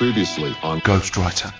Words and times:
Previously 0.00 0.56
on 0.62 0.80
Ghostwriter. 0.80 1.52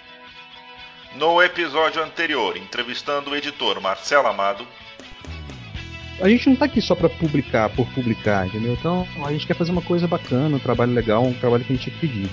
No 1.14 1.42
episódio 1.42 2.02
anterior, 2.02 2.56
entrevistando 2.56 3.28
o 3.28 3.36
editor 3.36 3.78
Marcelo 3.82 4.28
Amado. 4.28 4.66
A 6.18 6.26
gente 6.26 6.48
não 6.48 6.56
tá 6.56 6.64
aqui 6.64 6.80
só 6.80 6.94
para 6.94 7.10
publicar 7.10 7.68
por 7.68 7.86
publicar, 7.88 8.46
entendeu? 8.46 8.72
Então 8.72 9.06
a 9.26 9.30
gente 9.30 9.46
quer 9.46 9.52
fazer 9.52 9.72
uma 9.72 9.82
coisa 9.82 10.08
bacana, 10.08 10.56
um 10.56 10.58
trabalho 10.58 10.94
legal, 10.94 11.22
um 11.22 11.34
trabalho 11.34 11.66
que 11.66 11.74
a 11.74 11.76
gente 11.76 11.90
pedir. 11.90 12.30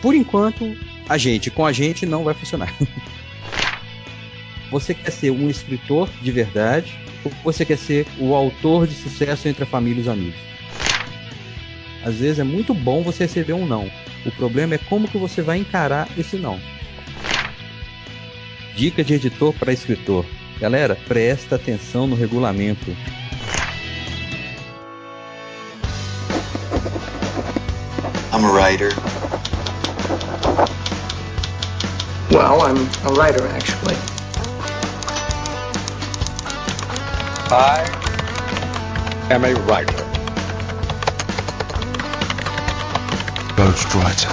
Por 0.00 0.14
enquanto, 0.14 0.72
a 1.08 1.18
gente 1.18 1.50
com 1.50 1.66
a 1.66 1.72
gente 1.72 2.06
não 2.06 2.22
vai 2.22 2.34
funcionar. 2.34 2.72
Você 4.70 4.94
quer 4.94 5.10
ser 5.10 5.32
um 5.32 5.50
escritor 5.50 6.08
de 6.22 6.30
verdade 6.30 6.96
ou 7.24 7.32
você 7.42 7.64
quer 7.64 7.76
ser 7.76 8.06
o 8.20 8.36
autor 8.36 8.86
de 8.86 8.94
sucesso 8.94 9.48
entre 9.48 9.64
a 9.64 9.66
família 9.66 9.98
e 9.98 10.02
os 10.02 10.08
amigos? 10.08 10.40
Às 12.04 12.16
vezes 12.16 12.38
é 12.38 12.44
muito 12.44 12.72
bom 12.72 13.02
você 13.02 13.24
receber 13.24 13.52
um 13.52 13.66
não. 13.66 13.90
O 14.24 14.30
problema 14.32 14.74
é 14.74 14.78
como 14.78 15.08
que 15.08 15.18
você 15.18 15.42
vai 15.42 15.58
encarar 15.58 16.08
esse 16.16 16.36
não. 16.36 16.60
Dica 18.76 19.02
de 19.02 19.14
editor 19.14 19.52
para 19.54 19.72
escritor. 19.72 20.24
Galera, 20.60 20.96
presta 21.08 21.56
atenção 21.56 22.06
no 22.06 22.14
regulamento. 22.14 22.96
I'm 28.32 28.44
a 28.44 28.52
writer. 28.52 28.90
Well, 32.30 32.62
I'm 32.62 32.78
a 33.04 33.12
writer, 33.12 33.46
actually. 33.48 33.96
I 37.50 37.84
am 39.30 39.44
a 39.44 39.52
writer. 39.66 40.11
Ghostwriter. 43.62 44.28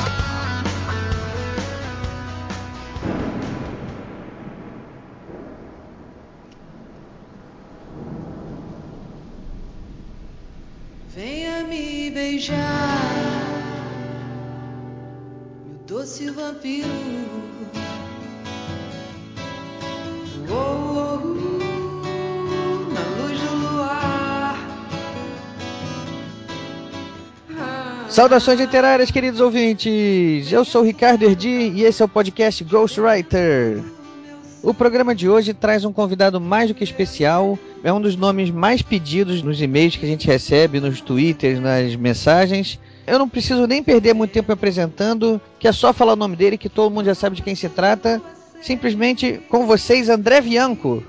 Venha 11.13 11.63
me 11.65 12.09
beijar, 12.09 12.57
meu 15.67 15.77
doce 15.85 16.31
vampiro. 16.31 16.89
Saudações 28.19 28.59
literárias, 28.59 29.09
queridos 29.09 29.39
ouvintes! 29.39 30.51
Eu 30.51 30.65
sou 30.65 30.83
Ricardo 30.83 31.23
Erdi 31.23 31.71
e 31.73 31.85
esse 31.85 32.01
é 32.01 32.05
o 32.05 32.09
podcast 32.09 32.61
Ghostwriter. 32.65 33.81
O 34.61 34.73
programa 34.73 35.15
de 35.15 35.29
hoje 35.29 35.53
traz 35.53 35.85
um 35.85 35.93
convidado 35.93 36.37
mais 36.41 36.67
do 36.67 36.75
que 36.75 36.83
especial. 36.83 37.57
É 37.81 37.93
um 37.93 38.01
dos 38.01 38.17
nomes 38.17 38.51
mais 38.51 38.81
pedidos 38.81 39.41
nos 39.41 39.61
e-mails 39.61 39.95
que 39.95 40.05
a 40.05 40.09
gente 40.09 40.27
recebe, 40.27 40.81
nos 40.81 40.99
twitters, 40.99 41.61
nas 41.61 41.95
mensagens. 41.95 42.77
Eu 43.07 43.17
não 43.17 43.29
preciso 43.29 43.65
nem 43.65 43.81
perder 43.81 44.13
muito 44.13 44.31
tempo 44.31 44.51
apresentando, 44.51 45.39
que 45.57 45.65
é 45.65 45.71
só 45.71 45.93
falar 45.93 46.11
o 46.11 46.17
nome 46.17 46.35
dele 46.35 46.57
que 46.57 46.67
todo 46.67 46.93
mundo 46.93 47.05
já 47.05 47.15
sabe 47.15 47.37
de 47.37 47.41
quem 47.41 47.55
se 47.55 47.69
trata. 47.69 48.21
Simplesmente 48.61 49.39
com 49.47 49.65
vocês, 49.65 50.09
André 50.09 50.41
Bianco. 50.41 51.01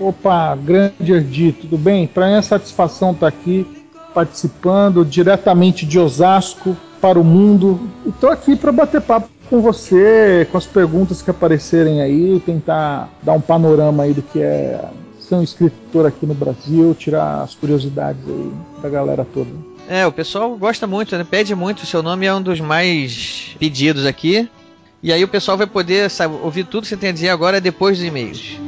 Opa, 0.00 0.56
grande 0.56 1.12
Erdi, 1.12 1.52
tudo 1.52 1.76
bem? 1.76 2.06
Para 2.06 2.26
mim 2.28 2.36
é 2.36 2.40
satisfação 2.40 3.12
estar 3.12 3.28
aqui 3.28 3.83
participando 4.14 5.04
diretamente 5.04 5.84
de 5.84 5.98
Osasco 5.98 6.76
para 7.00 7.18
o 7.18 7.24
mundo. 7.24 7.80
E 8.06 8.12
tô 8.12 8.28
aqui 8.28 8.54
para 8.54 8.72
bater 8.72 9.00
papo 9.00 9.28
com 9.50 9.60
você, 9.60 10.48
com 10.50 10.56
as 10.56 10.66
perguntas 10.66 11.20
que 11.20 11.30
aparecerem 11.30 12.00
aí, 12.00 12.40
tentar 12.46 13.10
dar 13.22 13.32
um 13.32 13.40
panorama 13.40 14.04
aí 14.04 14.14
do 14.14 14.22
que 14.22 14.40
é 14.40 14.80
ser 15.20 15.34
um 15.36 15.42
escritor 15.42 16.06
aqui 16.06 16.26
no 16.26 16.34
Brasil, 16.34 16.94
tirar 16.98 17.42
as 17.42 17.54
curiosidades 17.54 18.22
aí 18.28 18.52
da 18.82 18.88
galera 18.88 19.26
toda. 19.34 19.50
É, 19.88 20.06
o 20.06 20.12
pessoal 20.12 20.56
gosta 20.56 20.86
muito, 20.86 21.16
né? 21.16 21.26
Pede 21.28 21.54
muito, 21.54 21.82
o 21.82 21.86
seu 21.86 22.02
nome 22.02 22.26
é 22.26 22.34
um 22.34 22.42
dos 22.42 22.60
mais 22.60 23.54
pedidos 23.58 24.06
aqui. 24.06 24.48
E 25.02 25.12
aí 25.12 25.22
o 25.22 25.28
pessoal 25.28 25.58
vai 25.58 25.66
poder 25.66 26.10
sabe, 26.10 26.34
ouvir 26.42 26.64
tudo 26.64 26.82
que 26.82 26.88
você 26.88 26.96
tem 26.96 27.10
a 27.10 27.12
dizer 27.12 27.28
agora 27.28 27.60
depois 27.60 27.98
dos 27.98 28.06
e-mails. 28.06 28.58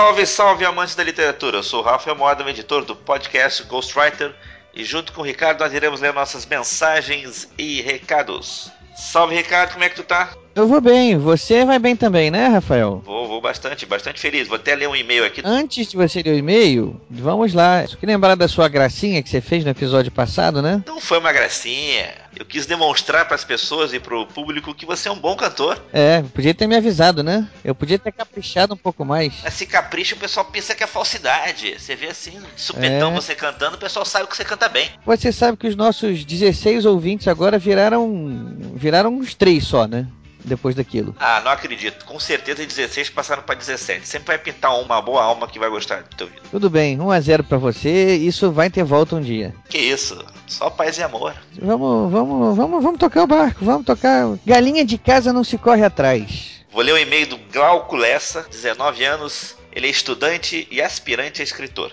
Salve, 0.00 0.26
salve, 0.26 0.64
amantes 0.64 0.94
da 0.94 1.04
literatura! 1.04 1.58
Eu 1.58 1.62
sou 1.62 1.82
o 1.82 1.84
Rafael 1.84 2.16
Moda, 2.16 2.48
editor 2.48 2.86
do 2.86 2.96
podcast 2.96 3.62
Ghostwriter, 3.64 4.34
e 4.72 4.82
junto 4.82 5.12
com 5.12 5.20
o 5.20 5.24
Ricardo 5.24 5.60
nós 5.60 5.74
iremos 5.74 6.00
ler 6.00 6.14
nossas 6.14 6.46
mensagens 6.46 7.46
e 7.58 7.82
recados. 7.82 8.72
Salve, 8.96 9.36
Ricardo, 9.36 9.72
como 9.72 9.84
é 9.84 9.90
que 9.90 9.96
tu 9.96 10.02
tá? 10.02 10.34
Eu 10.54 10.66
vou 10.66 10.80
bem, 10.80 11.16
você 11.16 11.64
vai 11.64 11.78
bem 11.78 11.94
também, 11.94 12.30
né, 12.30 12.48
Rafael? 12.48 13.00
Vou, 13.06 13.28
vou 13.28 13.40
bastante, 13.40 13.86
bastante 13.86 14.20
feliz. 14.20 14.48
Vou 14.48 14.56
até 14.56 14.74
ler 14.74 14.88
um 14.88 14.96
e-mail 14.96 15.24
aqui. 15.24 15.40
Antes 15.44 15.86
de 15.88 15.96
você 15.96 16.22
ler 16.22 16.34
o 16.34 16.38
e-mail, 16.38 17.00
vamos 17.08 17.54
lá. 17.54 17.86
Só 17.86 17.96
que 17.96 18.04
lembrar 18.04 18.34
da 18.34 18.48
sua 18.48 18.68
gracinha 18.68 19.22
que 19.22 19.28
você 19.30 19.40
fez 19.40 19.64
no 19.64 19.70
episódio 19.70 20.10
passado, 20.10 20.60
né? 20.60 20.82
Não 20.86 21.00
foi 21.00 21.18
uma 21.18 21.32
gracinha. 21.32 22.12
Eu 22.36 22.44
quis 22.44 22.66
demonstrar 22.66 23.26
para 23.26 23.36
as 23.36 23.44
pessoas 23.44 23.92
e 23.92 24.00
pro 24.00 24.26
público 24.26 24.74
que 24.74 24.84
você 24.84 25.08
é 25.08 25.12
um 25.12 25.18
bom 25.18 25.36
cantor. 25.36 25.80
É, 25.92 26.22
podia 26.34 26.52
ter 26.52 26.66
me 26.66 26.76
avisado, 26.76 27.22
né? 27.22 27.48
Eu 27.64 27.74
podia 27.74 27.98
ter 27.98 28.10
caprichado 28.10 28.74
um 28.74 28.76
pouco 28.76 29.04
mais. 29.04 29.32
Esse 29.44 29.66
capricho 29.66 30.16
o 30.16 30.18
pessoal 30.18 30.46
pensa 30.46 30.74
que 30.74 30.82
é 30.82 30.86
falsidade. 30.86 31.76
Você 31.78 31.94
vê 31.94 32.08
assim, 32.08 32.32
de 32.56 32.60
supetão 32.60 33.12
É. 33.12 33.14
você 33.14 33.34
cantando, 33.36 33.76
o 33.76 33.80
pessoal 33.80 34.04
sabe 34.04 34.26
que 34.28 34.36
você 34.36 34.44
canta 34.44 34.68
bem. 34.68 34.90
Você 35.06 35.30
sabe 35.30 35.56
que 35.56 35.68
os 35.68 35.76
nossos 35.76 36.24
16 36.24 36.86
ouvintes 36.86 37.28
agora 37.28 37.56
viraram. 37.56 38.52
viraram 38.74 39.14
uns 39.14 39.34
três 39.34 39.64
só, 39.64 39.86
né? 39.86 40.06
Depois 40.44 40.74
daquilo. 40.74 41.14
Ah, 41.18 41.40
não 41.44 41.50
acredito. 41.50 42.04
Com 42.04 42.18
certeza 42.18 42.64
16 42.64 43.10
passaram 43.10 43.42
para 43.42 43.54
17. 43.54 44.06
Sempre 44.06 44.28
vai 44.28 44.38
pintar 44.38 44.78
uma 44.80 45.00
boa 45.00 45.22
alma 45.22 45.46
que 45.46 45.58
vai 45.58 45.68
gostar 45.68 46.02
do 46.02 46.16
teu 46.16 46.26
vídeo. 46.26 46.42
Tudo 46.50 46.70
bem, 46.70 47.00
1 47.00 47.10
a 47.10 47.20
0 47.20 47.44
pra 47.44 47.58
você, 47.58 48.16
isso 48.16 48.50
vai 48.50 48.70
ter 48.70 48.84
volta 48.84 49.16
um 49.16 49.20
dia. 49.20 49.54
Que 49.68 49.78
isso? 49.78 50.22
Só 50.46 50.70
paz 50.70 50.98
e 50.98 51.02
amor. 51.02 51.34
Vamos, 51.60 52.10
vamos, 52.10 52.56
vamos, 52.56 52.82
vamos 52.82 52.98
tocar 52.98 53.22
o 53.22 53.26
barco, 53.26 53.64
vamos 53.64 53.86
tocar. 53.86 54.36
Galinha 54.44 54.84
de 54.84 54.98
casa 54.98 55.32
não 55.32 55.44
se 55.44 55.56
corre 55.56 55.84
atrás. 55.84 56.64
Vou 56.72 56.82
ler 56.82 56.92
o 56.92 56.98
e-mail 56.98 57.26
do 57.26 57.38
Glauco 57.52 57.96
Lessa, 57.96 58.46
19 58.50 59.04
anos. 59.04 59.56
Ele 59.72 59.86
é 59.86 59.90
estudante 59.90 60.66
e 60.70 60.80
aspirante 60.82 61.40
a 61.40 61.44
escritor. 61.44 61.92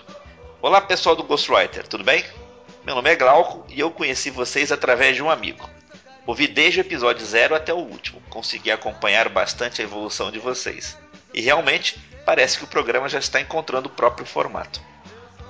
Olá 0.60 0.80
pessoal 0.80 1.14
do 1.14 1.22
Ghostwriter, 1.22 1.86
tudo 1.86 2.02
bem? 2.02 2.24
Meu 2.84 2.94
nome 2.94 3.10
é 3.10 3.16
Glauco 3.16 3.64
e 3.68 3.78
eu 3.78 3.90
conheci 3.90 4.30
vocês 4.30 4.72
através 4.72 5.14
de 5.14 5.22
um 5.22 5.30
amigo. 5.30 5.68
Ouvi 6.28 6.46
desde 6.46 6.78
o 6.78 6.82
episódio 6.82 7.24
0 7.24 7.54
até 7.54 7.72
o 7.72 7.78
último, 7.78 8.20
consegui 8.28 8.70
acompanhar 8.70 9.30
bastante 9.30 9.80
a 9.80 9.84
evolução 9.84 10.30
de 10.30 10.38
vocês. 10.38 10.94
E 11.32 11.40
realmente, 11.40 11.98
parece 12.26 12.58
que 12.58 12.64
o 12.64 12.66
programa 12.66 13.08
já 13.08 13.18
está 13.18 13.40
encontrando 13.40 13.88
o 13.88 13.92
próprio 13.92 14.26
formato. 14.26 14.78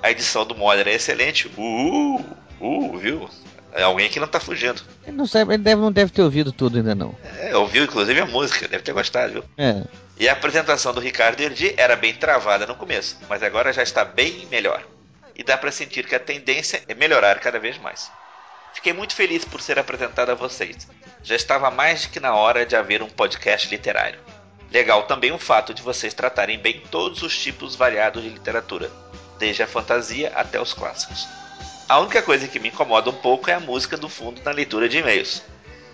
A 0.01 0.09
edição 0.09 0.45
do 0.45 0.55
Moller 0.55 0.87
é 0.87 0.93
excelente. 0.93 1.51
Uh, 1.57 2.25
uh, 2.61 2.97
viu? 2.97 3.29
É 3.73 3.83
alguém 3.83 4.07
que 4.07 4.21
não 4.21 4.27
tá 4.27 4.39
fugindo. 4.39 4.81
Ele 5.05 5.17
não 5.17 5.27
sabe, 5.27 5.55
ele 5.55 5.63
deve, 5.63 5.81
não 5.81 5.91
deve 5.91 6.13
ter 6.13 6.21
ouvido 6.21 6.53
tudo 6.53 6.77
ainda 6.77 6.95
não. 6.95 7.13
É, 7.37 7.53
ouviu 7.57 7.83
inclusive 7.83 8.17
a 8.17 8.25
música, 8.25 8.65
deve 8.65 8.81
ter 8.81 8.93
gostado, 8.93 9.33
viu? 9.33 9.43
É. 9.57 9.83
E 10.17 10.29
a 10.29 10.31
apresentação 10.31 10.93
do 10.93 11.01
Ricardo 11.01 11.41
Erdi 11.41 11.73
era 11.75 11.97
bem 11.97 12.13
travada 12.13 12.65
no 12.65 12.73
começo, 12.73 13.17
mas 13.27 13.43
agora 13.43 13.73
já 13.73 13.83
está 13.83 14.05
bem 14.05 14.47
melhor. 14.49 14.81
E 15.35 15.43
dá 15.43 15.57
para 15.57 15.73
sentir 15.73 16.07
que 16.07 16.15
a 16.15 16.19
tendência 16.21 16.81
é 16.87 16.93
melhorar 16.93 17.37
cada 17.41 17.59
vez 17.59 17.77
mais. 17.77 18.09
Fiquei 18.73 18.93
muito 18.93 19.15
feliz 19.15 19.43
por 19.43 19.61
ser 19.61 19.77
apresentado 19.77 20.31
a 20.31 20.35
vocês. 20.35 20.87
Já 21.23 21.35
estava 21.35 21.69
mais 21.69 22.05
que 22.05 22.19
na 22.19 22.33
hora 22.33 22.65
de 22.65 22.75
haver 22.75 23.01
um 23.03 23.09
podcast 23.09 23.67
literário. 23.69 24.19
Legal 24.71 25.03
também 25.03 25.31
o 25.31 25.39
fato 25.39 25.73
de 25.73 25.81
vocês 25.81 26.13
tratarem 26.13 26.59
bem 26.59 26.81
todos 26.91 27.23
os 27.23 27.37
tipos 27.37 27.75
variados 27.75 28.21
de 28.21 28.29
literatura, 28.29 28.91
desde 29.39 29.63
a 29.63 29.67
fantasia 29.67 30.31
até 30.35 30.61
os 30.61 30.73
clássicos. 30.73 31.27
A 31.87 31.99
única 31.99 32.21
coisa 32.21 32.47
que 32.47 32.59
me 32.59 32.69
incomoda 32.69 33.09
um 33.09 33.15
pouco 33.15 33.49
é 33.49 33.53
a 33.55 33.59
música 33.59 33.97
do 33.97 34.07
fundo 34.07 34.41
na 34.43 34.51
leitura 34.51 34.87
de 34.87 34.99
e-mails. 34.99 35.41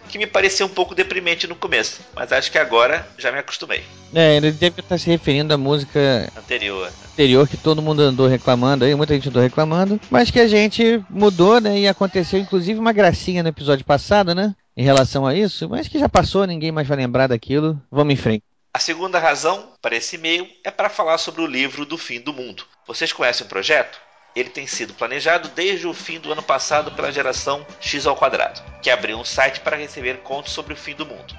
Que 0.09 0.17
me 0.17 0.27
pareceu 0.27 0.65
um 0.65 0.69
pouco 0.69 0.95
deprimente 0.95 1.47
no 1.47 1.55
começo, 1.55 2.01
mas 2.15 2.31
acho 2.31 2.51
que 2.51 2.57
agora 2.57 3.07
já 3.17 3.31
me 3.31 3.39
acostumei. 3.39 3.83
É, 4.13 4.37
ele 4.37 4.51
deve 4.51 4.81
estar 4.81 4.97
se 4.97 5.09
referindo 5.09 5.53
à 5.53 5.57
música 5.57 6.31
Anterior. 6.37 6.91
anterior 7.11 7.47
que 7.47 7.57
todo 7.57 7.81
mundo 7.81 8.01
andou 8.01 8.27
reclamando 8.27 8.85
aí, 8.85 8.95
muita 8.95 9.13
gente 9.13 9.29
andou 9.29 9.41
reclamando, 9.41 9.99
mas 10.09 10.31
que 10.31 10.39
a 10.39 10.47
gente 10.47 11.03
mudou, 11.09 11.59
né? 11.59 11.79
E 11.79 11.87
aconteceu 11.87 12.39
inclusive 12.39 12.79
uma 12.79 12.93
gracinha 12.93 13.43
no 13.43 13.49
episódio 13.49 13.85
passado, 13.85 14.33
né? 14.33 14.55
Em 14.77 14.83
relação 14.83 15.25
a 15.25 15.33
isso, 15.33 15.69
mas 15.69 15.87
que 15.87 15.99
já 15.99 16.09
passou, 16.09 16.45
ninguém 16.45 16.71
mais 16.71 16.87
vai 16.87 16.97
lembrar 16.97 17.27
daquilo. 17.27 17.81
Vamos 17.89 18.13
em 18.13 18.17
frente. 18.17 18.43
A 18.73 18.79
segunda 18.79 19.19
razão 19.19 19.69
para 19.81 19.95
esse 19.95 20.17
e-mail 20.17 20.45
é 20.61 20.69
para 20.69 20.89
falar 20.89 21.17
sobre 21.17 21.41
o 21.41 21.47
livro 21.47 21.85
do 21.85 21.97
fim 21.97 22.19
do 22.19 22.33
mundo. 22.33 22.65
Vocês 22.85 23.13
conhecem 23.13 23.45
o 23.45 23.49
projeto? 23.49 23.97
Ele 24.35 24.49
tem 24.49 24.67
sido 24.67 24.93
planejado 24.93 25.47
desde 25.49 25.87
o 25.87 25.93
fim 25.93 26.19
do 26.19 26.31
ano 26.31 26.43
passado 26.43 26.91
pela 26.91 27.11
geração 27.11 27.65
X 27.79 28.05
ao 28.05 28.17
quadrado, 28.17 28.61
que 28.81 28.89
abriu 28.89 29.17
um 29.17 29.23
site 29.23 29.61
para 29.61 29.77
receber 29.77 30.17
contos 30.17 30.51
sobre 30.51 30.73
o 30.73 30.77
fim 30.77 30.93
do 30.93 31.05
mundo. 31.05 31.33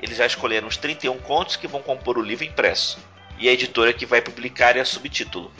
Eles 0.00 0.16
já 0.16 0.26
escolheram 0.26 0.66
os 0.66 0.76
31 0.76 1.18
contos 1.18 1.54
que 1.54 1.68
vão 1.68 1.80
compor 1.80 2.18
o 2.18 2.22
livro 2.22 2.44
impresso, 2.44 2.98
e 3.38 3.48
a 3.48 3.52
editora 3.52 3.92
que 3.92 4.04
vai 4.04 4.20
publicar 4.20 4.76
é 4.76 4.80
a 4.80 4.84
subtítulo. 4.84 5.52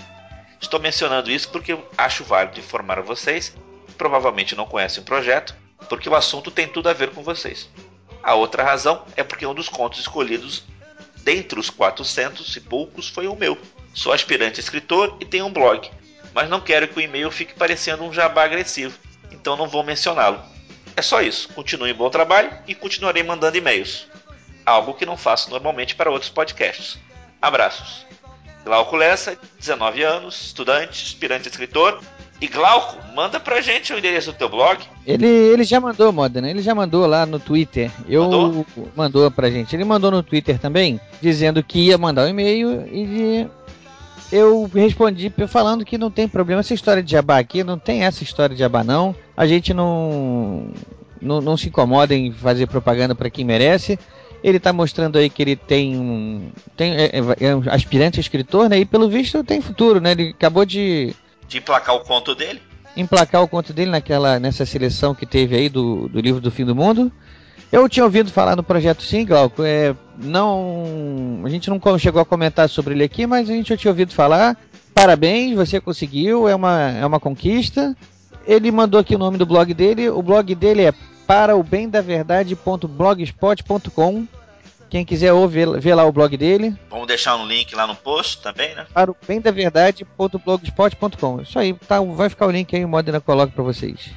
Estou 0.61 0.81
mencionando 0.81 1.31
isso 1.31 1.49
porque 1.51 1.79
acho 1.97 2.25
válido 2.25 2.59
informar 2.59 2.99
a 2.99 3.03
vocês, 3.03 3.55
provavelmente 3.97 4.57
não 4.57 4.67
conhecem 4.67 5.03
o 5.03 5.07
projeto, 5.07 5.55
porque 5.89 6.09
o 6.09 6.15
assunto 6.17 6.51
tem 6.51 6.67
tudo 6.67 6.89
a 6.89 6.93
ver 6.93 7.11
com 7.11 7.23
vocês. 7.23 7.69
A 8.23 8.35
outra 8.35 8.65
razão 8.65 9.05
é 9.17 9.23
porque 9.23 9.47
um 9.47 9.55
dos 9.55 9.69
contos 9.69 10.01
escolhidos 10.01 10.65
dentre 11.23 11.59
os 11.59 11.71
400 11.71 12.57
e 12.57 12.61
poucos 12.61 13.09
foi 13.09 13.29
o 13.29 13.37
meu. 13.37 13.57
Sou 13.95 14.13
aspirante 14.13 14.59
escritor 14.59 15.17
e 15.21 15.25
tenho 15.25 15.47
um 15.47 15.53
blog, 15.53 15.91
mas 16.35 16.49
não 16.49 16.61
quero 16.61 16.89
que 16.89 16.99
o 16.99 17.01
e-mail 17.01 17.31
fique 17.31 17.55
parecendo 17.55 18.05
um 18.05 18.13
jabá 18.13 18.45
agressivo, 18.45 18.97
então 19.31 19.57
não 19.57 19.69
vou 19.69 19.83
mencioná-lo. 19.83 20.41
É 20.97 21.03
só 21.03 21.23
isso, 21.23 21.49
continue 21.55 21.93
bom 21.93 22.11
trabalho 22.11 22.51
e 22.67 22.75
continuarei 22.75 23.23
mandando 23.23 23.57
e-mails. 23.57 24.07
Algo 24.65 24.95
que 24.95 25.07
não 25.07 25.17
faço 25.17 25.51
normalmente 25.51 25.95
para 25.95 26.11
outros 26.11 26.31
podcasts. 26.31 26.99
Abraços. 27.41 28.07
Glauco 28.65 28.95
Lessa, 28.95 29.37
19 29.59 30.03
anos, 30.03 30.41
estudante, 30.47 31.05
aspirante 31.05 31.49
escritor. 31.49 32.01
E 32.41 32.49
Glauco, 32.49 32.97
manda 33.15 33.39
pra 33.39 33.61
gente 33.61 33.93
o 33.93 33.99
endereço 33.99 34.33
do 34.33 34.39
teu 34.39 34.49
blog. 34.49 34.85
Ele, 35.07 35.27
ele 35.27 35.63
já 35.65 35.81
mandou, 35.81 36.13
Modena, 36.13 36.51
ele 36.51 36.61
já 36.61 36.75
mandou 36.75 37.07
lá 37.07 37.25
no 37.25 37.39
Twitter. 37.39 37.91
Eu 38.09 38.23
Mandou? 38.23 38.67
mandou 38.97 39.31
pra 39.31 39.49
gente. 39.51 39.75
Ele 39.75 39.85
mandou 39.85 40.11
no 40.11 40.23
Twitter 40.25 40.59
também, 40.59 41.01
dizendo 41.21 41.63
que 41.63 41.79
ia 41.79 41.97
mandar 41.97 42.25
o 42.25 42.29
e-mail 42.29 42.87
e 42.93 43.49
eu 44.33 44.69
respondi 44.75 45.33
falando 45.47 45.85
que 45.85 45.97
não 45.99 46.11
tem 46.11 46.27
problema 46.27 46.61
essa 46.61 46.75
história 46.75 47.03
de 47.03 47.13
jabá 47.13 47.39
aqui, 47.39 47.63
não 47.63 47.79
tem 47.79 48.03
essa 48.05 48.23
história 48.25 48.55
de 48.55 48.61
jabá 48.61 48.83
não. 48.83 49.15
A 49.37 49.47
gente 49.47 49.73
não 49.75 50.69
não, 51.21 51.41
não 51.41 51.57
se 51.57 51.69
incomoda 51.69 52.15
em 52.15 52.33
fazer 52.33 52.67
propaganda 52.67 53.15
pra 53.15 53.31
quem 53.31 53.45
merece. 53.45 53.99
Ele 54.43 54.59
tá 54.59 54.73
mostrando 54.73 55.19
aí 55.19 55.31
que 55.31 55.41
ele 55.43 55.55
tem 55.55 55.97
um 55.97 56.51
tem 56.77 56.93
é, 56.97 57.05
é- 57.13 57.47
é 57.49 57.55
um 57.57 57.63
aspirante 57.71 58.19
a 58.19 58.21
escritor, 58.21 58.69
né? 58.69 58.79
E 58.81 58.85
pelo 58.85 59.09
visto 59.09 59.45
tem 59.45 59.61
futuro, 59.61 60.01
né? 60.01 60.11
Ele 60.13 60.31
acabou 60.31 60.65
de 60.65 61.15
De 61.47 61.59
emplacar 61.59 61.95
o 61.95 62.01
conto 62.01 62.35
dele. 62.35 62.61
emplacar 62.97 63.43
o 63.43 63.49
conto 63.49 63.73
dele 63.73 63.91
naquela 63.93 64.41
nessa 64.41 64.67
seleção 64.67 65.15
que 65.15 65.27
teve 65.27 65.55
aí 65.57 65.69
do, 65.69 66.09
do 66.09 66.21
livro 66.21 66.41
do 66.41 66.51
fim 66.51 66.65
do 66.65 66.75
mundo. 66.75 67.13
Eu 67.71 67.89
tinha 67.89 68.05
ouvido 68.05 68.31
falar 68.31 68.55
no 68.55 68.63
projeto 68.63 69.03
sim, 69.03 69.25
Glauco. 69.25 69.63
É, 69.63 69.97
não, 70.19 71.41
a 71.45 71.49
gente 71.49 71.71
não 71.71 71.81
chegou 71.99 72.21
a 72.21 72.27
comentar 72.27 72.69
sobre 72.69 72.95
ele 72.95 73.05
aqui, 73.05 73.27
mas 73.27 73.49
a 73.49 73.53
gente 73.53 73.71
já 73.71 73.77
tinha 73.77 73.91
ouvido 73.91 74.13
falar. 74.13 74.59
Parabéns, 74.95 75.57
você 75.57 75.81
conseguiu, 75.81 76.49
é 76.49 76.55
uma, 76.55 76.91
é 76.91 77.07
uma 77.07 77.19
conquista. 77.19 77.97
Ele 78.47 78.71
mandou 78.71 79.01
aqui 79.01 79.15
o 79.15 79.19
nome 79.19 79.39
do 79.39 79.47
blog 79.47 79.73
dele. 79.73 80.11
O 80.11 80.23
blog 80.23 80.55
dele 80.55 80.83
é 80.83 80.93
para 81.27 81.57
o 81.57 81.63
bem 81.63 81.89
da 81.89 82.03
verdade.blogspot.com. 82.03 84.27
Quem 84.91 85.07
quiser 85.07 85.33
ouvir, 85.33 85.81
ver 85.81 85.95
lá 85.95 86.05
o 86.05 86.13
blog 86.13 86.37
dele. 86.37 86.77
Vamos 86.91 87.07
deixar 87.07 87.37
um 87.37 87.47
link 87.47 87.75
lá 87.75 87.87
no 87.87 87.95
post 87.95 88.43
também, 88.43 88.75
né? 88.75 88.85
Para 88.93 89.11
o 89.11 89.17
bem 89.27 89.41
da 89.41 89.51
verdade.blogspot.com. 89.51 91.41
Isso 91.41 91.59
aí, 91.59 91.73
tá, 91.73 91.99
vai 92.03 92.29
ficar 92.29 92.47
o 92.47 92.51
link 92.51 92.77
aí, 92.77 92.85
o 92.85 92.89
Modena 92.89 93.19
coloca 93.19 93.51
para 93.51 93.65
vocês. 93.65 94.11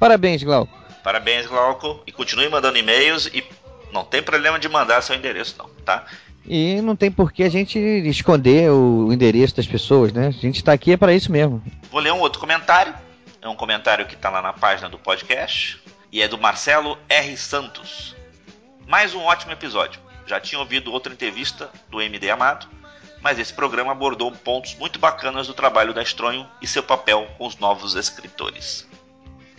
Parabéns, 0.00 0.42
Glauco. 0.42 0.79
Parabéns, 1.02 1.46
Glauco. 1.46 2.02
E 2.06 2.12
continue 2.12 2.48
mandando 2.48 2.78
e-mails 2.78 3.26
e 3.26 3.44
não 3.92 4.04
tem 4.04 4.22
problema 4.22 4.58
de 4.58 4.68
mandar 4.68 5.02
seu 5.02 5.16
endereço, 5.16 5.56
não, 5.58 5.68
tá? 5.84 6.04
E 6.46 6.80
não 6.80 6.96
tem 6.96 7.10
por 7.10 7.32
que 7.32 7.42
a 7.42 7.48
gente 7.48 7.78
esconder 7.78 8.70
o 8.70 9.12
endereço 9.12 9.56
das 9.56 9.66
pessoas, 9.66 10.12
né? 10.12 10.28
A 10.28 10.30
gente 10.30 10.64
tá 10.64 10.72
aqui 10.72 10.92
é 10.92 10.96
para 10.96 11.14
isso 11.14 11.30
mesmo. 11.30 11.62
Vou 11.90 12.00
ler 12.00 12.12
um 12.12 12.20
outro 12.20 12.40
comentário. 12.40 12.94
É 13.42 13.48
um 13.48 13.56
comentário 13.56 14.06
que 14.06 14.14
está 14.14 14.30
lá 14.30 14.42
na 14.42 14.52
página 14.52 14.88
do 14.88 14.98
podcast. 14.98 15.80
E 16.12 16.22
é 16.22 16.28
do 16.28 16.38
Marcelo 16.38 16.98
R. 17.08 17.36
Santos. 17.36 18.16
Mais 18.86 19.14
um 19.14 19.20
ótimo 19.20 19.52
episódio. 19.52 20.00
Já 20.26 20.40
tinha 20.40 20.58
ouvido 20.58 20.92
outra 20.92 21.12
entrevista 21.12 21.70
do 21.88 22.00
MD 22.00 22.30
Amado, 22.30 22.66
mas 23.20 23.38
esse 23.38 23.52
programa 23.52 23.92
abordou 23.92 24.32
pontos 24.32 24.74
muito 24.74 24.98
bacanas 24.98 25.46
do 25.46 25.54
trabalho 25.54 25.94
da 25.94 26.02
Estronho 26.02 26.48
e 26.60 26.66
seu 26.66 26.82
papel 26.82 27.28
com 27.36 27.46
os 27.46 27.56
novos 27.58 27.94
escritores. 27.94 28.88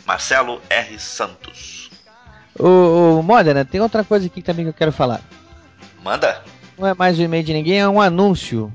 Marcelo 0.06 0.62
R. 0.70 1.00
Santos. 1.00 1.90
O, 2.60 3.20
o 3.20 3.24
Modena, 3.24 3.66
tem 3.66 3.82
outra 3.82 4.04
coisa 4.04 4.26
aqui 4.26 4.42
também 4.42 4.66
que 4.66 4.70
eu 4.70 4.74
quero 4.74 4.92
falar. 4.92 5.22
Manda. 6.04 6.42
Não 6.78 6.88
é 6.88 6.94
mais 6.94 7.20
um 7.20 7.24
e-mail 7.24 7.44
de 7.44 7.54
ninguém, 7.54 7.80
é 7.80 7.88
um 7.88 8.02
anúncio. 8.02 8.72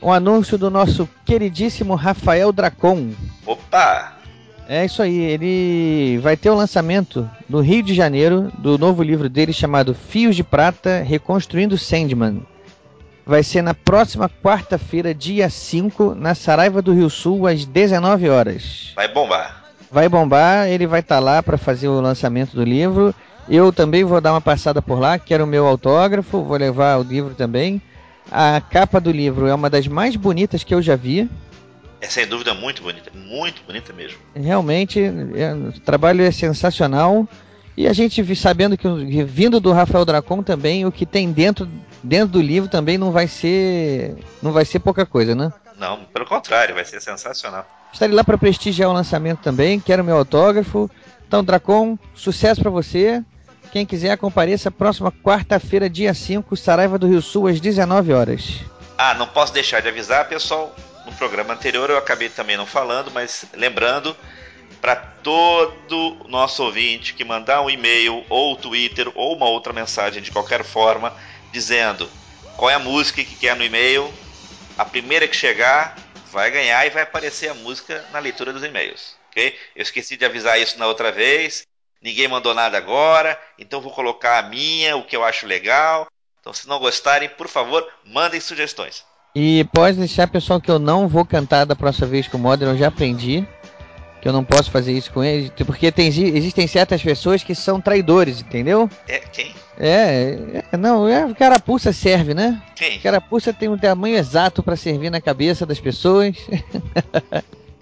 Um 0.00 0.12
anúncio 0.12 0.58
do 0.58 0.70
nosso 0.70 1.08
queridíssimo 1.24 1.94
Rafael 1.94 2.52
Dracon. 2.52 3.12
Opa! 3.44 4.16
É 4.68 4.84
isso 4.84 5.00
aí, 5.00 5.16
ele 5.16 6.18
vai 6.18 6.36
ter 6.36 6.50
o 6.50 6.54
lançamento 6.54 7.28
no 7.48 7.60
Rio 7.60 7.82
de 7.82 7.94
Janeiro 7.94 8.50
do 8.58 8.76
novo 8.76 9.02
livro 9.02 9.28
dele 9.28 9.52
chamado 9.52 9.94
Fios 9.94 10.34
de 10.34 10.42
Prata 10.42 11.02
Reconstruindo 11.02 11.78
Sandman. 11.78 12.44
Vai 13.24 13.42
ser 13.42 13.62
na 13.62 13.74
próxima 13.74 14.28
quarta-feira, 14.28 15.14
dia 15.14 15.48
5, 15.48 16.14
na 16.14 16.34
Saraiva 16.34 16.82
do 16.82 16.92
Rio 16.92 17.08
Sul, 17.10 17.46
às 17.46 17.64
19 17.64 18.28
horas. 18.28 18.92
Vai 18.94 19.08
bombar. 19.08 19.65
Vai 19.90 20.08
bombar, 20.08 20.68
ele 20.68 20.86
vai 20.86 21.00
estar 21.00 21.18
lá 21.18 21.42
para 21.42 21.56
fazer 21.56 21.88
o 21.88 22.00
lançamento 22.00 22.54
do 22.54 22.64
livro. 22.64 23.14
Eu 23.48 23.72
também 23.72 24.04
vou 24.04 24.20
dar 24.20 24.32
uma 24.32 24.40
passada 24.40 24.82
por 24.82 24.98
lá, 24.98 25.18
quero 25.18 25.44
o 25.44 25.46
meu 25.46 25.66
autógrafo, 25.66 26.42
vou 26.42 26.56
levar 26.56 26.98
o 26.98 27.02
livro 27.02 27.34
também. 27.34 27.80
A 28.30 28.60
capa 28.60 29.00
do 29.00 29.12
livro 29.12 29.46
é 29.46 29.54
uma 29.54 29.70
das 29.70 29.86
mais 29.86 30.16
bonitas 30.16 30.64
que 30.64 30.74
eu 30.74 30.82
já 30.82 30.96
vi. 30.96 31.30
É 32.00 32.06
sem 32.06 32.26
dúvida 32.26 32.52
muito 32.54 32.82
bonita. 32.82 33.10
Muito 33.14 33.62
bonita 33.64 33.92
mesmo. 33.92 34.18
Realmente, 34.34 35.00
é, 35.00 35.54
o 35.54 35.80
trabalho 35.80 36.22
é 36.22 36.30
sensacional. 36.30 37.26
E 37.76 37.86
a 37.86 37.92
gente 37.92 38.34
sabendo 38.34 38.76
que 38.76 38.88
vindo 39.24 39.60
do 39.60 39.70
Rafael 39.70 40.04
Dracon 40.04 40.42
também, 40.42 40.86
o 40.86 40.92
que 40.92 41.04
tem 41.04 41.30
dentro, 41.30 41.68
dentro 42.02 42.28
do 42.28 42.40
livro 42.40 42.70
também 42.70 42.96
não 42.96 43.12
vai 43.12 43.28
ser 43.28 44.16
não 44.42 44.50
vai 44.50 44.64
ser 44.64 44.78
pouca 44.78 45.04
coisa, 45.04 45.34
né? 45.34 45.52
Não, 45.78 46.04
pelo 46.04 46.26
contrário, 46.26 46.74
vai 46.74 46.84
ser 46.84 47.00
sensacional. 47.00 47.66
Estarei 47.92 48.14
lá 48.14 48.24
para 48.24 48.38
prestigiar 48.38 48.90
o 48.90 48.92
lançamento 48.92 49.40
também, 49.40 49.78
quero 49.80 50.04
meu 50.04 50.16
autógrafo. 50.16 50.90
Então, 51.26 51.42
Dracon, 51.42 51.98
sucesso 52.14 52.60
para 52.60 52.70
você. 52.70 53.22
Quem 53.72 53.84
quiser, 53.84 54.16
compareça 54.16 54.70
próxima 54.70 55.12
quarta-feira, 55.12 55.90
dia 55.90 56.14
5, 56.14 56.56
Saraiva 56.56 56.98
do 56.98 57.06
Rio 57.06 57.20
Sul, 57.20 57.46
às 57.46 57.60
19 57.60 58.12
horas. 58.12 58.60
Ah, 58.96 59.14
não 59.14 59.26
posso 59.26 59.52
deixar 59.52 59.80
de 59.80 59.88
avisar, 59.88 60.28
pessoal. 60.28 60.74
No 61.04 61.12
programa 61.12 61.54
anterior 61.54 61.90
eu 61.90 61.98
acabei 61.98 62.28
também 62.28 62.56
não 62.56 62.66
falando, 62.66 63.10
mas 63.12 63.44
lembrando 63.54 64.16
para 64.80 64.96
todo 64.96 66.16
nosso 66.28 66.62
ouvinte 66.62 67.14
que 67.14 67.24
mandar 67.24 67.62
um 67.62 67.70
e-mail 67.70 68.24
ou 68.28 68.56
Twitter 68.56 69.10
ou 69.14 69.36
uma 69.36 69.46
outra 69.46 69.72
mensagem 69.72 70.22
de 70.22 70.30
qualquer 70.30 70.64
forma 70.64 71.12
dizendo 71.52 72.08
qual 72.56 72.70
é 72.70 72.74
a 72.74 72.78
música 72.78 73.22
que 73.22 73.36
quer 73.36 73.56
no 73.56 73.64
e-mail, 73.64 74.12
a 74.76 74.84
primeira 74.84 75.26
que 75.26 75.36
chegar 75.36 75.96
vai 76.30 76.50
ganhar 76.50 76.86
e 76.86 76.90
vai 76.90 77.02
aparecer 77.02 77.48
a 77.48 77.54
música 77.54 78.04
na 78.12 78.18
leitura 78.18 78.52
dos 78.52 78.62
e-mails, 78.62 79.16
ok? 79.30 79.56
Eu 79.74 79.82
esqueci 79.82 80.16
de 80.16 80.24
avisar 80.24 80.60
isso 80.60 80.78
na 80.78 80.86
outra 80.86 81.10
vez. 81.10 81.66
Ninguém 82.02 82.28
mandou 82.28 82.52
nada 82.52 82.76
agora, 82.76 83.40
então 83.58 83.80
vou 83.80 83.92
colocar 83.92 84.38
a 84.38 84.48
minha, 84.48 84.96
o 84.96 85.04
que 85.04 85.16
eu 85.16 85.24
acho 85.24 85.46
legal. 85.46 86.06
Então, 86.40 86.52
se 86.52 86.68
não 86.68 86.78
gostarem, 86.78 87.28
por 87.28 87.48
favor, 87.48 87.86
mandem 88.04 88.40
sugestões. 88.40 89.04
E 89.34 89.64
pode 89.74 89.98
deixar, 89.98 90.28
pessoal, 90.28 90.60
que 90.60 90.70
eu 90.70 90.78
não 90.78 91.08
vou 91.08 91.24
cantar 91.24 91.64
da 91.64 91.74
próxima 91.74 92.06
vez 92.06 92.28
com 92.28 92.36
o 92.38 92.40
Modern, 92.40 92.72
eu 92.72 92.78
já 92.78 92.88
aprendi. 92.88 93.46
Que 94.26 94.30
eu 94.30 94.32
não 94.32 94.42
posso 94.42 94.72
fazer 94.72 94.90
isso 94.90 95.12
com 95.12 95.22
eles, 95.22 95.52
porque 95.64 95.92
tem, 95.92 96.08
existem 96.08 96.66
certas 96.66 97.00
pessoas 97.00 97.44
que 97.44 97.54
são 97.54 97.80
traidores, 97.80 98.40
entendeu? 98.40 98.90
É, 99.06 99.20
quem? 99.20 99.54
É, 99.78 100.64
é 100.72 100.76
não, 100.76 101.06
é, 101.08 101.32
carapuça 101.32 101.92
serve, 101.92 102.34
né? 102.34 102.60
Quem? 102.74 102.98
Carapuça 102.98 103.52
tem 103.52 103.68
um 103.68 103.78
tamanho 103.78 104.16
exato 104.16 104.64
para 104.64 104.74
servir 104.74 105.10
na 105.10 105.20
cabeça 105.20 105.64
das 105.64 105.78
pessoas. 105.78 106.34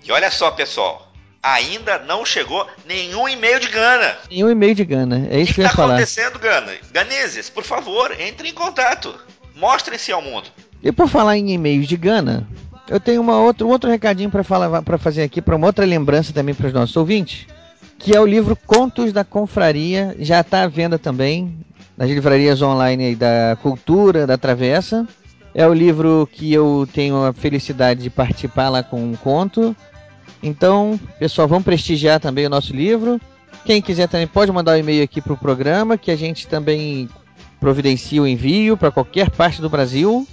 E 0.04 0.12
olha 0.12 0.30
só, 0.30 0.50
pessoal, 0.50 1.10
ainda 1.42 2.00
não 2.00 2.26
chegou 2.26 2.66
nenhum 2.84 3.26
e-mail 3.26 3.58
de 3.58 3.68
Gana. 3.68 4.18
e 4.30 4.44
um 4.44 4.50
e-mail 4.50 4.74
de 4.74 4.84
Gana, 4.84 5.26
é 5.30 5.38
O 5.38 5.40
isso 5.40 5.46
que 5.46 5.54
que 5.54 5.60
eu 5.60 5.64
ia 5.64 5.68
está 5.68 5.76
falar. 5.78 5.94
acontecendo, 5.94 6.38
Gana? 6.38 6.74
Ganezes, 6.92 7.48
por 7.48 7.64
favor, 7.64 8.14
entre 8.20 8.50
em 8.50 8.52
contato. 8.52 9.18
Mostrem-se 9.54 10.12
ao 10.12 10.20
mundo. 10.20 10.50
E 10.82 10.92
por 10.92 11.08
falar 11.08 11.38
em 11.38 11.52
e-mails 11.54 11.88
de 11.88 11.96
Gana, 11.96 12.46
eu 12.88 13.00
tenho 13.00 13.20
uma 13.20 13.38
outra, 13.38 13.66
um 13.66 13.70
outro 13.70 13.90
recadinho 13.90 14.30
para 14.30 14.44
falar 14.44 14.82
para 14.82 14.98
fazer 14.98 15.22
aqui, 15.22 15.40
para 15.40 15.56
uma 15.56 15.66
outra 15.66 15.84
lembrança 15.84 16.32
também 16.32 16.54
para 16.54 16.66
os 16.66 16.72
nossos 16.72 16.96
ouvintes. 16.96 17.46
que 17.98 18.14
é 18.14 18.20
o 18.20 18.26
livro 18.26 18.56
Contos 18.66 19.12
da 19.12 19.24
Confraria, 19.24 20.14
já 20.18 20.40
está 20.40 20.62
à 20.62 20.66
venda 20.66 20.98
também 20.98 21.56
nas 21.96 22.10
livrarias 22.10 22.60
online 22.60 23.14
da 23.14 23.56
Cultura, 23.62 24.26
da 24.26 24.36
Travessa. 24.36 25.06
É 25.54 25.66
o 25.66 25.72
livro 25.72 26.28
que 26.30 26.52
eu 26.52 26.86
tenho 26.92 27.24
a 27.24 27.32
felicidade 27.32 28.02
de 28.02 28.10
participar 28.10 28.68
lá 28.68 28.82
com 28.82 29.02
um 29.02 29.14
conto. 29.14 29.74
Então, 30.42 30.98
pessoal, 31.18 31.48
vamos 31.48 31.64
prestigiar 31.64 32.20
também 32.20 32.46
o 32.46 32.50
nosso 32.50 32.74
livro. 32.74 33.20
Quem 33.64 33.80
quiser 33.80 34.08
também 34.08 34.26
pode 34.26 34.52
mandar 34.52 34.72
um 34.72 34.78
e-mail 34.78 35.02
aqui 35.02 35.22
para 35.22 35.32
o 35.32 35.38
programa, 35.38 35.96
que 35.96 36.10
a 36.10 36.16
gente 36.16 36.46
também 36.46 37.08
providencia 37.60 38.20
o 38.20 38.26
envio 38.26 38.76
para 38.76 38.90
qualquer 38.90 39.30
parte 39.30 39.62
do 39.62 39.70
Brasil. 39.70 40.26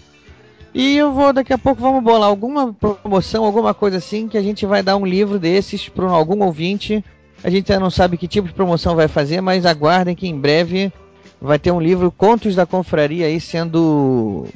E 0.74 0.96
eu 0.96 1.12
vou, 1.12 1.34
daqui 1.34 1.52
a 1.52 1.58
pouco, 1.58 1.82
vamos 1.82 2.02
bolar 2.02 2.30
alguma 2.30 2.74
promoção, 2.74 3.44
alguma 3.44 3.74
coisa 3.74 3.98
assim, 3.98 4.30
que 4.30 4.38
a 4.38 4.42
gente 4.42 4.66
vai 4.66 4.82
dar 4.82 4.96
um 4.96 5.06
livro 5.06 5.38
desses 5.38 5.90
para 5.90 6.10
algum 6.10 6.42
ouvinte. 6.44 7.04
A 7.44 7.50
gente 7.50 7.70
ainda 7.72 7.84
não 7.84 7.90
sabe 7.90 8.18
que 8.18 8.28
tipo 8.28 8.48
de 8.48 8.54
promoção 8.54 8.96
vai 8.96 9.10
fazer, 9.10 9.42
mas 9.42 9.66
aguardem 9.66 10.16
que 10.16 10.28
em 10.28 10.40
breve 10.40 10.94
vai 11.42 11.60
ter 11.60 11.72
um 11.72 11.82
livro 11.82 12.12
Contos 12.12 12.56
da 12.56 12.66
Confraria 12.66 13.26
aí 13.26 13.42
sendo 13.42 14.48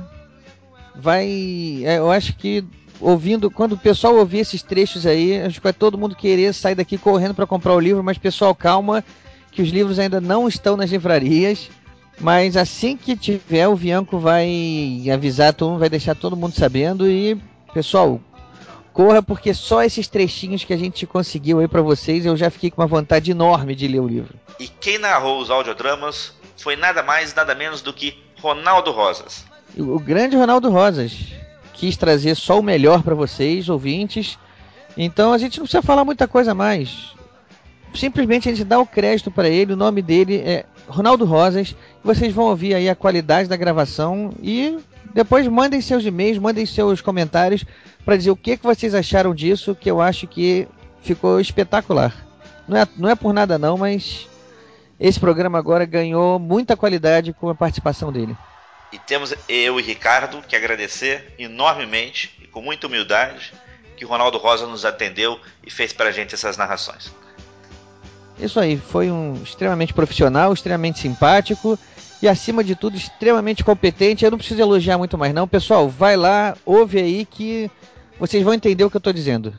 Vai, 0.96 1.82
é, 1.84 1.98
eu 1.98 2.12
acho 2.12 2.36
que 2.36 2.64
ouvindo, 3.00 3.50
quando 3.50 3.72
o 3.72 3.78
pessoal 3.78 4.16
ouvir 4.18 4.42
esses 4.42 4.62
trechos 4.62 5.08
aí, 5.08 5.42
acho 5.42 5.56
que 5.56 5.64
vai 5.64 5.74
todo 5.74 5.98
mundo 5.98 6.16
querer 6.16 6.54
sair 6.54 6.76
daqui 6.76 6.96
correndo 6.96 7.34
para 7.34 7.48
comprar 7.48 7.74
o 7.74 7.80
livro, 7.80 8.04
mas 8.04 8.20
pessoal, 8.20 8.54
calma, 8.54 9.04
que 9.52 9.62
os 9.62 9.70
livros 9.70 10.00
ainda 10.00 10.22
não 10.22 10.48
estão 10.48 10.78
nas 10.78 10.90
livrarias. 10.90 11.70
Mas 12.20 12.56
assim 12.56 12.96
que 12.96 13.16
tiver, 13.16 13.68
o 13.68 13.76
Bianco 13.76 14.20
vai 14.20 15.04
avisar 15.12 15.54
todo 15.54 15.72
mundo, 15.72 15.80
vai 15.80 15.90
deixar 15.90 16.16
todo 16.16 16.38
mundo 16.38 16.56
sabendo. 16.56 17.10
E, 17.10 17.40
pessoal, 17.74 18.22
corra, 18.94 19.22
porque 19.24 19.54
só 19.54 19.84
esses 19.84 20.08
trechinhos 20.08 20.64
que 20.64 20.74
a 20.74 20.78
gente 20.78 21.06
conseguiu 21.08 21.60
aí 21.60 21.68
para 21.68 21.82
vocês, 21.82 22.26
eu 22.26 22.38
já 22.38 22.50
fiquei 22.50 22.70
com 22.70 22.82
uma 22.82 22.88
vontade 22.88 23.32
enorme 23.32 23.76
de 23.76 23.88
ler 23.88 24.00
o 24.00 24.08
livro. 24.08 24.36
E 24.60 24.68
quem 24.68 25.00
narrou 25.00 25.42
os 25.42 25.50
audiodramas 25.50 26.34
foi 26.58 26.76
nada 26.76 27.02
mais, 27.02 27.34
nada 27.34 27.56
menos 27.56 27.82
do 27.82 27.92
que 27.92 28.18
Ronaldo 28.40 28.92
Rosas. 28.92 29.46
O 29.78 30.00
grande 30.00 30.36
Ronaldo 30.36 30.70
Rosas 30.70 31.18
quis 31.74 31.98
trazer 31.98 32.36
só 32.36 32.60
o 32.60 32.64
melhor 32.64 33.02
para 33.02 33.16
vocês, 33.16 33.68
ouvintes. 33.68 34.38
Então 34.96 35.34
a 35.34 35.38
gente 35.38 35.58
não 35.58 35.66
precisa 35.66 35.82
falar 35.82 36.06
muita 36.06 36.28
coisa 36.28 36.54
mais. 36.54 37.16
Simplesmente 37.94 38.48
a 38.48 38.52
gente 38.52 38.64
dá 38.64 38.80
o 38.80 38.86
crédito 38.86 39.30
para 39.30 39.50
ele, 39.50 39.74
o 39.74 39.78
nome 39.78 40.02
dele 40.02 40.38
é 40.38 40.66
Ronaldo 40.88 41.26
Rosas. 41.26 41.76
Vocês 42.04 42.34
vão 42.34 42.46
ouvir 42.46 42.74
aí 42.74 42.90
a 42.90 42.96
qualidade 42.96 43.50
da 43.50 43.56
gravação 43.56 44.34
e 44.42 44.78
depois 45.14 45.48
mandem 45.48 45.82
seus 45.82 46.06
e-mails, 46.06 46.38
mandem 46.38 46.66
seus 46.66 47.02
comentários 47.02 47.66
para 48.06 48.16
dizer 48.16 48.32
o 48.32 48.36
que, 48.36 48.58
que 48.58 48.64
vocês 48.64 48.96
acharam 48.96 49.36
disso, 49.36 49.76
que 49.76 49.92
eu 49.92 50.02
acho 50.02 50.28
que 50.28 50.68
ficou 51.02 51.40
espetacular. 51.40 52.16
Não 52.68 52.78
é, 52.78 52.88
não 52.98 53.10
é 53.10 53.16
por 53.16 53.34
nada 53.34 53.58
não, 53.58 53.78
mas 53.78 54.28
esse 55.00 55.20
programa 55.20 55.58
agora 55.58 55.86
ganhou 55.86 56.40
muita 56.40 56.78
qualidade 56.78 57.34
com 57.34 57.50
a 57.50 57.56
participação 57.56 58.12
dele. 58.12 58.36
E 58.92 59.00
temos 59.00 59.34
eu 59.48 59.80
e 59.80 59.84
Ricardo 59.84 60.42
que 60.42 60.56
agradecer 60.56 61.34
enormemente 61.40 62.38
e 62.42 62.48
com 62.48 62.62
muita 62.62 62.88
humildade 62.88 63.54
que 63.98 64.06
Ronaldo 64.06 64.38
Rosa 64.38 64.68
nos 64.68 64.86
atendeu 64.86 65.40
e 65.66 65.70
fez 65.70 65.94
para 65.94 66.10
a 66.10 66.12
gente 66.12 66.36
essas 66.36 66.58
narrações. 66.58 67.12
Isso 68.40 68.60
aí, 68.60 68.78
foi 68.78 69.12
um 69.12 69.36
extremamente 69.44 69.94
profissional, 69.94 70.54
extremamente 70.54 71.00
simpático 71.00 71.78
e 72.22 72.28
acima 72.28 72.64
de 72.64 72.76
tudo 72.76 72.96
extremamente 72.96 73.64
competente. 73.64 74.24
Eu 74.24 74.32
não 74.32 74.38
preciso 74.38 74.62
elogiar 74.62 74.98
muito 74.98 75.18
mais 75.18 75.34
não, 75.34 75.48
pessoal. 75.48 75.90
Vai 75.90 76.16
lá, 76.16 76.56
ouve 76.66 77.00
aí 77.00 77.26
que 77.26 77.70
vocês 78.20 78.44
vão 78.44 78.54
entender 78.54 78.84
o 78.84 78.90
que 78.90 78.98
eu 78.98 79.00
estou 79.00 79.14
dizendo. 79.14 79.54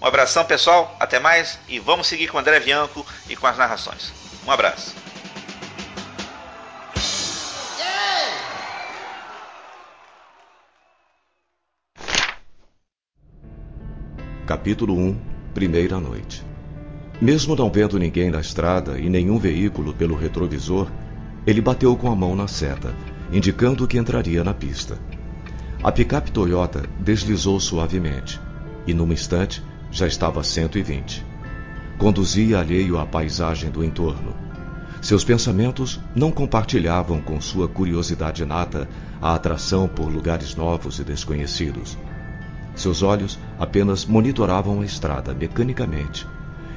Um 0.00 0.06
abração, 0.06 0.44
pessoal. 0.44 0.94
Até 1.00 1.18
mais 1.18 1.58
e 1.68 1.78
vamos 1.78 2.06
seguir 2.06 2.28
com 2.28 2.36
o 2.36 2.40
André 2.40 2.60
Bianco 2.60 3.04
e 3.28 3.34
com 3.34 3.46
as 3.46 3.56
narrações. 3.56 4.12
Um 4.46 4.50
abraço. 4.50 4.94
Capítulo 14.46 14.94
1 14.94 15.18
Primeira 15.54 15.98
Noite 15.98 16.53
Mesmo 17.20 17.54
não 17.54 17.70
vendo 17.70 17.98
ninguém 17.98 18.30
na 18.30 18.40
estrada 18.40 18.98
e 18.98 19.08
nenhum 19.08 19.38
veículo 19.38 19.94
pelo 19.94 20.16
retrovisor, 20.16 20.90
ele 21.46 21.60
bateu 21.60 21.96
com 21.96 22.10
a 22.10 22.16
mão 22.16 22.34
na 22.34 22.48
seta, 22.48 22.94
indicando 23.32 23.86
que 23.86 23.98
entraria 23.98 24.42
na 24.42 24.52
pista. 24.52 24.98
A 25.82 25.92
picape 25.92 26.32
Toyota 26.32 26.84
deslizou 26.98 27.60
suavemente 27.60 28.40
e, 28.86 28.94
num 28.94 29.12
instante, 29.12 29.62
já 29.90 30.06
estava 30.06 30.40
a 30.40 30.44
120. 30.44 31.24
Conduzia 31.98 32.58
alheio 32.58 32.98
à 32.98 33.06
paisagem 33.06 33.70
do 33.70 33.84
entorno. 33.84 34.34
Seus 35.00 35.22
pensamentos 35.22 36.00
não 36.16 36.32
compartilhavam 36.32 37.20
com 37.20 37.40
sua 37.40 37.68
curiosidade 37.68 38.42
inata 38.42 38.88
a 39.20 39.34
atração 39.34 39.86
por 39.86 40.10
lugares 40.10 40.56
novos 40.56 40.98
e 40.98 41.04
desconhecidos. 41.04 41.96
Seus 42.74 43.02
olhos 43.02 43.38
apenas 43.58 44.04
monitoravam 44.04 44.80
a 44.80 44.84
estrada 44.84 45.34
mecanicamente, 45.34 46.26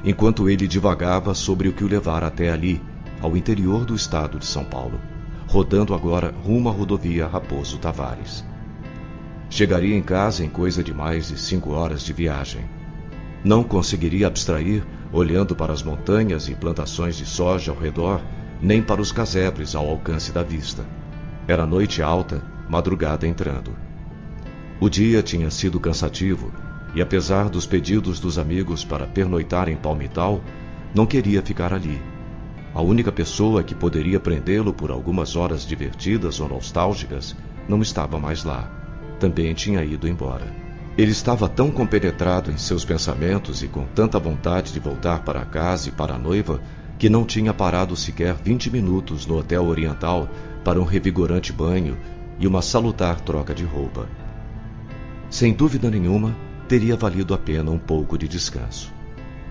enquanto 0.04 0.48
ele 0.48 0.66
divagava 0.66 1.34
sobre 1.34 1.68
o 1.68 1.72
que 1.72 1.84
o 1.84 1.88
levara 1.88 2.26
até 2.26 2.50
ali, 2.50 2.80
ao 3.20 3.36
interior 3.36 3.84
do 3.84 3.94
estado 3.94 4.38
de 4.38 4.46
São 4.46 4.64
Paulo, 4.64 5.00
rodando 5.46 5.94
agora 5.94 6.34
rumo 6.44 6.68
à 6.68 6.72
rodovia 6.72 7.26
Raposo 7.26 7.78
Tavares. 7.78 8.44
Chegaria 9.50 9.96
em 9.96 10.02
casa 10.02 10.44
em 10.44 10.48
coisa 10.48 10.84
de 10.84 10.92
mais 10.92 11.28
de 11.28 11.38
cinco 11.38 11.72
horas 11.72 12.02
de 12.02 12.12
viagem. 12.12 12.64
Não 13.42 13.64
conseguiria 13.64 14.26
abstrair 14.26 14.84
olhando 15.12 15.56
para 15.56 15.72
as 15.72 15.82
montanhas 15.82 16.48
e 16.48 16.54
plantações 16.54 17.16
de 17.16 17.24
soja 17.24 17.72
ao 17.72 17.78
redor, 17.78 18.20
nem 18.60 18.82
para 18.82 19.00
os 19.00 19.10
casebres 19.10 19.74
ao 19.74 19.88
alcance 19.88 20.32
da 20.32 20.42
vista. 20.42 20.84
Era 21.46 21.64
noite 21.64 22.02
alta, 22.02 22.42
madrugada 22.68 23.26
entrando. 23.26 23.74
O 24.78 24.88
dia 24.88 25.22
tinha 25.22 25.50
sido 25.50 25.80
cansativo 25.80 26.52
e, 26.98 27.00
apesar 27.00 27.48
dos 27.48 27.64
pedidos 27.64 28.18
dos 28.18 28.40
amigos 28.40 28.84
para 28.84 29.06
pernoitar 29.06 29.68
em 29.68 29.76
Palmital, 29.76 30.40
não 30.92 31.06
queria 31.06 31.40
ficar 31.40 31.72
ali. 31.72 32.02
A 32.74 32.82
única 32.82 33.12
pessoa 33.12 33.62
que 33.62 33.72
poderia 33.72 34.18
prendê-lo 34.18 34.74
por 34.74 34.90
algumas 34.90 35.36
horas 35.36 35.64
divertidas 35.64 36.40
ou 36.40 36.48
nostálgicas 36.48 37.36
não 37.68 37.80
estava 37.82 38.18
mais 38.18 38.42
lá. 38.42 38.68
Também 39.20 39.54
tinha 39.54 39.84
ido 39.84 40.08
embora. 40.08 40.52
Ele 40.96 41.12
estava 41.12 41.48
tão 41.48 41.70
compenetrado 41.70 42.50
em 42.50 42.58
seus 42.58 42.84
pensamentos 42.84 43.62
e 43.62 43.68
com 43.68 43.84
tanta 43.94 44.18
vontade 44.18 44.72
de 44.72 44.80
voltar 44.80 45.20
para 45.20 45.44
casa 45.44 45.90
e 45.90 45.92
para 45.92 46.16
a 46.16 46.18
noiva 46.18 46.60
que 46.98 47.08
não 47.08 47.24
tinha 47.24 47.54
parado 47.54 47.94
sequer 47.94 48.34
vinte 48.34 48.68
minutos 48.72 49.24
no 49.24 49.38
Hotel 49.38 49.64
Oriental 49.64 50.28
para 50.64 50.80
um 50.80 50.84
revigorante 50.84 51.52
banho 51.52 51.96
e 52.40 52.46
uma 52.48 52.60
salutar 52.60 53.20
troca 53.20 53.54
de 53.54 53.62
roupa. 53.62 54.08
Sem 55.30 55.52
dúvida 55.52 55.88
nenhuma, 55.88 56.34
teria 56.68 56.96
valido 56.96 57.32
a 57.32 57.38
pena 57.38 57.70
um 57.70 57.78
pouco 57.78 58.18
de 58.18 58.28
descanso. 58.28 58.92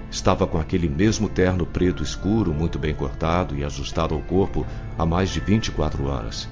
Estava 0.10 0.46
com 0.46 0.60
aquele 0.60 0.88
mesmo 0.88 1.28
terno 1.28 1.66
preto 1.66 2.04
escuro, 2.04 2.54
muito 2.54 2.78
bem 2.78 2.94
cortado 2.94 3.58
e 3.58 3.64
ajustado 3.64 4.14
ao 4.14 4.22
corpo 4.22 4.66
há 4.98 5.06
mais 5.06 5.32
de 5.32 5.40
24 5.40 6.06
horas. 6.06 6.48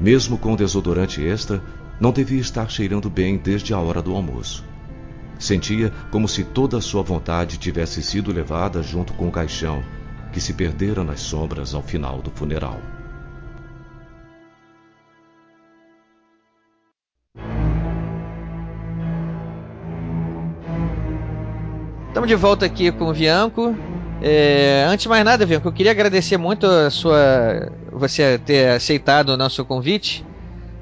Mesmo 0.00 0.38
com 0.38 0.54
desodorante 0.54 1.20
extra, 1.22 1.60
Não 1.98 2.12
devia 2.12 2.40
estar 2.40 2.70
cheirando 2.70 3.08
bem 3.08 3.38
desde 3.38 3.72
a 3.72 3.78
hora 3.78 4.02
do 4.02 4.14
almoço. 4.14 4.62
Sentia 5.38 5.90
como 6.10 6.28
se 6.28 6.44
toda 6.44 6.76
a 6.76 6.80
sua 6.82 7.02
vontade 7.02 7.56
tivesse 7.56 8.02
sido 8.02 8.30
levada 8.30 8.82
junto 8.82 9.14
com 9.14 9.28
o 9.28 9.32
caixão, 9.32 9.82
que 10.30 10.38
se 10.38 10.52
perdera 10.52 11.02
nas 11.02 11.20
sombras 11.20 11.74
ao 11.74 11.82
final 11.82 12.20
do 12.20 12.30
funeral. 12.30 12.78
Estamos 22.16 22.30
de 22.30 22.34
volta 22.34 22.64
aqui 22.64 22.90
com 22.90 23.10
o 23.10 23.12
Bianco. 23.12 23.76
É, 24.22 24.86
antes 24.88 25.02
de 25.02 25.08
mais 25.10 25.22
nada, 25.22 25.44
Bianco, 25.44 25.68
eu 25.68 25.72
queria 25.72 25.92
agradecer 25.92 26.38
muito 26.38 26.66
a 26.66 26.88
sua 26.88 27.70
você 27.92 28.38
ter 28.38 28.70
aceitado 28.70 29.28
o 29.28 29.36
nosso 29.36 29.62
convite. 29.66 30.24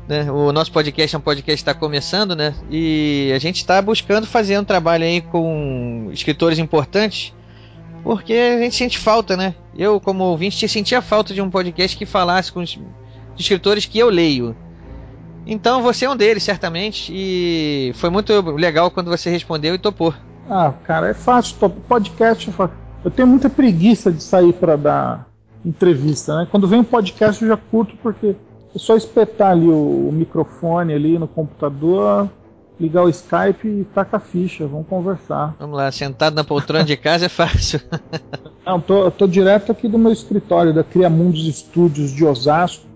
Né? 0.06 0.30
O 0.30 0.52
nosso 0.52 0.70
podcast 0.70 1.16
é 1.16 1.18
um 1.18 1.20
podcast 1.20 1.60
está 1.60 1.74
começando, 1.74 2.36
né? 2.36 2.54
E 2.70 3.32
a 3.34 3.40
gente 3.40 3.56
está 3.56 3.82
buscando 3.82 4.28
fazer 4.28 4.56
um 4.60 4.62
trabalho 4.62 5.02
aí 5.02 5.22
com 5.22 6.08
escritores 6.12 6.60
importantes, 6.60 7.34
porque 8.04 8.32
a 8.32 8.60
gente 8.60 8.76
sente 8.76 8.96
falta, 8.96 9.36
né? 9.36 9.56
Eu, 9.76 9.98
como 9.98 10.22
ouvinte, 10.22 10.68
sentia 10.68 11.02
falta 11.02 11.34
de 11.34 11.42
um 11.42 11.50
podcast 11.50 11.96
que 11.98 12.06
falasse 12.06 12.52
com 12.52 12.60
os 12.60 12.78
escritores 13.36 13.86
que 13.86 13.98
eu 13.98 14.08
leio. 14.08 14.56
Então 15.44 15.82
você 15.82 16.04
é 16.04 16.10
um 16.10 16.16
deles, 16.16 16.44
certamente, 16.44 17.12
e 17.12 17.90
foi 17.96 18.08
muito 18.08 18.40
legal 18.52 18.88
quando 18.88 19.10
você 19.10 19.28
respondeu 19.30 19.74
e 19.74 19.78
topou. 19.78 20.14
Ah, 20.48 20.72
cara, 20.84 21.08
é 21.08 21.14
fácil. 21.14 21.56
Podcast, 21.88 22.52
eu 23.04 23.10
tenho 23.10 23.28
muita 23.28 23.48
preguiça 23.48 24.12
de 24.12 24.22
sair 24.22 24.52
para 24.52 24.76
dar 24.76 25.26
entrevista, 25.64 26.36
né? 26.38 26.48
Quando 26.50 26.68
vem 26.68 26.80
um 26.80 26.84
podcast 26.84 27.42
eu 27.42 27.48
já 27.48 27.56
curto 27.56 27.96
porque 28.02 28.36
é 28.74 28.78
só 28.78 28.96
espetar 28.96 29.52
ali 29.52 29.68
o, 29.68 30.10
microfone 30.12 30.92
ali 30.92 31.18
no 31.18 31.26
computador, 31.26 32.28
ligar 32.78 33.04
o 33.04 33.08
Skype 33.08 33.66
e 33.66 33.84
tacar 33.94 34.20
a 34.20 34.24
ficha, 34.24 34.66
vamos 34.66 34.86
conversar. 34.86 35.54
Vamos 35.58 35.76
lá, 35.76 35.90
sentado 35.90 36.34
na 36.34 36.44
poltrona 36.44 36.84
de 36.84 36.96
casa 36.96 37.26
é 37.26 37.28
fácil. 37.28 37.80
Não, 38.66 38.80
tô, 38.80 39.10
tô 39.10 39.26
direto 39.26 39.72
aqui 39.72 39.88
do 39.88 39.98
meu 39.98 40.12
escritório 40.12 40.74
da 40.74 40.82
Criamundos 40.82 41.46
Estúdios 41.46 42.10
de 42.10 42.24
Osasco, 42.24 42.86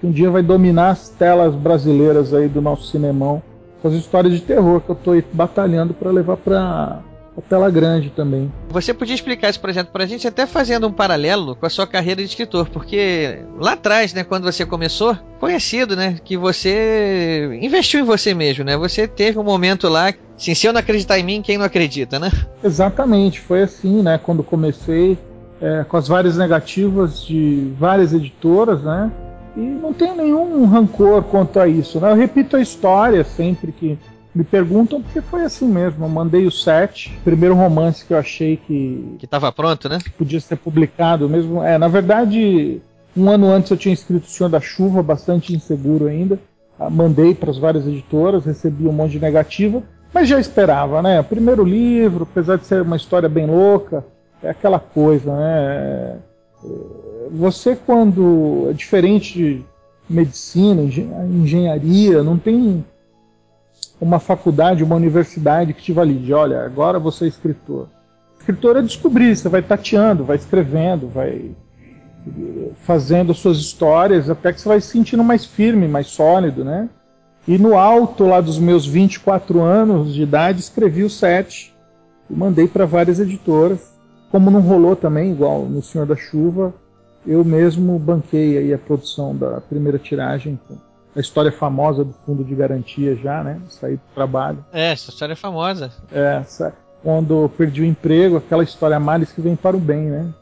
que 0.00 0.06
um 0.06 0.10
dia 0.10 0.30
vai 0.30 0.42
dominar 0.42 0.90
as 0.90 1.08
telas 1.08 1.54
brasileiras 1.54 2.32
aí 2.32 2.48
do 2.48 2.62
nosso 2.62 2.86
cinemão 2.90 3.42
com 3.84 3.88
as 3.88 3.94
histórias 3.94 4.32
de 4.32 4.40
terror 4.40 4.80
que 4.80 4.88
eu 4.88 4.94
estou 4.94 5.22
batalhando 5.30 5.92
para 5.92 6.10
levar 6.10 6.38
para 6.38 7.02
a 7.36 7.42
tela 7.42 7.70
grande 7.70 8.08
também. 8.08 8.50
Você 8.70 8.94
podia 8.94 9.14
explicar 9.14 9.50
esse 9.50 9.58
projeto 9.58 9.88
para 9.88 10.04
a 10.04 10.06
gente, 10.06 10.26
até 10.26 10.46
fazendo 10.46 10.86
um 10.86 10.92
paralelo 10.92 11.54
com 11.54 11.66
a 11.66 11.68
sua 11.68 11.86
carreira 11.86 12.22
de 12.22 12.28
escritor, 12.28 12.70
porque 12.70 13.40
lá 13.58 13.72
atrás, 13.72 14.14
né, 14.14 14.24
quando 14.24 14.44
você 14.44 14.64
começou, 14.64 15.14
conhecido, 15.38 15.94
né, 15.94 16.16
que 16.24 16.34
você 16.34 17.58
investiu 17.60 18.00
em 18.00 18.04
você 18.04 18.32
mesmo, 18.32 18.64
né? 18.64 18.74
Você 18.74 19.06
teve 19.06 19.38
um 19.38 19.44
momento 19.44 19.86
lá, 19.86 20.14
assim, 20.34 20.54
se 20.54 20.66
eu 20.66 20.72
não 20.72 20.80
acreditar 20.80 21.18
em 21.18 21.22
mim, 21.22 21.42
quem 21.42 21.58
não 21.58 21.66
acredita, 21.66 22.18
né? 22.18 22.30
Exatamente, 22.62 23.38
foi 23.38 23.64
assim, 23.64 24.00
né? 24.00 24.16
Quando 24.16 24.42
comecei 24.42 25.18
é, 25.60 25.84
com 25.84 25.98
as 25.98 26.08
várias 26.08 26.38
negativas 26.38 27.22
de 27.22 27.70
várias 27.78 28.14
editoras, 28.14 28.82
né? 28.82 29.12
E 29.56 29.60
não 29.60 29.92
tenho 29.92 30.16
nenhum 30.16 30.64
rancor 30.66 31.22
quanto 31.24 31.60
a 31.60 31.68
isso. 31.68 32.00
Né? 32.00 32.10
Eu 32.10 32.16
repito 32.16 32.56
a 32.56 32.60
história 32.60 33.22
sempre 33.24 33.70
que 33.72 33.98
me 34.34 34.42
perguntam, 34.42 35.00
porque 35.00 35.20
foi 35.20 35.44
assim 35.44 35.66
mesmo. 35.66 36.04
Eu 36.04 36.08
mandei 36.08 36.46
o 36.46 36.50
set, 36.50 37.16
primeiro 37.22 37.54
romance 37.54 38.04
que 38.04 38.12
eu 38.12 38.18
achei 38.18 38.56
que. 38.56 39.16
Que 39.18 39.26
estava 39.26 39.52
pronto, 39.52 39.88
né? 39.88 39.98
Podia 40.18 40.40
ser 40.40 40.56
publicado 40.56 41.28
mesmo. 41.28 41.62
É, 41.62 41.78
na 41.78 41.86
verdade, 41.86 42.82
um 43.16 43.30
ano 43.30 43.50
antes 43.50 43.70
eu 43.70 43.76
tinha 43.76 43.94
escrito 43.94 44.24
O 44.24 44.28
Senhor 44.28 44.48
da 44.48 44.60
Chuva, 44.60 45.02
bastante 45.02 45.54
inseguro 45.54 46.06
ainda. 46.06 46.38
Ah, 46.78 46.90
mandei 46.90 47.34
para 47.34 47.50
as 47.50 47.58
várias 47.58 47.86
editoras, 47.86 48.44
recebi 48.44 48.88
um 48.88 48.92
monte 48.92 49.12
de 49.12 49.20
negativa, 49.20 49.80
mas 50.12 50.28
já 50.28 50.40
esperava, 50.40 51.00
né? 51.00 51.20
O 51.20 51.24
primeiro 51.24 51.62
livro, 51.62 52.26
apesar 52.28 52.56
de 52.56 52.66
ser 52.66 52.82
uma 52.82 52.96
história 52.96 53.28
bem 53.28 53.46
louca, 53.46 54.04
é 54.42 54.50
aquela 54.50 54.80
coisa, 54.80 55.32
né? 55.32 56.18
Você 57.30 57.76
quando 57.76 58.68
é 58.70 58.72
diferente 58.72 59.34
de 59.34 59.64
medicina, 60.08 60.82
engenharia, 60.82 62.22
não 62.22 62.38
tem 62.38 62.84
uma 64.00 64.18
faculdade, 64.18 64.84
uma 64.84 64.96
universidade 64.96 65.72
que 65.72 65.82
te 65.82 65.92
valide. 65.92 66.32
Olha, 66.32 66.64
agora 66.64 66.98
você 66.98 67.24
é 67.24 67.28
escritor. 67.28 67.88
Escritor 68.38 68.76
é 68.76 68.82
descobrir, 68.82 69.34
você 69.34 69.48
vai 69.48 69.62
tateando, 69.62 70.24
vai 70.24 70.36
escrevendo, 70.36 71.08
vai 71.08 71.50
fazendo 72.82 73.32
as 73.32 73.38
suas 73.38 73.58
histórias 73.58 74.30
até 74.30 74.52
que 74.52 74.60
você 74.60 74.68
vai 74.68 74.80
se 74.80 74.88
sentindo 74.88 75.22
mais 75.22 75.44
firme, 75.44 75.86
mais 75.86 76.08
sólido, 76.08 76.64
né? 76.64 76.88
E 77.46 77.58
no 77.58 77.76
alto 77.76 78.26
lá 78.26 78.40
dos 78.40 78.58
meus 78.58 78.86
24 78.86 79.60
anos 79.60 80.14
de 80.14 80.22
idade, 80.22 80.60
escrevi 80.60 81.04
o 81.04 81.10
set 81.10 81.74
e 82.28 82.34
mandei 82.34 82.66
para 82.66 82.86
várias 82.86 83.20
editoras. 83.20 83.92
Como 84.30 84.50
não 84.50 84.60
rolou 84.60 84.96
também, 84.96 85.30
igual 85.30 85.66
no 85.66 85.82
Senhor 85.82 86.06
da 86.06 86.16
Chuva, 86.16 86.74
eu 87.26 87.44
mesmo 87.44 87.98
banquei 87.98 88.58
aí 88.58 88.74
a 88.74 88.78
produção 88.78 89.34
da 89.34 89.60
primeira 89.60 89.98
tiragem 89.98 90.58
a 91.16 91.20
história 91.20 91.52
famosa 91.52 92.04
do 92.04 92.12
fundo 92.26 92.44
de 92.44 92.54
garantia 92.54 93.14
já, 93.16 93.42
né? 93.44 93.60
Saí 93.68 93.96
do 93.96 94.02
trabalho. 94.14 94.64
É, 94.72 94.92
essa 94.92 95.10
história 95.10 95.32
é 95.32 95.36
famosa. 95.36 95.92
É, 96.10 96.42
quando 97.02 97.48
perdi 97.56 97.82
o 97.82 97.84
emprego, 97.84 98.36
aquela 98.36 98.64
história 98.64 98.98
males 98.98 99.30
que 99.30 99.40
vem 99.40 99.54
para 99.54 99.76
o 99.76 99.80
bem, 99.80 100.06
né? 100.06 100.32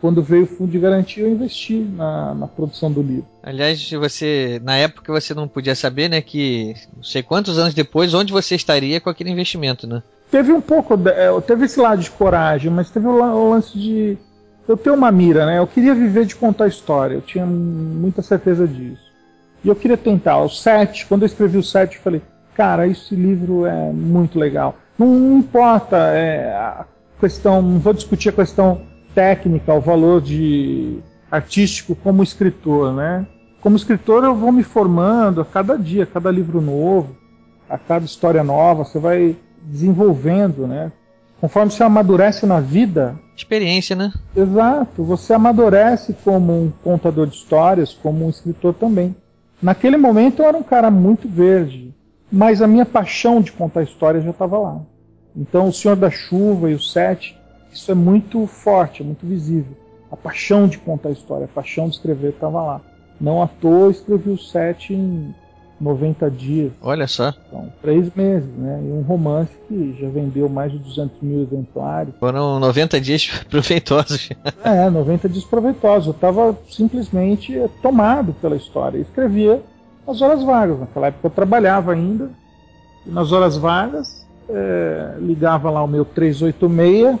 Quando 0.00 0.22
veio 0.22 0.44
o 0.44 0.46
fundo 0.46 0.70
de 0.70 0.78
garantia, 0.78 1.24
eu 1.24 1.30
investi 1.30 1.78
na, 1.78 2.34
na 2.34 2.46
produção 2.46 2.92
do 2.92 3.00
livro. 3.00 3.26
Aliás, 3.42 3.90
você 3.92 4.60
na 4.62 4.76
época 4.76 5.12
você 5.12 5.32
não 5.32 5.48
podia 5.48 5.74
saber, 5.74 6.10
né, 6.10 6.20
que 6.20 6.74
não 6.94 7.02
sei 7.02 7.22
quantos 7.22 7.58
anos 7.58 7.72
depois, 7.72 8.12
onde 8.12 8.32
você 8.32 8.54
estaria 8.54 9.00
com 9.00 9.08
aquele 9.08 9.30
investimento, 9.30 9.86
né? 9.86 10.02
Teve 10.30 10.52
um 10.52 10.60
pouco, 10.60 10.94
é, 11.08 11.40
teve 11.40 11.64
esse 11.64 11.80
lado 11.80 12.02
de 12.02 12.10
coragem, 12.10 12.70
mas 12.70 12.90
teve 12.90 13.06
o 13.06 13.50
lance 13.50 13.78
de 13.78 14.18
eu 14.68 14.76
ter 14.76 14.90
uma 14.90 15.10
mira, 15.12 15.46
né? 15.46 15.58
Eu 15.58 15.66
queria 15.66 15.94
viver 15.94 16.26
de 16.26 16.36
contar 16.36 16.66
história, 16.66 17.14
eu 17.14 17.20
tinha 17.20 17.46
muita 17.46 18.22
certeza 18.22 18.66
disso. 18.66 19.06
E 19.62 19.68
eu 19.68 19.76
queria 19.76 19.96
tentar. 19.96 20.38
O 20.38 20.48
7, 20.48 21.06
quando 21.06 21.22
eu 21.22 21.26
escrevi 21.26 21.58
o 21.58 21.62
7, 21.62 21.96
eu 21.96 22.02
falei, 22.02 22.22
cara, 22.54 22.86
esse 22.86 23.14
livro 23.14 23.66
é 23.66 23.90
muito 23.92 24.38
legal. 24.38 24.76
Não, 24.98 25.06
não 25.06 25.38
importa 25.38 25.96
é, 25.96 26.52
a 26.54 26.86
questão, 27.20 27.60
não 27.62 27.78
vou 27.78 27.92
discutir 27.92 28.30
a 28.30 28.32
questão 28.32 28.80
técnica, 29.14 29.72
o 29.72 29.80
valor 29.80 30.20
de 30.20 30.98
artístico 31.30 31.94
como 31.96 32.22
escritor, 32.22 32.92
né? 32.92 33.26
Como 33.60 33.76
escritor 33.76 34.24
eu 34.24 34.34
vou 34.34 34.52
me 34.52 34.62
formando 34.62 35.40
a 35.40 35.44
cada 35.44 35.76
dia, 35.76 36.04
a 36.04 36.06
cada 36.06 36.30
livro 36.30 36.60
novo, 36.60 37.16
a 37.68 37.76
cada 37.76 38.04
história 38.04 38.44
nova, 38.44 38.84
você 38.84 38.98
vai 38.98 39.36
desenvolvendo, 39.62 40.66
né? 40.66 40.92
Conforme 41.40 41.70
você 41.70 41.82
amadurece 41.82 42.46
na 42.46 42.60
vida. 42.60 43.18
Experiência, 43.36 43.94
né? 43.94 44.12
Exato. 44.34 45.04
Você 45.04 45.34
amadurece 45.34 46.14
como 46.24 46.52
um 46.52 46.72
contador 46.82 47.26
de 47.26 47.36
histórias, 47.36 47.92
como 47.92 48.26
um 48.26 48.30
escritor 48.30 48.74
também. 48.74 49.14
Naquele 49.60 49.96
momento 49.96 50.42
eu 50.42 50.48
era 50.48 50.56
um 50.56 50.62
cara 50.62 50.90
muito 50.90 51.28
verde, 51.28 51.94
mas 52.30 52.60
a 52.60 52.66
minha 52.66 52.86
paixão 52.86 53.40
de 53.40 53.52
contar 53.52 53.82
histórias 53.82 54.24
já 54.24 54.30
estava 54.30 54.58
lá. 54.58 54.80
Então, 55.34 55.68
O 55.68 55.72
Senhor 55.72 55.96
da 55.96 56.10
Chuva 56.10 56.70
e 56.70 56.74
o 56.74 56.80
Sete, 56.80 57.38
isso 57.70 57.90
é 57.90 57.94
muito 57.94 58.46
forte, 58.46 59.02
é 59.02 59.04
muito 59.04 59.26
visível. 59.26 59.76
A 60.10 60.16
paixão 60.16 60.66
de 60.66 60.78
contar 60.78 61.10
história, 61.10 61.44
a 61.44 61.48
paixão 61.48 61.88
de 61.88 61.96
escrever 61.96 62.30
estava 62.30 62.62
lá. 62.62 62.80
Não 63.20 63.42
à 63.42 63.46
toa 63.46 63.90
escrevi 63.90 64.30
o 64.30 64.38
Sete 64.38 64.94
em 64.94 65.34
90 65.80 66.30
dias. 66.30 66.72
Olha 66.80 67.06
só. 67.06 67.32
Então, 67.48 67.72
três 67.82 68.12
meses, 68.14 68.48
né? 68.56 68.80
E 68.82 68.92
um 68.92 69.02
romance 69.02 69.50
que 69.68 69.96
já 70.00 70.08
vendeu 70.08 70.48
mais 70.48 70.72
de 70.72 70.78
200 70.78 71.20
mil 71.20 71.42
exemplares. 71.42 72.14
Foram 72.18 72.58
90 72.58 73.00
dias 73.00 73.28
proveitosos. 73.50 74.30
é, 74.64 74.88
90 74.88 75.28
dias 75.28 75.44
proveitosos. 75.44 76.06
Eu 76.06 76.12
estava 76.12 76.58
simplesmente 76.68 77.60
tomado 77.82 78.32
pela 78.34 78.56
história. 78.56 78.98
Eu 78.98 79.02
escrevia 79.02 79.62
nas 80.06 80.20
horas 80.22 80.42
vagas. 80.42 80.80
Naquela 80.80 81.08
época 81.08 81.26
eu 81.26 81.30
trabalhava 81.30 81.92
ainda. 81.92 82.30
E 83.06 83.10
nas 83.10 83.30
horas 83.32 83.56
vagas, 83.56 84.26
é, 84.48 85.16
ligava 85.20 85.70
lá 85.70 85.82
o 85.82 85.88
meu 85.88 86.04
386 86.04 87.18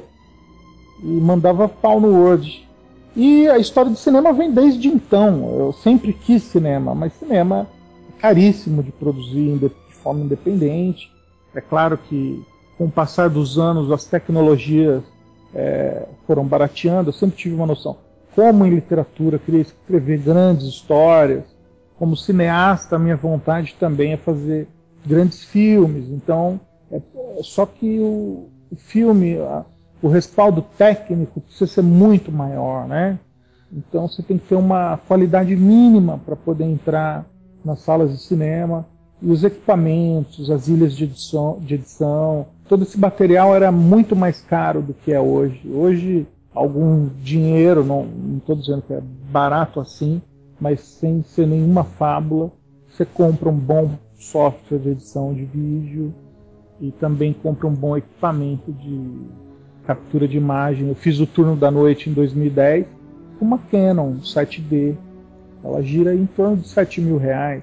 e 1.02 1.06
mandava 1.06 1.68
pau 1.68 2.00
no 2.00 2.22
Word. 2.22 2.66
E 3.14 3.48
a 3.48 3.58
história 3.58 3.90
do 3.90 3.96
cinema 3.96 4.32
vem 4.32 4.50
desde 4.52 4.88
então. 4.88 5.56
Eu 5.58 5.72
sempre 5.72 6.12
quis 6.12 6.42
cinema, 6.42 6.94
mas 6.94 7.12
cinema 7.14 7.66
caríssimo 8.20 8.82
de 8.82 8.92
produzir 8.92 9.58
de 9.58 9.94
forma 9.94 10.24
independente. 10.24 11.10
É 11.54 11.60
claro 11.60 11.96
que, 11.96 12.44
com 12.76 12.84
o 12.84 12.90
passar 12.90 13.30
dos 13.30 13.58
anos, 13.58 13.90
as 13.90 14.04
tecnologias 14.04 15.02
é, 15.54 16.06
foram 16.26 16.44
barateando. 16.44 17.08
Eu 17.08 17.14
sempre 17.14 17.36
tive 17.36 17.54
uma 17.54 17.66
noção. 17.66 17.96
Como 18.34 18.66
em 18.66 18.70
literatura, 18.70 19.38
queria 19.38 19.62
escrever 19.62 20.18
grandes 20.18 20.66
histórias. 20.66 21.44
Como 21.98 22.16
cineasta, 22.16 22.96
a 22.96 22.98
minha 22.98 23.16
vontade 23.16 23.74
também 23.80 24.12
é 24.12 24.16
fazer 24.16 24.68
grandes 25.06 25.44
filmes. 25.44 26.08
Então, 26.10 26.60
é 26.90 27.00
só 27.42 27.64
que 27.64 27.98
o, 27.98 28.50
o 28.70 28.76
filme, 28.76 29.38
a, 29.38 29.64
o 30.02 30.08
respaldo 30.08 30.62
técnico 30.76 31.40
precisa 31.40 31.66
ser 31.66 31.82
muito 31.82 32.30
maior, 32.30 32.86
né? 32.86 33.18
Então 33.72 34.06
você 34.06 34.22
tem 34.22 34.38
que 34.38 34.48
ter 34.48 34.54
uma 34.54 34.98
qualidade 35.08 35.54
mínima 35.56 36.20
para 36.24 36.36
poder 36.36 36.64
entrar 36.64 37.26
nas 37.66 37.80
salas 37.80 38.12
de 38.12 38.18
cinema. 38.18 38.86
E 39.20 39.30
os 39.30 39.42
equipamentos, 39.42 40.50
as 40.50 40.68
ilhas 40.68 40.94
de 40.94 41.04
edição, 41.04 41.58
de 41.60 41.74
edição, 41.74 42.46
todo 42.68 42.82
esse 42.82 42.98
material 42.98 43.54
era 43.54 43.72
muito 43.72 44.14
mais 44.14 44.40
caro 44.40 44.80
do 44.80 44.94
que 44.94 45.12
é 45.12 45.20
hoje. 45.20 45.60
Hoje, 45.68 46.26
algum 46.54 47.08
dinheiro, 47.22 47.84
não 47.84 48.06
estou 48.38 48.54
dizendo 48.54 48.82
que 48.82 48.92
é 48.92 49.02
barato 49.30 49.80
assim, 49.80 50.22
mas 50.60 50.80
sem 50.80 51.22
ser 51.22 51.46
nenhuma 51.46 51.82
fábula, 51.82 52.52
você 52.88 53.04
compra 53.04 53.48
um 53.48 53.56
bom 53.56 53.90
software 54.14 54.78
de 54.78 54.90
edição 54.90 55.34
de 55.34 55.44
vídeo 55.44 56.14
e 56.80 56.90
também 56.92 57.32
compra 57.32 57.66
um 57.66 57.74
bom 57.74 57.96
equipamento 57.96 58.70
de 58.72 59.00
captura 59.86 60.28
de 60.28 60.36
imagem. 60.36 60.88
Eu 60.88 60.94
fiz 60.94 61.20
o 61.20 61.26
turno 61.26 61.56
da 61.56 61.70
noite 61.70 62.10
em 62.10 62.12
2010 62.12 62.86
com 63.38 63.44
uma 63.44 63.58
Canon 63.58 64.16
7D. 64.18 64.96
Ela 65.66 65.82
gira 65.82 66.14
em 66.14 66.26
torno 66.26 66.58
de 66.58 66.68
7 66.68 67.00
mil 67.00 67.18
reais. 67.18 67.62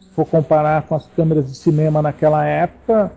Se 0.00 0.08
for 0.14 0.24
comparar 0.24 0.82
com 0.82 0.94
as 0.94 1.06
câmeras 1.16 1.50
de 1.50 1.56
cinema 1.56 2.00
naquela 2.00 2.44
época, 2.44 3.10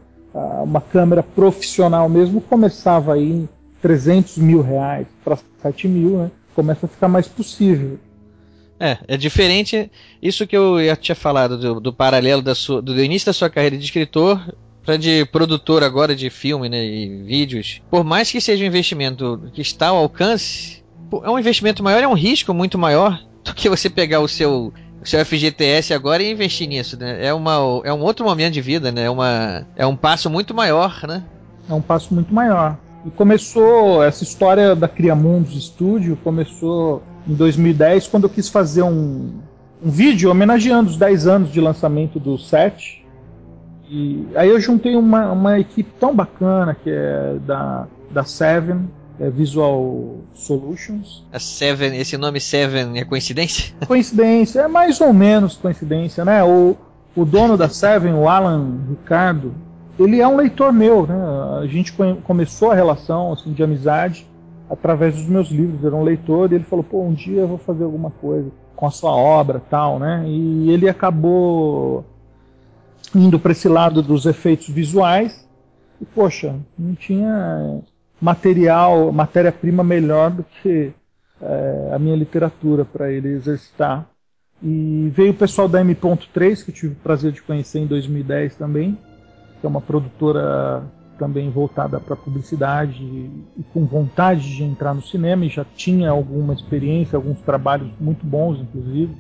uma 0.64 0.82
câmera 0.82 1.22
profissional 1.22 2.10
mesmo 2.10 2.42
começava 2.42 3.14
aí 3.14 3.32
em 3.32 3.50
300 3.82 4.38
mil 4.40 4.62
reais 4.62 5.06
para 5.24 5.38
7 5.62 5.88
mil, 5.88 6.18
né? 6.18 6.32
Começa 6.56 6.86
a 6.86 6.90
ficar 6.90 7.08
mais 7.08 7.28
possível. 7.28 8.00
É, 8.80 8.98
é 9.08 9.18
diferente. 9.18 9.92
Isso 10.22 10.48
que 10.48 10.58
eu 10.58 10.84
já 10.84 10.96
tinha 10.96 11.16
falado 11.16 11.58
do, 11.58 11.80
do 11.80 11.94
paralelo 11.94 12.42
da 12.42 12.56
sua, 12.56 12.82
do 12.82 13.00
início 13.02 13.28
da 13.28 13.34
sua 13.34 13.50
carreira 13.50 13.78
de 13.78 13.86
escritor 13.86 14.42
para 14.84 14.98
de 14.98 15.26
produtor 15.26 15.84
agora 15.84 16.16
de 16.16 16.30
filme 16.30 16.70
né, 16.70 16.84
e 16.84 17.24
vídeos. 17.24 17.82
Por 17.90 18.04
mais 18.04 18.32
que 18.32 18.40
seja 18.40 18.64
um 18.64 18.68
investimento 18.68 19.50
que 19.54 19.62
está 19.62 19.88
ao 19.88 19.98
alcance, 19.98 20.84
é 21.24 21.30
um 21.30 21.40
investimento 21.40 21.84
maior, 21.84 22.04
é 22.04 22.08
um 22.08 22.14
risco 22.14 22.54
muito 22.54 22.78
maior 22.78 23.20
do 23.46 23.54
que 23.54 23.70
você 23.70 23.90
pegar 23.90 24.20
o 24.20 24.28
seu 24.28 24.74
o 25.02 25.08
seu 25.08 25.24
FGTS 25.24 25.94
agora 25.94 26.24
e 26.24 26.32
investir 26.32 26.68
nisso, 26.68 26.98
né? 26.98 27.24
É, 27.24 27.32
uma, 27.32 27.54
é 27.84 27.94
um 27.94 28.02
outro 28.02 28.26
momento 28.26 28.54
de 28.54 28.62
vida, 28.62 28.92
né? 28.92 29.04
É, 29.04 29.10
uma, 29.10 29.68
é 29.76 29.86
um 29.86 29.96
passo 29.96 30.32
muito 30.32 30.52
maior, 30.52 31.02
né? 31.08 31.24
É 31.70 31.74
um 31.74 31.82
passo 31.82 32.12
muito 32.12 32.34
maior. 32.34 32.76
E 33.06 33.12
começou 33.12 34.04
essa 34.04 34.24
história 34.24 34.76
da 34.76 34.88
Criamundos 34.88 35.64
Studio 35.64 36.18
começou 36.24 37.04
em 37.28 37.36
2010 37.36 38.08
quando 38.08 38.24
eu 38.24 38.30
quis 38.32 38.50
fazer 38.50 38.82
um, 38.82 39.32
um 39.84 39.92
vídeo 39.92 40.32
homenageando 40.32 40.90
os 40.90 40.98
10 40.98 41.28
anos 41.28 41.52
de 41.52 41.62
lançamento 41.62 42.20
do 42.20 42.36
set. 42.40 43.06
E 43.88 44.26
aí 44.36 44.50
eu 44.50 44.60
juntei 44.60 44.96
uma, 44.96 45.32
uma 45.32 45.60
equipe 45.60 45.92
tão 46.00 46.16
bacana 46.16 46.74
que 46.74 46.90
é 46.90 47.38
da, 47.46 47.86
da 48.10 48.24
Seven, 48.24 48.90
é 49.20 49.30
Visual 49.30 50.18
Solutions. 50.34 51.24
A 51.32 51.40
Seven, 51.40 51.98
esse 51.98 52.18
nome 52.18 52.40
Seven 52.40 53.00
é 53.00 53.06
coincidência? 53.06 53.74
Coincidência, 53.88 54.62
é 54.62 54.68
mais 54.68 55.00
ou 55.02 55.14
menos 55.14 55.56
coincidência, 55.56 56.26
né? 56.26 56.44
O, 56.44 56.76
o 57.16 57.26
dono 57.26 57.58
da 57.58 57.70
Seven, 57.70 58.14
o 58.14 58.28
Alan 58.28 58.80
Ricardo, 58.90 59.54
ele 59.98 60.20
é 60.20 60.28
um 60.28 60.36
leitor 60.36 60.74
meu, 60.74 61.08
né? 61.08 61.16
A 61.62 61.68
gente 61.68 61.94
começou 62.24 62.72
a 62.72 62.76
relação 62.76 63.34
assim, 63.34 63.54
de 63.54 63.64
amizade 63.64 64.28
através 64.70 65.16
dos 65.16 65.28
meus 65.28 65.50
livros. 65.50 65.80
Ele 65.80 65.88
era 65.88 65.96
um 65.96 66.04
leitor 66.04 66.52
e 66.52 66.56
ele 66.56 66.66
falou: 66.66 66.84
pô, 66.84 67.02
um 67.04 67.14
dia 67.14 67.42
eu 67.42 67.48
vou 67.48 67.58
fazer 67.58 67.84
alguma 67.86 68.12
coisa 68.12 68.52
com 68.76 68.86
a 68.86 68.92
sua 68.92 69.12
obra, 69.12 69.62
tal, 69.70 70.00
né? 70.00 70.26
E 70.28 70.70
ele 70.70 70.90
acabou 70.90 72.04
indo 73.14 73.40
para 73.40 73.54
esse 73.54 73.70
lado 73.70 74.02
dos 74.02 74.26
efeitos 74.26 74.68
visuais. 74.68 75.48
E 76.02 76.06
poxa, 76.06 76.56
não 76.78 76.94
tinha 76.94 77.82
material, 78.26 79.12
matéria-prima 79.12 79.84
melhor 79.84 80.32
do 80.32 80.44
que 80.44 80.92
é, 81.40 81.92
a 81.94 82.00
minha 82.00 82.16
literatura 82.16 82.84
para 82.84 83.12
ele 83.12 83.30
exercitar. 83.30 84.10
E 84.64 85.12
veio 85.14 85.32
o 85.32 85.36
pessoal 85.36 85.68
da 85.68 85.80
M.3, 85.80 86.64
que 86.64 86.72
eu 86.72 86.76
tive 86.76 86.94
o 86.94 86.96
prazer 86.96 87.32
de 87.32 87.44
conhecer 87.44 87.80
em 87.80 87.86
2010 87.86 88.56
também, 88.56 88.98
que 89.60 89.66
é 89.66 89.70
uma 89.70 89.82
produtora 89.82 90.84
também 91.20 91.52
voltada 91.52 92.00
para 92.00 92.16
publicidade 92.16 93.04
e 93.04 93.64
com 93.72 93.86
vontade 93.86 94.56
de 94.56 94.64
entrar 94.64 94.94
no 94.94 95.04
cinema 95.04 95.46
e 95.46 95.50
já 95.50 95.64
tinha 95.76 96.10
alguma 96.10 96.54
experiência, 96.54 97.16
alguns 97.16 97.40
trabalhos 97.42 97.90
muito 98.00 98.26
bons, 98.26 98.60
inclusive, 98.60 99.16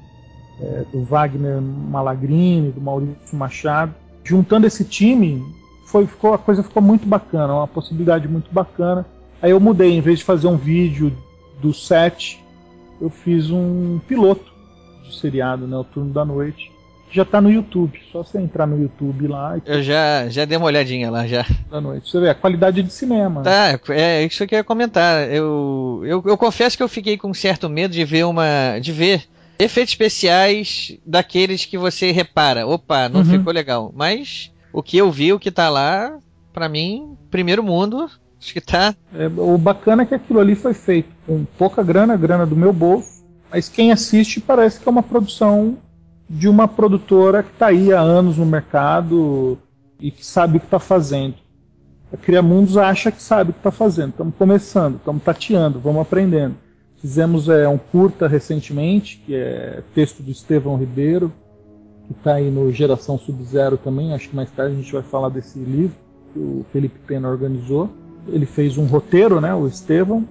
é, 0.60 0.86
do 0.91 1.04
Wagner 1.04 1.62
Malagrini, 1.62 2.72
do 2.72 2.82
Maurício 2.82 3.38
Machado. 3.38 3.94
Juntando 4.24 4.65
esse 4.65 4.84
time, 4.84 5.44
foi, 5.86 6.08
ficou, 6.08 6.34
a 6.34 6.38
coisa 6.38 6.63
ficou 6.63 6.82
muito 6.82 7.08
bacana, 7.08 7.54
uma 7.54 7.67
possibilidade 7.67 8.28
muito 8.28 8.52
bacana. 8.52 9.06
Aí 9.41 9.52
eu 9.52 9.60
mudei, 9.60 9.91
em 9.91 10.02
vez 10.02 10.19
de 10.19 10.26
fazer 10.26 10.48
um 10.48 10.58
vídeo 10.58 11.15
do 11.62 11.74
set, 11.74 12.43
eu 13.00 13.10
fiz 13.10 13.50
um 13.52 14.00
piloto 14.08 14.52
de 15.04 15.15
seriado, 15.15 15.67
né, 15.67 15.78
o 15.78 15.84
Turno 15.84 16.12
da 16.12 16.26
Noite, 16.26 16.71
que 17.10 17.15
já 17.15 17.21
está 17.21 17.39
no 17.39 17.52
YouTube. 17.52 18.00
Só 18.12 18.24
você 18.24 18.39
entrar 18.39 18.65
no 18.65 18.82
YouTube 18.82 19.28
lá. 19.28 19.58
Eu 19.65 19.84
já, 19.84 20.28
já 20.28 20.45
dei 20.45 20.58
uma 20.58 20.65
olhadinha 20.65 21.12
lá 21.12 21.28
já. 21.28 21.45
Da 21.69 21.80
noite. 21.80 22.10
Você 22.10 22.19
vê 22.19 22.30
a 22.30 22.36
qualidade 22.36 22.82
de 22.82 22.91
cinema. 22.91 23.43
Tá, 23.43 23.80
é 23.89 24.26
isso 24.26 24.45
que 24.48 24.56
eu 24.56 24.60
ia 24.60 24.63
comentar. 24.63 25.30
Eu, 25.30 26.02
eu, 26.04 26.24
eu 26.26 26.38
confesso 26.38 26.76
que 26.76 26.84
eu 26.84 26.89
fiquei 26.89 27.17
com 27.17 27.34
certo 27.34 27.69
medo 27.69 27.93
de 27.93 28.04
ver 28.04 28.26
uma. 28.26 28.80
de 28.80 28.91
ver 28.91 29.24
efeitos 29.60 29.93
especiais 29.93 30.98
daqueles 31.06 31.65
que 31.65 31.78
você 31.78 32.12
repara. 32.12 32.65
Opa, 32.65 33.08
não 33.08 33.19
uhum. 33.19 33.26
ficou 33.26 33.54
legal. 33.54 33.93
Mas 33.95 34.52
o 34.76 34.84
que 34.84 34.98
eu 34.98 35.10
vi, 35.10 35.32
o 35.32 35.40
que 35.40 35.50
tá 35.50 35.70
lá, 35.70 36.20
para 36.52 36.68
mim, 36.68 37.18
primeiro 37.32 37.64
mundo, 37.64 38.10
acho 38.38 38.54
que 38.54 38.60
tá. 38.60 38.94
É, 39.14 39.28
o 39.28 39.58
bacana 39.58 40.04
é 40.04 40.06
que 40.06 40.14
aquilo 40.14 40.38
ali 40.38 40.54
foi 40.54 40.74
feito 40.74 41.10
com 41.26 41.46
pouca 41.58 41.82
grana, 41.82 42.18
grana 42.18 42.46
do 42.46 42.58
meu 42.58 42.74
bolso, 42.74 43.24
mas 43.50 43.70
quem 43.70 43.94
assiste 43.94 44.42
parece 44.42 44.78
que 44.78 44.90
é 44.90 44.92
uma 44.92 45.02
produção 45.02 45.78
de 46.30 46.50
uma 46.50 46.68
produtora 46.68 47.42
que 47.42 47.52
está 47.52 47.68
aí 47.68 47.94
há 47.94 48.02
anos 48.02 48.38
no 48.38 48.46
mercado 48.46 49.58
e 49.98 50.12
que 50.12 50.26
sabe 50.26 50.58
o 50.58 50.60
que 50.60 50.66
está 50.68 50.80
fazendo. 50.80 51.36
A 52.12 52.18
Criamundos 52.18 52.76
acha 52.76 53.14
que 53.14 53.24
sabe 53.24 53.52
o 53.52 53.54
que 53.54 53.60
está 53.60 53.72
fazendo. 53.72 54.10
Estamos 54.10 54.36
começando, 54.38 54.98
estamos 54.98 55.24
tateando, 55.24 55.80
vamos 55.80 56.02
aprendendo. 56.02 56.56
Fizemos 56.98 57.48
é, 57.48 57.66
um 57.66 57.78
curta 57.78 58.28
recentemente, 58.28 59.24
que 59.26 59.36
é 59.36 59.82
texto 59.94 60.22
do 60.22 60.32
Estevão 60.32 60.76
Ribeiro, 60.76 61.32
que 62.08 62.13
está 62.13 62.36
aí 62.36 62.50
no 62.50 62.72
Geração 62.72 63.18
Sub-Zero 63.18 63.78
também. 63.78 64.13
Acho 64.13 64.30
que 64.30 64.36
mais 64.36 64.52
tarde 64.52 64.74
a 64.74 64.78
gente 64.78 64.94
vai 64.94 65.04
falar 65.04 65.30
desse 65.30 65.60
livro 65.60 65.96
que 66.34 66.39
o 66.39 66.65
Felipe 66.72 67.00
Pena 67.00 67.30
organizou. 67.30 67.89
Ele 68.28 68.46
fez 68.46 68.78
um 68.78 68.86
roteiro, 68.86 69.39
né, 69.39 69.54
o 69.54 69.68
Estevão, 69.68 70.28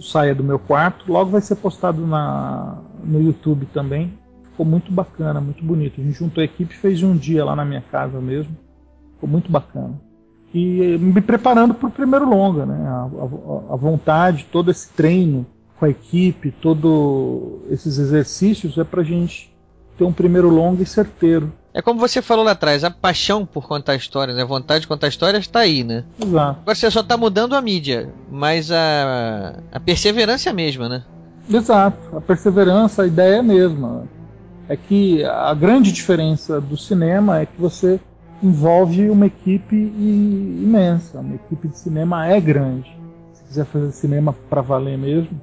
saia 0.00 0.34
do 0.34 0.44
meu 0.44 0.58
quarto. 0.58 1.10
Logo 1.10 1.30
vai 1.30 1.40
ser 1.40 1.56
postado 1.56 2.06
na, 2.06 2.78
no 3.04 3.22
YouTube 3.22 3.66
também. 3.72 4.12
Ficou 4.50 4.66
muito 4.66 4.90
bacana, 4.90 5.40
muito 5.40 5.64
bonito. 5.64 6.00
A 6.00 6.04
gente 6.04 6.18
juntou 6.18 6.40
a 6.40 6.44
equipe 6.44 6.74
e 6.74 6.78
fez 6.78 7.02
um 7.02 7.16
dia 7.16 7.44
lá 7.44 7.54
na 7.54 7.64
minha 7.64 7.82
casa 7.82 8.20
mesmo. 8.20 8.56
Ficou 9.14 9.28
muito 9.28 9.50
bacana. 9.50 9.94
E 10.52 10.96
me 10.98 11.20
preparando 11.20 11.74
para 11.74 11.88
o 11.88 11.92
primeiro 11.92 12.28
longa, 12.28 12.64
né? 12.64 12.86
A, 12.86 13.02
a, 13.02 13.74
a 13.74 13.76
vontade, 13.76 14.46
todo 14.50 14.70
esse 14.70 14.90
treino 14.92 15.46
com 15.78 15.84
a 15.84 15.90
equipe, 15.90 16.50
todos 16.50 17.62
esses 17.70 17.98
exercícios 17.98 18.76
é 18.78 18.84
para 18.84 19.02
gente 19.02 19.54
ter 19.98 20.04
um 20.04 20.12
primeiro 20.12 20.48
longo 20.48 20.82
e 20.82 20.86
certeiro. 20.86 21.52
É 21.74 21.82
como 21.82 22.00
você 22.00 22.22
falou 22.22 22.44
lá 22.44 22.52
atrás, 22.52 22.84
a 22.84 22.90
paixão 22.90 23.44
por 23.44 23.66
contar 23.66 23.96
histórias, 23.96 24.36
né? 24.36 24.42
a 24.42 24.46
vontade 24.46 24.82
de 24.82 24.88
contar 24.88 25.08
histórias 25.08 25.42
está 25.42 25.60
aí, 25.60 25.84
né? 25.84 26.04
Exato. 26.20 26.60
Agora 26.62 26.74
você 26.74 26.90
só 26.90 27.00
está 27.00 27.16
mudando 27.16 27.54
a 27.54 27.60
mídia, 27.60 28.08
mas 28.30 28.70
a, 28.70 29.54
a 29.72 29.80
perseverança 29.80 30.48
é 30.48 30.52
a 30.52 30.54
mesma, 30.54 30.88
né? 30.88 31.02
Exato, 31.50 32.16
a 32.16 32.20
perseverança, 32.20 33.02
a 33.02 33.06
ideia 33.06 33.36
é 33.36 33.38
a 33.40 33.42
mesma. 33.42 34.04
É 34.68 34.76
que 34.76 35.24
a 35.24 35.52
grande 35.54 35.90
diferença 35.92 36.60
do 36.60 36.76
cinema 36.76 37.40
é 37.40 37.46
que 37.46 37.58
você 37.58 37.98
envolve 38.42 39.08
uma 39.08 39.26
equipe 39.26 39.74
imensa. 39.74 41.18
Uma 41.20 41.34
equipe 41.34 41.68
de 41.68 41.78
cinema 41.78 42.26
é 42.26 42.40
grande. 42.40 42.90
Se 43.32 43.42
quiser 43.44 43.64
fazer 43.64 43.90
cinema 43.92 44.34
para 44.50 44.60
valer 44.60 44.98
mesmo, 44.98 45.40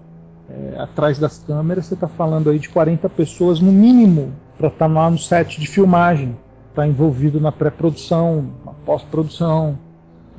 é, 0.50 0.80
atrás 0.80 1.18
das 1.18 1.40
câmeras, 1.40 1.88
você 1.88 1.96
está 1.96 2.08
falando 2.08 2.50
aí 2.50 2.60
de 2.60 2.70
40 2.70 3.10
pessoas 3.10 3.60
no 3.60 3.72
mínimo 3.72 4.32
para 4.58 4.68
estar 4.68 4.88
tá 4.88 4.94
lá 4.94 5.10
no 5.10 5.18
set 5.18 5.60
de 5.60 5.68
filmagem, 5.68 6.38
está 6.70 6.88
envolvido 6.88 7.40
na 7.40 7.52
pré-produção, 7.52 8.50
na 8.66 8.72
pós-produção. 8.86 9.78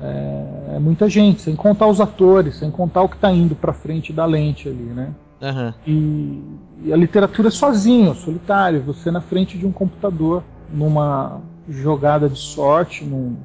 É, 0.00 0.74
é, 0.74 0.78
muita 0.78 1.08
gente, 1.08 1.40
sem 1.40 1.56
contar 1.56 1.86
os 1.86 2.00
atores, 2.00 2.56
sem 2.56 2.70
contar 2.70 3.02
o 3.02 3.08
que 3.08 3.16
está 3.16 3.32
indo 3.32 3.54
para 3.54 3.72
frente 3.72 4.12
da 4.12 4.26
lente 4.26 4.68
ali, 4.68 4.84
né? 4.84 5.14
Uhum. 5.40 5.72
E, 5.86 6.42
e, 6.84 6.92
a 6.92 6.96
literatura 6.96 7.48
é 7.48 7.50
sozinho, 7.50 8.14
solitário, 8.14 8.82
você 8.82 9.10
na 9.10 9.20
frente 9.20 9.56
de 9.56 9.66
um 9.66 9.72
computador, 9.72 10.42
numa 10.72 11.40
jogada 11.68 12.28
de 12.28 12.38
sorte, 12.38 13.04
num, 13.04 13.36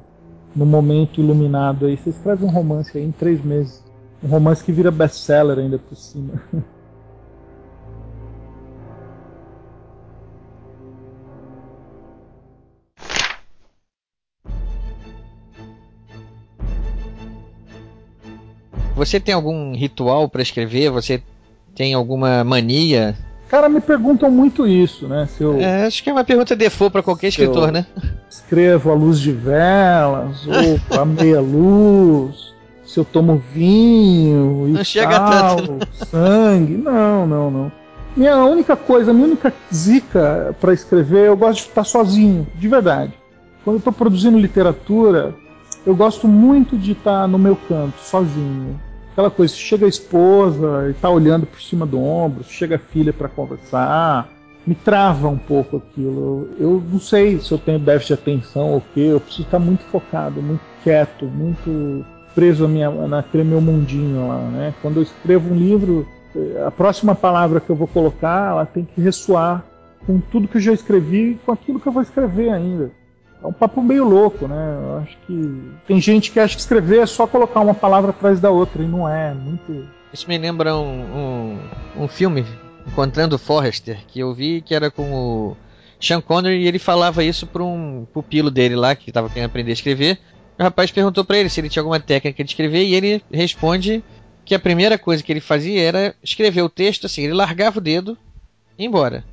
num 0.54 0.66
momento 0.66 1.20
iluminado 1.20 1.86
aí, 1.86 1.96
você 1.96 2.10
escreve 2.10 2.44
um 2.44 2.50
romance 2.50 2.96
aí 2.96 3.04
em 3.04 3.12
três 3.12 3.42
meses. 3.44 3.82
Um 4.22 4.28
romance 4.28 4.62
que 4.62 4.72
vira 4.72 4.90
best-seller 4.90 5.58
ainda 5.58 5.78
por 5.78 5.96
cima. 5.96 6.34
Você 19.04 19.18
tem 19.18 19.34
algum 19.34 19.74
ritual 19.74 20.28
para 20.28 20.42
escrever? 20.42 20.90
Você 20.90 21.22
tem 21.74 21.94
alguma 21.94 22.44
mania? 22.44 23.16
Cara, 23.48 23.68
me 23.68 23.80
perguntam 23.80 24.30
muito 24.30 24.66
isso, 24.66 25.06
né? 25.06 25.26
Se 25.26 25.42
eu, 25.42 25.60
é, 25.60 25.84
acho 25.84 26.02
que 26.02 26.08
é 26.08 26.12
uma 26.12 26.24
pergunta 26.24 26.56
default 26.56 26.92
para 26.92 27.02
qualquer 27.02 27.28
escritor, 27.28 27.70
né? 27.70 27.84
escrevo 28.30 28.90
à 28.90 28.94
luz 28.94 29.20
de 29.20 29.32
velas, 29.32 30.46
ou 30.48 30.98
à 30.98 31.04
meia 31.04 31.40
luz, 31.40 32.54
se 32.84 32.98
eu 32.98 33.04
tomo 33.04 33.42
vinho 33.52 34.68
e 34.68 34.72
Não 34.72 34.84
chega 34.84 35.18
tal, 35.18 35.56
tanto. 35.56 35.88
sangue. 36.06 36.76
Não, 36.78 37.26
não, 37.26 37.50
não. 37.50 37.72
Minha 38.16 38.36
única 38.44 38.76
coisa, 38.76 39.12
minha 39.12 39.26
única 39.26 39.52
zica 39.72 40.54
para 40.60 40.72
escrever, 40.72 41.26
eu 41.26 41.36
gosto 41.36 41.62
de 41.62 41.68
estar 41.68 41.84
sozinho, 41.84 42.46
de 42.54 42.68
verdade. 42.68 43.12
Quando 43.64 43.76
eu 43.76 43.78
estou 43.78 43.92
produzindo 43.92 44.38
literatura, 44.38 45.34
eu 45.86 45.94
gosto 45.96 46.28
muito 46.28 46.76
de 46.76 46.92
estar 46.92 47.26
no 47.26 47.38
meu 47.38 47.56
canto, 47.68 47.98
sozinho. 48.00 48.80
Aquela 49.12 49.30
coisa, 49.30 49.54
chega 49.54 49.84
a 49.84 49.88
esposa 49.88 50.88
e 50.90 50.94
tá 50.94 51.10
olhando 51.10 51.46
por 51.46 51.60
cima 51.60 51.84
do 51.84 52.00
ombro, 52.02 52.42
chega 52.44 52.76
a 52.76 52.78
filha 52.78 53.12
para 53.12 53.28
conversar, 53.28 54.32
me 54.66 54.74
trava 54.74 55.28
um 55.28 55.36
pouco 55.36 55.76
aquilo. 55.76 56.48
Eu 56.58 56.82
não 56.90 56.98
sei 56.98 57.38
se 57.38 57.52
eu 57.52 57.58
tenho 57.58 57.78
déficit 57.78 58.14
de 58.16 58.20
atenção 58.22 58.70
ou 58.70 58.78
o 58.78 58.84
quê, 58.94 59.00
eu 59.00 59.20
preciso 59.20 59.42
estar 59.42 59.58
muito 59.58 59.84
focado, 59.84 60.40
muito 60.40 60.62
quieto, 60.82 61.26
muito 61.26 62.04
preso 62.34 62.66
naquele 62.66 63.44
meu 63.44 63.60
mundinho 63.60 64.28
lá, 64.28 64.38
né? 64.38 64.74
Quando 64.80 64.96
eu 64.96 65.02
escrevo 65.02 65.52
um 65.52 65.56
livro, 65.56 66.06
eh, 66.34 66.64
a 66.66 66.70
próxima 66.70 67.14
palavra 67.14 67.60
que 67.60 67.68
eu 67.68 67.76
vou 67.76 67.86
colocar, 67.86 68.52
ela 68.52 68.64
tem 68.64 68.84
que 68.84 68.98
ressoar 68.98 69.62
com 70.06 70.18
tudo 70.18 70.48
que 70.48 70.56
eu 70.56 70.60
já 70.62 70.72
escrevi 70.72 71.32
e 71.32 71.38
com 71.44 71.52
aquilo 71.52 71.78
que 71.78 71.86
eu 71.86 71.92
vou 71.92 72.02
escrever 72.02 72.48
ainda. 72.48 72.90
É 73.42 73.46
um 73.46 73.52
papo 73.52 73.82
meio 73.82 74.04
louco, 74.04 74.46
né? 74.46 74.78
Eu 74.82 74.98
acho 74.98 75.16
que 75.26 75.72
tem 75.86 76.00
gente 76.00 76.30
que 76.30 76.38
acha 76.38 76.54
que 76.54 76.60
escrever 76.60 77.00
é 77.00 77.06
só 77.06 77.26
colocar 77.26 77.60
uma 77.60 77.74
palavra 77.74 78.10
atrás 78.10 78.38
da 78.38 78.50
outra 78.50 78.82
e 78.82 78.86
não 78.86 79.08
é, 79.08 79.34
muito 79.34 79.86
Isso 80.12 80.28
me 80.28 80.38
lembra 80.38 80.76
um, 80.76 81.58
um, 81.96 82.04
um 82.04 82.08
filme, 82.08 82.46
Encontrando 82.86 83.38
Forrester, 83.38 83.98
que 84.06 84.20
eu 84.20 84.32
vi 84.32 84.62
que 84.62 84.74
era 84.74 84.90
com 84.90 85.12
o 85.12 85.56
Sean 86.00 86.20
Connery 86.20 86.62
e 86.62 86.68
ele 86.68 86.78
falava 86.78 87.24
isso 87.24 87.46
para 87.46 87.62
um 87.62 88.06
pupilo 88.12 88.50
dele 88.50 88.76
lá, 88.76 88.94
que 88.94 89.10
estava 89.10 89.28
querendo 89.28 89.46
aprender 89.46 89.70
a 89.70 89.74
escrever. 89.74 90.18
O 90.58 90.62
rapaz 90.62 90.90
perguntou 90.90 91.24
para 91.24 91.38
ele 91.38 91.48
se 91.48 91.60
ele 91.60 91.68
tinha 91.68 91.80
alguma 91.80 91.98
técnica 91.98 92.44
de 92.44 92.50
escrever 92.50 92.84
e 92.84 92.94
ele 92.94 93.22
responde 93.32 94.04
que 94.44 94.54
a 94.54 94.58
primeira 94.58 94.98
coisa 94.98 95.22
que 95.22 95.32
ele 95.32 95.40
fazia 95.40 95.82
era 95.82 96.14
escrever 96.22 96.62
o 96.62 96.68
texto 96.68 97.06
assim, 97.06 97.22
ele 97.22 97.34
largava 97.34 97.78
o 97.78 97.82
dedo 97.82 98.16
e 98.78 98.82
ia 98.82 98.88
embora. 98.88 99.24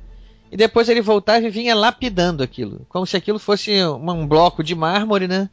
E 0.50 0.56
depois 0.56 0.88
ele 0.88 1.00
voltava 1.00 1.46
e 1.46 1.50
vinha 1.50 1.76
lapidando 1.76 2.42
aquilo, 2.42 2.84
como 2.88 3.06
se 3.06 3.16
aquilo 3.16 3.38
fosse 3.38 3.72
um, 3.84 4.26
bloco 4.26 4.64
de 4.64 4.74
mármore, 4.74 5.28
né? 5.28 5.48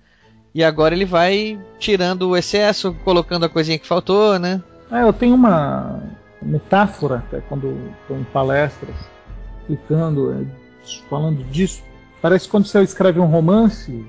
E 0.56 0.64
agora 0.64 0.96
ele 0.96 1.06
vai 1.06 1.60
tirando 1.78 2.30
o 2.30 2.36
excesso, 2.36 2.96
colocando 3.04 3.46
a 3.46 3.50
coisinha 3.50 3.78
que 3.78 3.86
faltou, 3.86 4.40
né? 4.40 4.62
É, 4.92 5.04
eu 5.04 5.14
tenho 5.14 5.36
uma 5.36 6.02
metáfora, 6.42 7.18
até 7.18 7.42
quando 7.42 7.78
estou 8.02 8.18
em 8.18 8.24
palestras, 8.24 8.96
explicando, 9.62 10.34
é, 10.34 10.46
falando 11.08 11.44
disso. 11.52 11.84
Parece 12.20 12.48
quando 12.48 12.66
você 12.66 12.82
escreve 12.82 13.20
um 13.20 13.28
romance, 13.28 14.04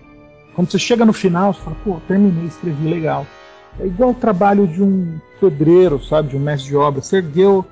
quando 0.54 0.70
você 0.70 0.78
chega 0.78 1.04
no 1.04 1.12
final, 1.12 1.52
você 1.52 1.60
fala, 1.60 1.76
pô, 1.84 2.00
terminei, 2.08 2.46
escrevi 2.46 2.88
legal. 2.88 3.26
É 3.78 3.86
igual 3.86 4.10
o 4.10 4.14
trabalho 4.14 4.66
de 4.66 4.82
um 4.82 5.20
pedreiro, 5.38 6.02
sabe, 6.02 6.30
de 6.30 6.36
um 6.36 6.40
mestre 6.40 6.70
de 6.70 6.76
obra. 6.76 7.02
Você 7.02 7.18
ergueu 7.18 7.66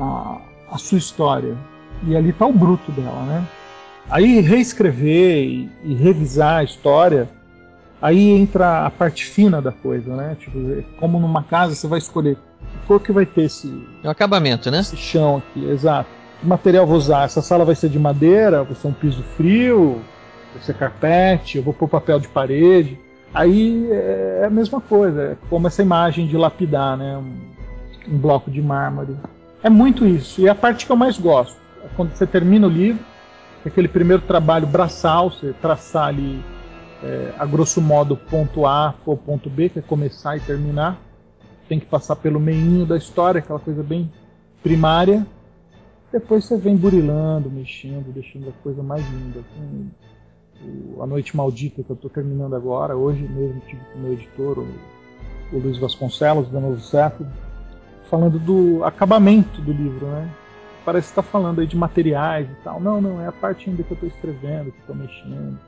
a, 0.00 0.40
a 0.72 0.78
sua 0.78 0.98
história 0.98 1.56
e 2.04 2.16
ali 2.16 2.30
está 2.30 2.46
o 2.46 2.52
bruto 2.52 2.92
dela, 2.92 3.24
né? 3.24 3.46
Aí 4.08 4.40
reescrever 4.40 5.44
e, 5.44 5.70
e 5.84 5.94
revisar 5.94 6.58
a 6.58 6.64
história 6.64 7.28
Aí 8.00 8.30
entra 8.30 8.86
a 8.86 8.90
parte 8.90 9.24
fina 9.24 9.60
da 9.62 9.72
coisa, 9.72 10.14
né? 10.14 10.36
Tipo, 10.38 10.58
como 10.98 11.18
numa 11.18 11.42
casa 11.42 11.74
você 11.74 11.86
vai 11.86 11.98
escolher 11.98 12.36
que 12.36 12.86
cor 12.86 13.00
que 13.00 13.10
vai 13.10 13.24
ter 13.24 13.42
esse, 13.42 13.68
É 14.02 14.08
o 14.08 14.10
acabamento, 14.10 14.70
né? 14.70 14.80
esse 14.80 14.96
chão 14.96 15.38
aqui, 15.38 15.64
exato. 15.64 16.08
Que 16.40 16.46
material 16.46 16.86
vou 16.86 16.96
usar? 16.96 17.24
Essa 17.24 17.40
sala 17.40 17.64
vai 17.64 17.74
ser 17.74 17.88
de 17.88 17.98
madeira, 17.98 18.62
vai 18.62 18.74
ser 18.74 18.88
um 18.88 18.92
piso 18.92 19.22
frio, 19.36 20.02
vai 20.52 20.62
ser 20.62 20.74
carpete, 20.74 21.56
eu 21.56 21.64
vou 21.64 21.72
pôr 21.72 21.88
papel 21.88 22.20
de 22.20 22.28
parede. 22.28 22.98
Aí 23.32 23.88
é 23.90 24.44
a 24.46 24.50
mesma 24.50 24.80
coisa, 24.80 25.22
é 25.22 25.36
como 25.48 25.66
essa 25.66 25.82
imagem 25.82 26.26
de 26.26 26.36
lapidar, 26.36 26.96
né? 26.96 27.16
Um, 27.16 28.14
um 28.14 28.18
bloco 28.18 28.50
de 28.50 28.60
mármore. 28.60 29.16
É 29.62 29.70
muito 29.70 30.06
isso, 30.06 30.40
e 30.42 30.46
é 30.46 30.50
a 30.50 30.54
parte 30.54 30.84
que 30.84 30.92
eu 30.92 30.96
mais 30.96 31.18
gosto. 31.18 31.56
Quando 31.94 32.14
você 32.14 32.26
termina 32.26 32.66
o 32.66 32.70
livro, 32.70 33.04
aquele 33.64 33.88
primeiro 33.88 34.22
trabalho 34.22 34.66
braçal, 34.66 35.30
você 35.30 35.52
traçar 35.60 36.08
ali 36.08 36.42
é, 37.02 37.34
a 37.38 37.44
grosso 37.44 37.80
modo 37.80 38.16
ponto 38.16 38.66
A 38.66 38.94
ou 39.04 39.16
ponto 39.16 39.50
B, 39.50 39.68
que 39.68 39.78
é 39.78 39.82
começar 39.82 40.36
e 40.36 40.40
terminar. 40.40 40.98
Tem 41.68 41.80
que 41.80 41.86
passar 41.86 42.16
pelo 42.16 42.38
meinho 42.38 42.86
da 42.86 42.96
história, 42.96 43.40
aquela 43.40 43.58
coisa 43.58 43.82
bem 43.82 44.10
primária. 44.62 45.26
Depois 46.12 46.44
você 46.44 46.56
vem 46.56 46.76
burilando, 46.76 47.50
mexendo, 47.50 48.12
deixando 48.12 48.48
a 48.48 48.62
coisa 48.62 48.82
mais 48.82 49.04
linda. 49.10 49.40
Tem 49.54 49.90
o 50.96 51.02
A 51.02 51.06
Noite 51.06 51.36
Maldita, 51.36 51.82
que 51.82 51.90
eu 51.90 51.94
estou 51.94 52.08
terminando 52.08 52.54
agora. 52.54 52.96
Hoje 52.96 53.22
mesmo 53.22 53.60
tive 53.66 53.80
com 53.92 53.98
o 53.98 54.02
meu 54.02 54.12
editor, 54.12 54.58
o, 54.58 54.68
o 55.52 55.58
Luiz 55.58 55.78
Vasconcelos, 55.78 56.48
da 56.48 56.60
Novo 56.60 56.80
Século, 56.80 57.28
falando 58.08 58.38
do 58.38 58.84
acabamento 58.84 59.60
do 59.60 59.72
livro, 59.72 60.06
né? 60.06 60.30
Parece 60.86 61.08
que 61.08 61.18
está 61.18 61.22
falando 61.22 61.60
aí 61.60 61.66
de 61.66 61.76
materiais 61.76 62.46
e 62.48 62.54
tal. 62.62 62.80
Não, 62.80 63.00
não, 63.00 63.20
é 63.20 63.26
a 63.26 63.32
parte 63.32 63.68
ainda 63.68 63.82
que 63.82 63.90
eu 63.90 63.96
estou 63.96 64.08
escrevendo, 64.08 64.70
que 64.70 64.78
estou 64.78 64.94
mexendo, 64.94 65.58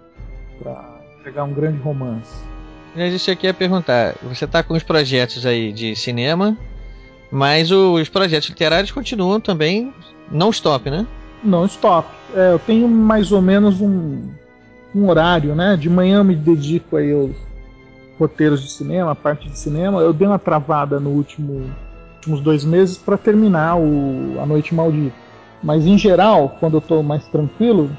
para 0.60 1.00
pegar 1.24 1.42
um 1.42 1.52
grande 1.52 1.78
romance. 1.78 2.40
Mas 2.94 3.12
isso 3.12 3.28
aqui 3.28 3.48
é 3.48 3.52
perguntar. 3.52 4.14
Você 4.22 4.46
tá 4.46 4.62
com 4.62 4.74
os 4.74 4.84
projetos 4.84 5.44
aí 5.44 5.72
de 5.72 5.96
cinema, 5.96 6.56
mas 7.32 7.72
os 7.72 8.08
projetos 8.08 8.48
literários 8.48 8.92
continuam 8.92 9.40
também 9.40 9.92
não 10.30 10.50
stop, 10.50 10.88
né? 10.88 11.04
Não 11.42 11.64
stop. 11.66 12.08
É, 12.32 12.52
eu 12.52 12.58
tenho 12.60 12.86
mais 12.86 13.32
ou 13.32 13.42
menos 13.42 13.80
um, 13.80 14.22
um 14.94 15.08
horário, 15.08 15.52
né? 15.52 15.76
De 15.76 15.90
manhã 15.90 16.18
eu 16.18 16.24
me 16.24 16.36
dedico 16.36 16.96
aí 16.96 17.12
aos 17.12 17.34
roteiros 18.20 18.62
de 18.62 18.70
cinema, 18.70 19.10
a 19.10 19.16
parte 19.16 19.48
de 19.48 19.58
cinema. 19.58 20.00
Eu 20.00 20.12
dei 20.12 20.28
uma 20.28 20.38
travada 20.38 21.00
no 21.00 21.10
último 21.10 21.68
últimos 22.18 22.40
dois 22.40 22.64
meses 22.64 22.98
para 22.98 23.16
terminar 23.16 23.76
o 23.76 24.40
A 24.40 24.46
Noite 24.46 24.74
Maldita. 24.74 25.16
Mas 25.62 25.86
em 25.86 25.96
geral, 25.96 26.56
quando 26.60 26.74
eu 26.74 26.78
estou 26.78 27.02
mais 27.02 27.26
tranquilo, 27.28 27.90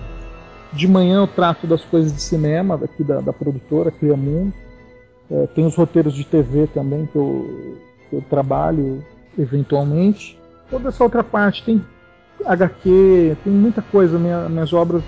de 0.71 0.87
manhã 0.87 1.17
eu 1.17 1.27
trato 1.27 1.65
das 1.65 1.83
coisas 1.83 2.13
de 2.13 2.21
cinema 2.21 2.77
daqui 2.77 3.03
da, 3.03 3.19
da 3.19 3.33
produtora 3.33 3.91
Cria 3.91 4.15
Mundo. 4.15 4.53
É, 5.31 5.47
tem 5.47 5.65
os 5.65 5.75
roteiros 5.75 6.13
de 6.13 6.23
TV 6.23 6.67
também 6.67 7.05
que 7.05 7.15
eu, 7.15 7.77
que 8.09 8.15
eu 8.15 8.21
trabalho 8.29 9.03
eventualmente. 9.37 10.39
Toda 10.69 10.89
essa 10.89 11.03
outra 11.03 11.23
parte 11.23 11.63
tem 11.63 11.83
HQ, 12.45 13.37
tem 13.43 13.53
muita 13.53 13.81
coisa. 13.81 14.17
Minha, 14.17 14.47
minhas 14.49 14.71
obras 14.73 15.03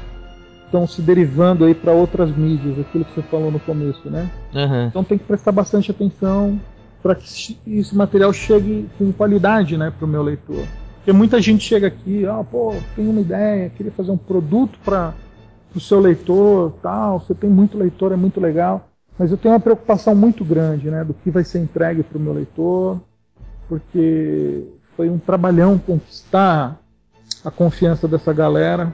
estão 0.65 0.87
se 0.87 1.01
derivando 1.01 1.65
aí 1.65 1.73
para 1.73 1.91
outras 1.91 2.35
mídias, 2.35 2.79
aquilo 2.79 3.03
que 3.05 3.15
você 3.15 3.21
falou 3.23 3.51
no 3.51 3.59
começo, 3.59 4.09
né? 4.09 4.29
Uhum. 4.53 4.87
Então 4.87 5.03
tem 5.03 5.17
que 5.17 5.25
prestar 5.25 5.51
bastante 5.51 5.91
atenção 5.91 6.59
para 7.01 7.15
que 7.15 7.57
esse 7.67 7.95
material 7.95 8.31
chegue 8.31 8.87
com 8.97 9.11
qualidade, 9.11 9.77
né, 9.77 9.91
para 9.91 10.05
o 10.05 10.09
meu 10.09 10.21
leitor. 10.21 10.65
Porque 10.97 11.11
muita 11.11 11.41
gente 11.41 11.63
chega 11.63 11.87
aqui, 11.87 12.25
ah, 12.27 12.43
pô, 12.43 12.75
tem 12.95 13.07
uma 13.07 13.21
ideia, 13.21 13.71
queria 13.75 13.91
fazer 13.91 14.11
um 14.11 14.17
produto 14.17 14.77
para 14.85 15.15
o 15.75 15.79
seu 15.79 15.99
leitor, 15.99 16.73
tal. 16.81 17.19
Você 17.19 17.33
tem 17.33 17.49
muito 17.49 17.77
leitor, 17.77 18.11
é 18.11 18.15
muito 18.15 18.39
legal. 18.39 18.87
Mas 19.17 19.31
eu 19.31 19.37
tenho 19.37 19.53
uma 19.53 19.59
preocupação 19.59 20.13
muito 20.13 20.45
grande, 20.45 20.89
né, 20.89 21.03
do 21.03 21.13
que 21.13 21.31
vai 21.31 21.43
ser 21.43 21.59
entregue 21.59 22.03
para 22.03 22.17
o 22.17 22.21
meu 22.21 22.33
leitor, 22.33 22.99
porque 23.67 24.67
foi 24.95 25.09
um 25.09 25.17
trabalhão 25.17 25.79
conquistar 25.79 26.79
a 27.43 27.49
confiança 27.49 28.07
dessa 28.07 28.31
galera 28.31 28.93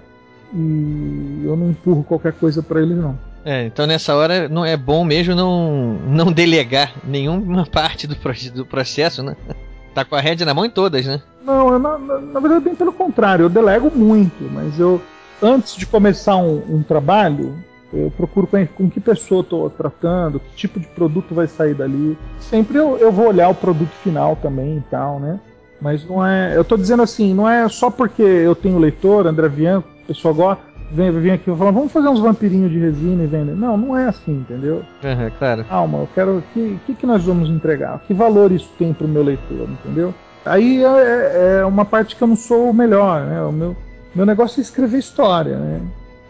e 0.53 1.41
eu 1.43 1.57
não 1.57 1.71
empurro 1.71 2.03
qualquer 2.03 2.33
coisa 2.33 2.63
para 2.63 2.81
eles 2.81 2.97
não. 2.97 3.17
É, 3.47 3.63
então 3.63 3.87
nessa 3.87 4.13
hora 4.13 4.49
não 4.49 4.65
é 4.65 4.75
bom 4.75 5.05
mesmo 5.05 5.33
não, 5.33 5.93
não 6.05 6.33
delegar 6.33 6.95
nenhuma 7.01 7.65
parte 7.65 8.05
do, 8.05 8.13
do 8.53 8.65
processo, 8.65 9.23
né? 9.23 9.37
Tá 9.95 10.05
com 10.05 10.15
a 10.15 10.21
rédea 10.21 10.45
na 10.45 10.53
mão 10.53 10.63
em 10.63 10.69
todas, 10.69 11.07
né? 11.07 11.19
Não, 11.43 11.69
eu, 11.73 11.79
na, 11.79 11.97
na, 11.97 12.39
verdade, 12.39 12.65
bem 12.65 12.75
pelo 12.75 12.93
contrário, 12.93 13.45
eu 13.45 13.49
delego 13.49 13.89
muito, 13.89 14.43
mas 14.43 14.77
eu, 14.77 15.03
antes 15.41 15.75
de 15.75 15.87
começar 15.87 16.35
um, 16.35 16.61
um 16.69 16.83
trabalho, 16.83 17.55
eu 17.91 18.11
procuro 18.15 18.45
com, 18.45 18.63
com 18.67 18.89
que 18.91 18.99
pessoa 18.99 19.41
estou 19.41 19.67
tratando, 19.71 20.39
que 20.39 20.55
tipo 20.55 20.79
de 20.79 20.85
produto 20.85 21.33
vai 21.33 21.47
sair 21.47 21.73
dali. 21.73 22.15
Sempre 22.37 22.77
eu, 22.77 22.97
eu 22.97 23.11
vou 23.11 23.27
olhar 23.27 23.49
o 23.49 23.55
produto 23.55 23.95
final 23.95 24.35
também 24.35 24.77
e 24.77 24.81
tal, 24.81 25.19
né? 25.19 25.39
Mas 25.81 26.05
não 26.05 26.23
é. 26.23 26.55
Eu 26.55 26.63
tô 26.63 26.77
dizendo 26.77 27.01
assim, 27.01 27.33
não 27.33 27.49
é 27.49 27.67
só 27.67 27.89
porque 27.89 28.21
eu 28.21 28.53
tenho 28.53 28.77
leitor, 28.77 29.25
André 29.25 29.49
Bianco, 29.49 29.89
o 30.03 30.07
pessoal 30.07 30.35
gosta, 30.35 30.63
vem, 30.91 31.11
vem 31.11 31.31
aqui 31.31 31.49
e 31.49 31.55
fala, 31.55 31.71
vamos 31.71 31.91
fazer 31.91 32.07
uns 32.07 32.19
vampirinhos 32.19 32.71
de 32.71 32.79
resina 32.79 33.23
e 33.23 33.27
vender. 33.27 33.55
Não, 33.55 33.77
não 33.77 33.97
é 33.97 34.07
assim, 34.07 34.31
entendeu? 34.31 34.83
Uhum, 35.03 35.31
claro. 35.37 35.63
Calma, 35.65 35.99
eu 35.99 36.09
quero. 36.13 36.37
O 36.37 36.43
que, 36.53 36.79
que, 36.85 36.95
que 36.95 37.05
nós 37.05 37.23
vamos 37.23 37.49
entregar? 37.49 37.99
Que 38.07 38.13
valor 38.13 38.51
isso 38.51 38.69
tem 38.77 38.93
para 38.93 39.05
o 39.05 39.09
meu 39.09 39.23
leitor, 39.23 39.69
entendeu? 39.69 40.13
Aí 40.45 40.83
é, 40.83 41.59
é 41.59 41.65
uma 41.65 41.85
parte 41.85 42.15
que 42.15 42.21
eu 42.21 42.27
não 42.27 42.35
sou 42.35 42.69
o 42.69 42.73
melhor, 42.73 43.25
né? 43.25 43.41
O 43.41 43.51
meu, 43.51 43.75
meu 44.15 44.25
negócio 44.25 44.59
é 44.59 44.63
escrever 44.63 44.99
história, 44.99 45.57
né? 45.57 45.81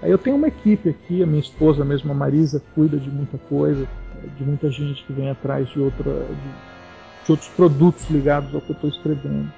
Aí 0.02 0.12
eu 0.12 0.18
tenho 0.18 0.36
uma 0.36 0.48
equipe 0.48 0.90
aqui, 0.90 1.24
a 1.24 1.26
minha 1.26 1.40
esposa 1.40 1.84
mesmo, 1.84 2.12
a 2.12 2.16
Marisa, 2.16 2.62
cuida 2.76 2.98
de 2.98 3.10
muita 3.10 3.38
coisa, 3.50 3.88
de 4.38 4.44
muita 4.44 4.70
gente 4.70 5.04
que 5.04 5.14
vem 5.14 5.30
atrás 5.30 5.68
de 5.70 5.80
outra. 5.80 6.12
De, 6.12 6.78
de 7.26 7.32
outros 7.32 7.50
produtos 7.50 8.10
ligados 8.10 8.54
ao 8.56 8.62
que 8.62 8.72
eu 8.72 8.76
estou 8.76 8.90
escrevendo. 8.90 9.52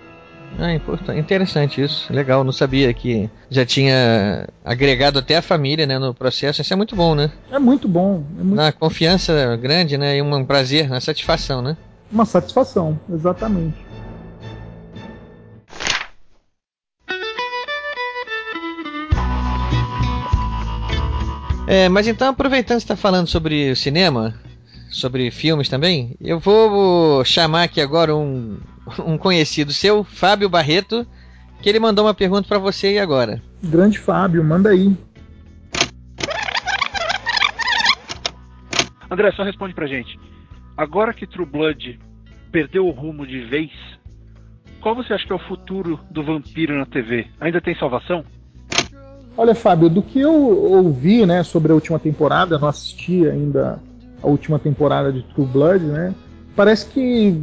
Ah, 0.58 0.74
importante. 0.74 1.20
interessante 1.20 1.82
isso. 1.82 2.12
Legal, 2.12 2.44
não 2.44 2.52
sabia 2.52 2.94
que 2.94 3.30
já 3.50 3.66
tinha 3.66 4.48
agregado 4.64 5.20
até 5.20 5.38
a 5.38 5.42
família 5.42 5.86
né, 5.86 5.98
no 5.98 6.14
processo. 6.14 6.62
Isso 6.62 6.74
é 6.74 6.76
muito 6.76 6.96
bom, 6.96 7.16
né? 7.16 7.32
É 7.52 7.60
muito 7.60 7.88
bom. 7.88 8.24
É 8.38 8.44
muito... 8.44 8.60
Uma 8.60 8.72
confiança 8.72 9.56
grande, 9.58 9.98
né? 9.98 10.18
E 10.18 10.22
um 10.22 10.46
prazer, 10.46 10.88
uma 10.88 11.00
satisfação, 11.00 11.62
né? 11.62 11.78
Uma 12.12 12.26
satisfação, 12.26 13.00
exatamente. 13.12 13.90
É, 21.68 21.88
mas 21.88 22.08
então, 22.08 22.30
aproveitando 22.30 22.78
que 22.78 22.82
você 22.82 22.86
está 22.86 22.96
falando 22.96 23.28
sobre 23.28 23.70
o 23.70 23.76
cinema, 23.76 24.34
sobre 24.90 25.30
filmes 25.32 25.70
também, 25.70 26.16
eu 26.20 26.40
vou 26.40 27.24
chamar 27.24 27.64
aqui 27.64 27.80
agora 27.80 28.16
um, 28.16 28.58
um 29.06 29.18
conhecido 29.18 29.72
seu, 29.72 30.04
Fábio 30.04 30.50
Barreto, 30.50 31.06
que 31.62 31.70
ele 31.70 31.80
mandou 31.80 32.06
uma 32.06 32.14
pergunta 32.14 32.48
para 32.48 32.58
você 32.58 32.88
aí 32.88 33.00
agora. 33.00 33.42
Grande 33.64 34.00
Fábio, 34.00 34.44
manda 34.44 34.70
aí. 34.70 34.96
André, 39.10 39.32
só 39.32 39.44
responde 39.44 39.74
pra 39.74 39.88
gente. 39.88 40.20
Agora 40.78 41.14
que 41.14 41.28
True 41.28 41.46
Blood 41.46 42.00
perdeu 42.52 42.88
o 42.88 42.92
rumo 42.92 43.26
de 43.26 43.42
vez, 43.42 43.72
qual 44.82 44.96
você 44.96 45.14
acha 45.14 45.26
que 45.26 45.32
é 45.32 45.36
o 45.36 45.48
futuro 45.48 46.00
do 46.10 46.24
vampiro 46.24 46.78
na 46.78 46.86
TV? 46.86 47.28
Ainda 47.40 47.60
tem 47.60 47.76
salvação? 47.76 48.24
Olha, 49.36 49.56
Fábio, 49.56 49.90
do 49.90 50.02
que 50.02 50.20
eu 50.20 50.34
ouvi, 50.34 51.26
né, 51.26 51.44
sobre 51.44 51.72
a 51.72 51.76
última 51.76 52.00
temporada, 52.00 52.58
não 52.58 52.68
assisti 52.68 53.28
ainda 53.28 53.80
a 54.22 54.28
última 54.28 54.60
temporada 54.60 55.12
de 55.12 55.24
True 55.24 55.48
Blood, 55.48 55.86
né? 55.86 56.14
Parece 56.56 56.86
que 56.88 57.42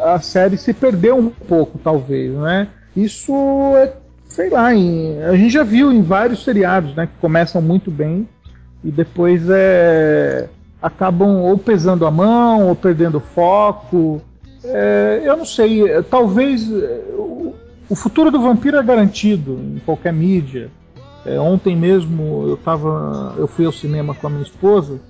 a 0.00 0.18
série 0.18 0.56
se 0.56 0.72
perdeu 0.72 1.16
um 1.16 1.28
pouco, 1.28 1.78
talvez, 1.78 2.32
né? 2.32 2.68
Isso 2.96 3.32
é, 3.76 3.92
sei 4.26 4.50
lá, 4.50 4.74
em, 4.74 5.22
a 5.22 5.36
gente 5.36 5.52
já 5.52 5.62
viu 5.62 5.92
em 5.92 6.02
vários 6.02 6.44
seriados, 6.44 6.94
né, 6.94 7.06
que 7.06 7.12
começam 7.20 7.62
muito 7.62 7.90
bem 7.90 8.28
e 8.84 8.90
depois 8.90 9.42
é, 9.48 10.48
acabam 10.80 11.42
ou 11.42 11.56
pesando 11.56 12.06
a 12.06 12.10
mão 12.10 12.68
ou 12.68 12.74
perdendo 12.74 13.20
foco. 13.20 14.20
É, 14.64 15.22
eu 15.24 15.36
não 15.36 15.44
sei, 15.44 15.84
talvez 16.10 16.68
o, 16.70 17.54
o 17.88 17.94
futuro 17.94 18.30
do 18.30 18.40
vampiro 18.40 18.76
é 18.76 18.82
garantido 18.82 19.52
em 19.52 19.78
qualquer 19.84 20.12
mídia. 20.12 20.70
É, 21.24 21.38
ontem 21.38 21.76
mesmo 21.76 22.48
eu 22.48 22.56
tava, 22.56 23.34
eu 23.38 23.46
fui 23.46 23.64
ao 23.64 23.72
cinema 23.72 24.14
com 24.14 24.26
a 24.26 24.30
minha 24.30 24.42
esposa. 24.42 25.00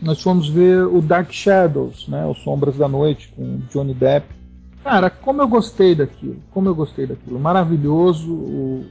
Nós 0.00 0.22
fomos 0.22 0.48
ver 0.48 0.86
o 0.86 1.00
Dark 1.00 1.32
Shadows, 1.32 2.06
né, 2.08 2.24
Os 2.26 2.38
Sombras 2.42 2.76
da 2.76 2.88
Noite 2.88 3.32
com 3.34 3.60
Johnny 3.70 3.94
Depp. 3.94 4.26
Cara, 4.84 5.10
como 5.10 5.42
eu 5.42 5.48
gostei 5.48 5.94
daquilo, 5.94 6.36
como 6.52 6.68
eu 6.68 6.74
gostei 6.74 7.06
daquilo, 7.06 7.38
maravilhoso. 7.38 8.32
O, 8.32 8.84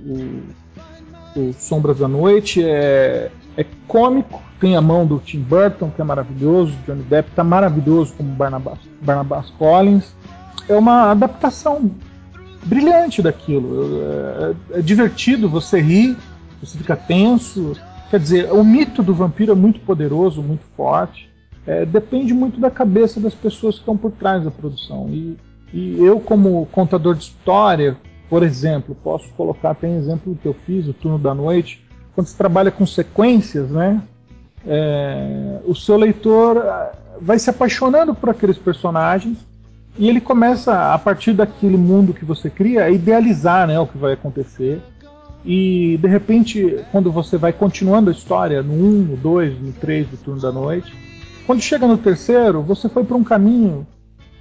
o, 1.35 1.39
o 1.39 1.53
Sombras 1.53 1.99
da 1.99 2.07
Noite 2.07 2.63
é, 2.63 3.31
é 3.55 3.65
cômico, 3.87 4.41
tem 4.59 4.75
a 4.75 4.81
mão 4.81 5.05
do 5.05 5.19
Tim 5.19 5.39
Burton 5.39 5.89
que 5.89 6.01
é 6.01 6.03
maravilhoso, 6.03 6.73
Johnny 6.85 7.03
Depp 7.03 7.31
tá 7.31 7.43
maravilhoso 7.43 8.13
como 8.15 8.29
Barnabas, 8.31 8.79
Barnabas 9.01 9.49
Collins. 9.51 10.13
É 10.67 10.75
uma 10.75 11.11
adaptação 11.11 11.89
brilhante 12.65 13.21
daquilo. 13.21 14.01
É, 14.73 14.79
é 14.79 14.81
divertido, 14.81 15.47
você 15.47 15.79
ri 15.79 16.17
você 16.61 16.77
fica 16.77 16.95
tenso. 16.95 17.73
Quer 18.09 18.19
dizer, 18.19 18.51
o 18.51 18.63
mito 18.63 19.03
do 19.03 19.13
vampiro 19.13 19.51
é 19.51 19.55
muito 19.55 19.79
poderoso, 19.81 20.41
muito 20.41 20.63
forte. 20.75 21.29
É, 21.65 21.85
depende 21.85 22.33
muito 22.33 22.59
da 22.59 22.71
cabeça 22.71 23.19
das 23.19 23.35
pessoas 23.35 23.75
que 23.75 23.81
estão 23.81 23.97
por 23.97 24.11
trás 24.11 24.43
da 24.43 24.51
produção. 24.51 25.09
E, 25.09 25.37
e 25.73 26.03
eu, 26.03 26.19
como 26.19 26.65
contador 26.67 27.15
de 27.15 27.23
história, 27.23 27.97
por 28.29 28.43
exemplo, 28.43 28.95
posso 29.03 29.29
colocar, 29.33 29.75
tem 29.75 29.97
exemplo 29.97 30.37
que 30.41 30.47
eu 30.47 30.55
fiz, 30.65 30.87
o 30.87 30.93
turno 30.93 31.19
da 31.19 31.33
noite, 31.33 31.83
quando 32.15 32.27
você 32.27 32.37
trabalha 32.37 32.71
com 32.71 32.85
sequências, 32.85 33.69
né? 33.69 34.01
É, 34.65 35.59
o 35.65 35.75
seu 35.75 35.97
leitor 35.97 36.57
ah, 36.57 36.91
vai 37.21 37.37
se 37.37 37.49
apaixonando 37.49 38.13
por 38.15 38.29
aqueles 38.29 38.57
personagens 38.57 39.37
e 39.97 40.09
ele 40.09 40.21
começa, 40.21 40.93
a 40.93 40.97
partir 40.97 41.33
daquele 41.33 41.77
mundo 41.77 42.13
que 42.13 42.25
você 42.25 42.49
cria, 42.49 42.83
a 42.83 42.89
idealizar 42.89 43.67
né, 43.67 43.79
o 43.79 43.87
que 43.87 43.97
vai 43.97 44.13
acontecer. 44.13 44.81
E 45.49 45.97
de 46.01 46.09
repente, 46.09 46.83
quando 46.91 47.09
você 47.09 47.37
vai 47.37 47.53
continuando 47.53 48.09
a 48.09 48.13
história 48.13 48.61
no 48.61 48.73
1, 48.73 48.77
no 49.03 49.15
2, 49.15 49.61
no 49.61 49.71
3 49.71 50.07
do 50.07 50.17
turno 50.17 50.41
da 50.41 50.51
noite, 50.51 50.93
quando 51.45 51.61
chega 51.61 51.87
no 51.87 51.97
terceiro, 51.97 52.61
você 52.61 52.89
foi 52.89 53.05
para 53.05 53.15
um 53.15 53.23
caminho 53.23 53.87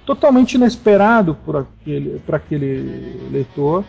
totalmente 0.05 0.55
inesperado 0.55 1.33
por 1.45 1.55
aquele, 1.55 2.21
aquele 2.29 3.29
leitor. 3.31 3.85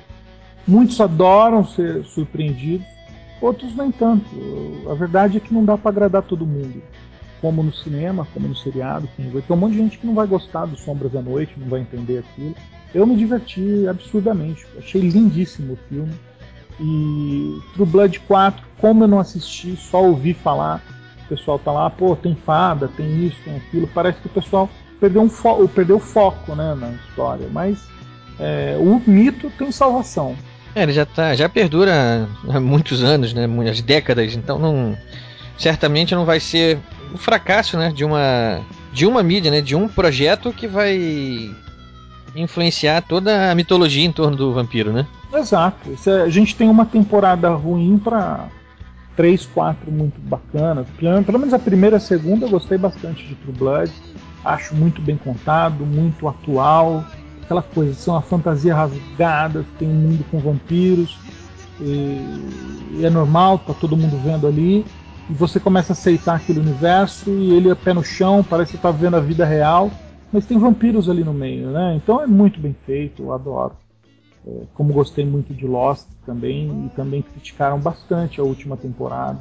Muitos 0.65 1.01
adoram 1.01 1.67
ser 1.67 2.05
surpreendidos, 2.05 2.87
outros 3.43 3.75
nem 3.75 3.91
tanto. 3.91 4.25
A 4.89 4.95
verdade 4.95 5.39
é 5.39 5.41
que 5.41 5.53
não 5.53 5.65
dá 5.65 5.77
para 5.77 5.91
agradar 5.91 6.23
todo 6.23 6.47
mundo. 6.47 6.81
Como 7.41 7.65
no 7.65 7.75
cinema, 7.75 8.29
como 8.33 8.47
no 8.47 8.55
seriado, 8.55 9.09
tem 9.17 9.27
um 9.27 9.57
monte 9.57 9.73
de 9.73 9.79
gente 9.79 9.99
que 9.99 10.07
não 10.07 10.15
vai 10.15 10.27
gostar 10.29 10.67
do 10.67 10.77
Sombras 10.77 11.11
da 11.11 11.21
Noite, 11.21 11.55
não 11.57 11.69
vai 11.69 11.81
entender 11.81 12.19
aquilo. 12.19 12.55
Eu 12.95 13.05
me 13.05 13.17
diverti 13.17 13.89
absurdamente, 13.89 14.65
achei 14.79 15.01
lindíssimo 15.01 15.73
o 15.73 15.89
filme. 15.89 16.13
E 16.81 17.61
True 17.75 17.87
Blood 17.87 18.21
4, 18.21 18.65
como 18.79 19.05
eu 19.05 19.09
não 19.09 19.19
assisti, 19.19 19.77
só 19.77 20.03
ouvi 20.03 20.33
falar, 20.33 20.83
o 21.25 21.29
pessoal 21.29 21.59
tá 21.59 21.73
lá, 21.73 21.91
pô, 21.91 22.15
tem 22.15 22.35
fada, 22.35 22.89
tem 22.89 23.27
isso, 23.27 23.37
tem 23.45 23.57
aquilo, 23.57 23.89
parece 23.89 24.21
que 24.21 24.27
o 24.27 24.31
pessoal 24.31 24.71
perdeu, 25.01 25.23
um 25.23 25.29
fo 25.29 25.69
perdeu 25.69 25.99
foco 25.99 26.55
né, 26.55 26.75
na 26.75 26.91
história, 26.91 27.49
mas 27.53 27.79
é, 28.39 28.77
o 28.79 29.03
mito 29.07 29.51
tem 29.59 29.71
salvação. 29.73 30.37
É, 30.75 30.83
ele 30.85 30.93
já, 30.93 31.05
tá, 31.05 31.35
já 31.35 31.49
perdura 31.49 32.29
há 32.49 32.61
muitos 32.61 33.03
anos, 33.03 33.33
né, 33.33 33.47
muitas 33.47 33.81
décadas, 33.81 34.35
então 34.35 34.59
não, 34.59 34.97
certamente 35.57 36.15
não 36.15 36.25
vai 36.25 36.39
ser 36.39 36.79
o 37.13 37.19
fracasso 37.19 37.77
né, 37.77 37.91
de, 37.91 38.05
uma, 38.05 38.61
de 38.93 39.07
uma 39.07 39.23
mídia, 39.23 39.51
né, 39.51 39.61
de 39.61 39.75
um 39.75 39.89
projeto 39.89 40.53
que 40.53 40.69
vai 40.69 41.51
influenciar 42.41 43.03
toda 43.03 43.51
a 43.51 43.55
mitologia 43.55 44.05
em 44.05 44.13
torno 44.13 44.37
do 44.37 44.53
vampiro, 44.53 44.93
né? 44.93 45.07
Exato. 45.33 45.91
É, 46.07 46.23
a 46.23 46.29
gente 46.29 46.55
tem 46.57 46.69
uma 46.69 46.87
temporada 46.87 47.51
ruim 47.51 47.99
para 47.99 48.49
três, 49.17 49.45
quatro 49.47 49.91
muito 49.91 50.21
bacanas. 50.21 50.87
Pelo 50.97 51.39
menos 51.39 51.53
a 51.53 51.59
primeira 51.59 51.97
e 51.97 51.99
a 51.99 52.01
segunda 52.01 52.47
eu 52.47 52.51
gostei 52.51 52.79
bastante 52.79 53.27
de 53.27 53.35
True 53.35 53.55
Blood. 53.57 53.93
Acho 54.45 54.75
muito 54.75 55.03
bem 55.03 55.17
contado, 55.17 55.85
muito 55.85 56.29
atual. 56.29 57.05
Aquela 57.43 57.63
coisa, 57.63 57.95
são 57.95 58.15
uma 58.15 58.23
fantasia 58.23 58.75
rasgada, 58.75 59.65
tem 59.79 59.89
um 59.89 59.95
mundo 59.95 60.25
com 60.31 60.39
vampiros. 60.39 61.19
E, 61.81 62.21
e 62.93 63.05
é 63.05 63.11
normal, 63.11 63.59
tá 63.59 63.75
todo 63.75 63.97
mundo 63.97 64.21
vendo 64.23 64.47
ali. 64.47 64.85
E 65.29 65.33
você 65.33 65.59
começa 65.59 65.93
a 65.93 65.95
aceitar 65.95 66.37
aquele 66.37 66.61
universo 66.61 67.31
e 67.31 67.53
ele 67.55 67.71
é 67.71 67.75
pé 67.75 67.93
no 67.93 68.05
chão, 68.05 68.45
parece 68.49 68.73
que 68.73 68.79
tá 68.79 68.91
vendo 68.91 69.17
a 69.17 69.21
vida 69.21 69.45
real. 69.45 69.91
Mas 70.33 70.45
tem 70.47 70.59
vampiros 70.59 71.09
ali 71.09 71.25
no 71.25 71.33
meio, 71.33 71.71
né? 71.71 71.95
Então 71.97 72.21
é 72.23 72.27
muito 72.27 72.61
bem 72.61 72.77
feito, 72.85 73.23
eu 73.23 73.33
adoro. 73.33 73.75
É, 74.47 74.63
como 74.75 74.93
gostei 74.93 75.25
muito 75.25 75.53
de 75.55 75.67
Lost 75.67 76.07
também, 76.25 76.87
e 76.87 76.89
também 76.91 77.23
criticaram 77.23 77.79
bastante 77.79 78.41
a 78.41 78.45
última 78.45 78.77
temporada. 78.77 79.39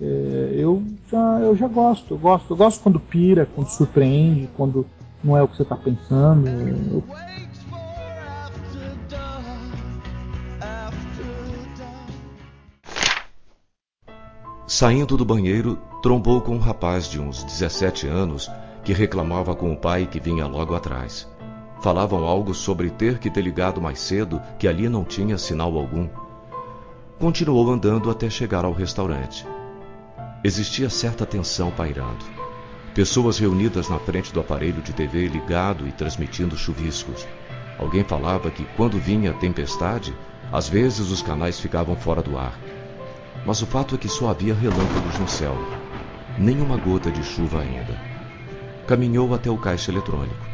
É, 0.00 0.54
eu, 0.56 0.82
já, 1.10 1.40
eu 1.40 1.56
já 1.56 1.66
gosto, 1.66 2.14
eu 2.14 2.18
gosto. 2.18 2.52
Eu 2.52 2.56
gosto 2.56 2.82
quando 2.82 3.00
pira, 3.00 3.46
quando 3.54 3.68
surpreende, 3.68 4.48
quando 4.56 4.86
não 5.24 5.36
é 5.36 5.42
o 5.42 5.48
que 5.48 5.56
você 5.56 5.62
está 5.62 5.76
pensando. 5.76 6.46
Eu... 6.48 7.04
Saindo 14.66 15.16
do 15.16 15.24
banheiro, 15.24 15.78
trombou 16.02 16.40
com 16.42 16.54
um 16.54 16.58
rapaz 16.58 17.08
de 17.08 17.18
uns 17.18 17.42
17 17.42 18.06
anos 18.06 18.48
que 18.88 18.94
reclamava 18.94 19.54
com 19.54 19.70
o 19.70 19.76
pai 19.76 20.06
que 20.06 20.18
vinha 20.18 20.46
logo 20.46 20.74
atrás. 20.74 21.28
Falavam 21.82 22.24
algo 22.24 22.54
sobre 22.54 22.88
ter 22.88 23.18
que 23.18 23.28
ter 23.28 23.42
ligado 23.42 23.82
mais 23.82 24.00
cedo, 24.00 24.40
que 24.58 24.66
ali 24.66 24.88
não 24.88 25.04
tinha 25.04 25.36
sinal 25.36 25.76
algum. 25.76 26.08
Continuou 27.18 27.70
andando 27.70 28.10
até 28.10 28.30
chegar 28.30 28.64
ao 28.64 28.72
restaurante. 28.72 29.46
Existia 30.42 30.88
certa 30.88 31.26
tensão 31.26 31.70
pairando. 31.70 32.24
Pessoas 32.94 33.36
reunidas 33.36 33.90
na 33.90 33.98
frente 33.98 34.32
do 34.32 34.40
aparelho 34.40 34.80
de 34.80 34.94
TV 34.94 35.28
ligado 35.28 35.86
e 35.86 35.92
transmitindo 35.92 36.56
chuviscos. 36.56 37.28
Alguém 37.78 38.04
falava 38.04 38.50
que 38.50 38.64
quando 38.74 38.98
vinha 38.98 39.34
tempestade, 39.34 40.16
às 40.50 40.66
vezes 40.66 41.10
os 41.10 41.20
canais 41.20 41.60
ficavam 41.60 41.94
fora 41.94 42.22
do 42.22 42.38
ar. 42.38 42.58
Mas 43.44 43.60
o 43.60 43.66
fato 43.66 43.96
é 43.96 43.98
que 43.98 44.08
só 44.08 44.30
havia 44.30 44.54
relâmpagos 44.54 45.18
no 45.18 45.28
céu. 45.28 45.58
Nenhuma 46.38 46.78
gota 46.78 47.10
de 47.10 47.22
chuva 47.22 47.60
ainda 47.60 48.16
caminhou 48.88 49.34
até 49.34 49.50
o 49.50 49.58
caixa 49.58 49.92
eletrônico. 49.92 50.48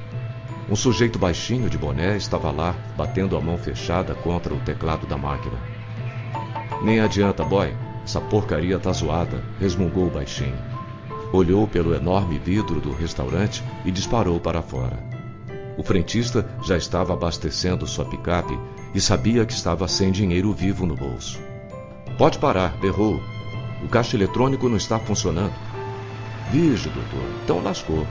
Um 0.68 0.74
sujeito 0.74 1.20
baixinho 1.20 1.70
de 1.70 1.78
boné 1.78 2.16
estava 2.16 2.50
lá, 2.50 2.74
batendo 2.96 3.36
a 3.36 3.40
mão 3.40 3.56
fechada 3.56 4.12
contra 4.12 4.52
o 4.52 4.58
teclado 4.58 5.06
da 5.06 5.16
máquina. 5.16 5.56
Nem 6.82 6.98
adianta, 6.98 7.44
boy. 7.44 7.72
Essa 8.04 8.20
porcaria 8.20 8.78
tá 8.78 8.92
zoada, 8.92 9.40
resmungou 9.60 10.08
o 10.08 10.10
baixinho. 10.10 10.58
Olhou 11.32 11.66
pelo 11.68 11.94
enorme 11.94 12.36
vidro 12.38 12.80
do 12.80 12.92
restaurante 12.92 13.62
e 13.84 13.92
disparou 13.92 14.40
para 14.40 14.60
fora. 14.60 14.98
O 15.78 15.84
frentista 15.84 16.44
já 16.64 16.76
estava 16.76 17.12
abastecendo 17.12 17.86
sua 17.86 18.04
picape 18.04 18.58
e 18.92 19.00
sabia 19.00 19.46
que 19.46 19.52
estava 19.52 19.86
sem 19.86 20.10
dinheiro 20.10 20.52
vivo 20.52 20.86
no 20.86 20.96
bolso. 20.96 21.40
Pode 22.18 22.38
parar, 22.40 22.76
berrou. 22.78 23.22
O 23.82 23.88
caixa 23.88 24.16
eletrônico 24.16 24.68
não 24.68 24.76
está 24.76 24.98
funcionando. 24.98 25.54
Vige, 26.50 26.88
doutor, 26.88 27.28
então 27.44 27.62
lascou. 27.62 28.04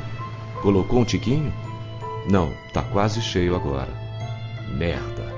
Colocou 0.63 1.01
um 1.01 1.05
tiquinho? 1.05 1.53
Não, 2.25 2.53
tá 2.71 2.81
quase 2.81 3.21
cheio 3.21 3.53
agora. 3.53 3.91
Merda. 4.69 5.35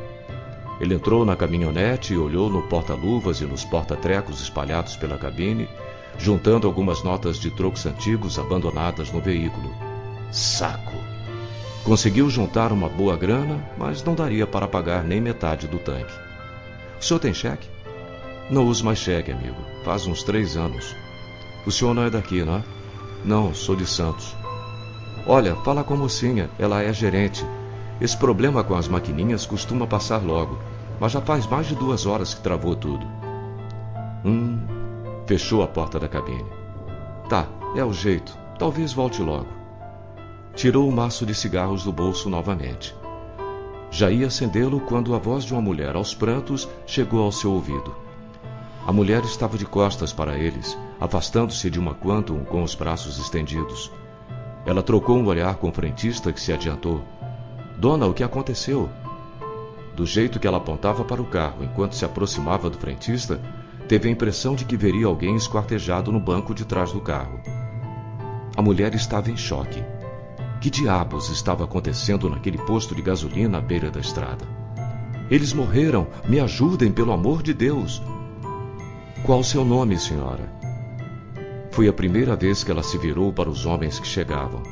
Ele 0.80 0.94
entrou 0.94 1.26
na 1.26 1.36
caminhonete 1.36 2.14
e 2.14 2.18
olhou 2.18 2.48
no 2.48 2.62
porta-luvas 2.62 3.42
e 3.42 3.46
nos 3.46 3.66
porta-trecos 3.66 4.40
espalhados 4.40 4.96
pela 4.96 5.18
cabine, 5.18 5.68
juntando 6.20 6.68
algumas 6.68 7.02
notas 7.02 7.40
de 7.40 7.50
trocos 7.50 7.88
antigos 7.88 8.38
abandonadas 8.38 9.12
no 9.12 9.20
veículo. 9.20 9.74
Saco! 10.32 10.94
Conseguiu 11.84 12.30
juntar 12.30 12.72
uma 12.72 12.88
boa 12.88 13.18
grana, 13.18 13.68
mas 13.80 14.04
não 14.04 14.14
daria 14.14 14.46
para 14.46 14.68
pagar 14.68 15.04
nem 15.04 15.20
metade 15.20 15.68
do 15.68 15.80
tanque. 15.80 16.14
O 17.00 17.04
senhor 17.04 17.20
tem 17.20 17.34
cheque? 17.34 17.68
Não 18.52 18.68
uso 18.68 18.86
mais 18.86 19.00
cheque, 19.00 19.32
amigo. 19.32 19.58
Faz 19.84 20.06
uns 20.06 20.22
três 20.22 20.56
anos. 20.56 20.96
O 21.66 21.72
senhor 21.72 21.96
não 21.96 22.04
é 22.04 22.12
daqui, 22.12 22.44
não 22.44 22.58
é? 22.58 22.64
Não, 23.24 23.56
sou 23.56 23.76
de 23.76 23.88
Santos. 23.88 24.36
Olha, 25.28 25.56
fala 25.58 25.84
com 25.84 25.96
a 25.96 25.98
mocinha, 25.98 26.50
ela 26.60 26.84
é 26.84 26.94
gerente. 26.94 27.44
Esse 28.00 28.16
problema 28.16 28.64
com 28.64 28.76
as 28.76 28.88
maquininhas 28.88 29.46
costuma 29.46 29.88
passar 29.88 30.22
logo, 30.22 30.60
mas 31.00 31.14
já 31.14 31.22
faz 31.22 31.48
mais 31.48 31.66
de 31.66 31.76
duas 31.76 32.06
horas 32.06 32.34
que 32.36 32.42
travou 32.42 32.76
tudo. 32.76 33.06
Hum, 34.24 34.60
fechou 35.26 35.64
a 35.64 35.68
porta 35.68 36.00
da 36.00 36.08
cabine. 36.08 36.46
Tá, 37.28 37.48
é 37.76 37.84
o 37.84 37.92
jeito. 37.92 38.38
Talvez 38.60 38.94
volte 38.94 39.22
logo. 39.22 39.48
Tirou 40.54 40.88
o 40.88 40.92
maço 40.92 41.26
de 41.26 41.34
cigarros 41.34 41.84
do 41.84 41.92
bolso 41.92 42.30
novamente. 42.30 42.96
Já 43.90 44.12
ia 44.12 44.28
acendê-lo 44.28 44.80
quando 44.82 45.16
a 45.16 45.18
voz 45.18 45.44
de 45.44 45.54
uma 45.54 45.62
mulher 45.62 45.96
aos 45.96 46.14
prantos 46.14 46.70
chegou 46.86 47.24
ao 47.24 47.32
seu 47.32 47.52
ouvido. 47.52 47.96
A 48.86 48.94
mulher 48.94 49.24
estava 49.24 49.58
de 49.58 49.66
costas 49.66 50.14
para 50.14 50.38
eles, 50.38 50.78
afastando-se 51.00 51.70
de 51.70 51.80
uma 51.80 51.96
Quantum 51.96 52.44
com 52.44 52.62
os 52.62 52.76
braços 52.76 53.18
estendidos. 53.18 53.92
Ela 54.66 54.82
trocou 54.82 55.18
um 55.18 55.26
olhar 55.28 55.56
com 55.56 55.70
o 55.70 55.72
frentista 55.72 56.34
que 56.34 56.42
se 56.42 56.52
adiantou. 56.52 57.04
Dona, 57.78 58.08
o 58.08 58.14
que 58.14 58.24
aconteceu? 58.24 58.90
Do 59.96 60.06
jeito 60.06 60.40
que 60.40 60.48
ela 60.48 60.58
apontava 60.58 61.04
para 61.04 61.22
o 61.22 61.26
carro 61.26 61.64
enquanto 61.64 61.96
se 61.96 62.04
aproximava 62.04 62.70
do 62.70 62.78
frentista, 62.78 63.40
teve 63.88 64.10
a 64.10 64.12
impressão 64.12 64.56
de 64.56 64.66
que 64.66 64.76
veria 64.76 65.06
alguém 65.06 65.36
esquartejado 65.36 66.12
no 66.12 66.20
banco 66.20 66.54
de 66.54 66.66
trás 66.66 66.92
do 66.92 67.00
carro. 67.00 67.40
A 68.58 68.62
mulher 68.62 68.96
estava 68.96 69.30
em 69.30 69.38
choque. 69.38 69.84
Que 70.60 70.70
diabos 70.70 71.30
estava 71.30 71.64
acontecendo 71.64 72.30
naquele 72.30 72.58
posto 72.58 72.96
de 72.96 73.02
gasolina 73.02 73.60
à 73.60 73.62
beira 73.62 73.92
da 73.92 74.00
estrada? 74.00 74.46
Eles 75.30 75.54
morreram! 75.54 76.08
Me 76.28 76.40
ajudem, 76.40 76.92
pelo 76.92 77.12
amor 77.12 77.44
de 77.44 77.54
Deus! 77.54 78.02
Qual 79.24 79.44
seu 79.44 79.64
nome, 79.64 79.98
senhora? 80.00 80.65
Foi 81.76 81.90
a 81.90 81.94
primeira 81.94 82.38
vez 82.38 82.64
que 82.64 82.72
ela 82.72 82.82
se 82.82 82.98
virou 82.98 83.34
para 83.34 83.50
os 83.50 83.66
homens 83.66 84.00
que 84.00 84.08
chegavam. 84.08 84.64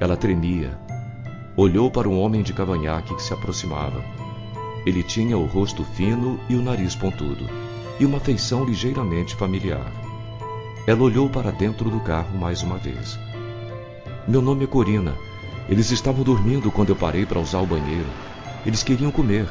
Ela 0.00 0.16
tremia. 0.16 0.80
Olhou 1.54 1.90
para 1.90 2.08
um 2.08 2.18
homem 2.18 2.42
de 2.42 2.54
cavanhaque 2.54 3.14
que 3.14 3.22
se 3.22 3.34
aproximava. 3.34 4.02
Ele 4.86 5.02
tinha 5.02 5.36
o 5.36 5.44
rosto 5.44 5.84
fino 5.84 6.40
e 6.48 6.54
o 6.54 6.62
nariz 6.62 6.96
pontudo, 6.96 7.46
e 8.00 8.06
uma 8.06 8.18
feição 8.18 8.64
ligeiramente 8.64 9.36
familiar. 9.36 9.92
Ela 10.86 11.02
olhou 11.02 11.28
para 11.28 11.50
dentro 11.50 11.90
do 11.90 12.00
carro 12.00 12.38
mais 12.38 12.62
uma 12.62 12.78
vez. 12.78 13.18
Meu 14.26 14.40
nome 14.40 14.64
é 14.64 14.66
Corina. 14.66 15.14
Eles 15.68 15.90
estavam 15.90 16.24
dormindo 16.24 16.70
quando 16.70 16.88
eu 16.88 16.96
parei 16.96 17.26
para 17.26 17.40
usar 17.40 17.60
o 17.60 17.66
banheiro. 17.66 18.08
Eles 18.64 18.82
queriam 18.82 19.10
comer. 19.10 19.46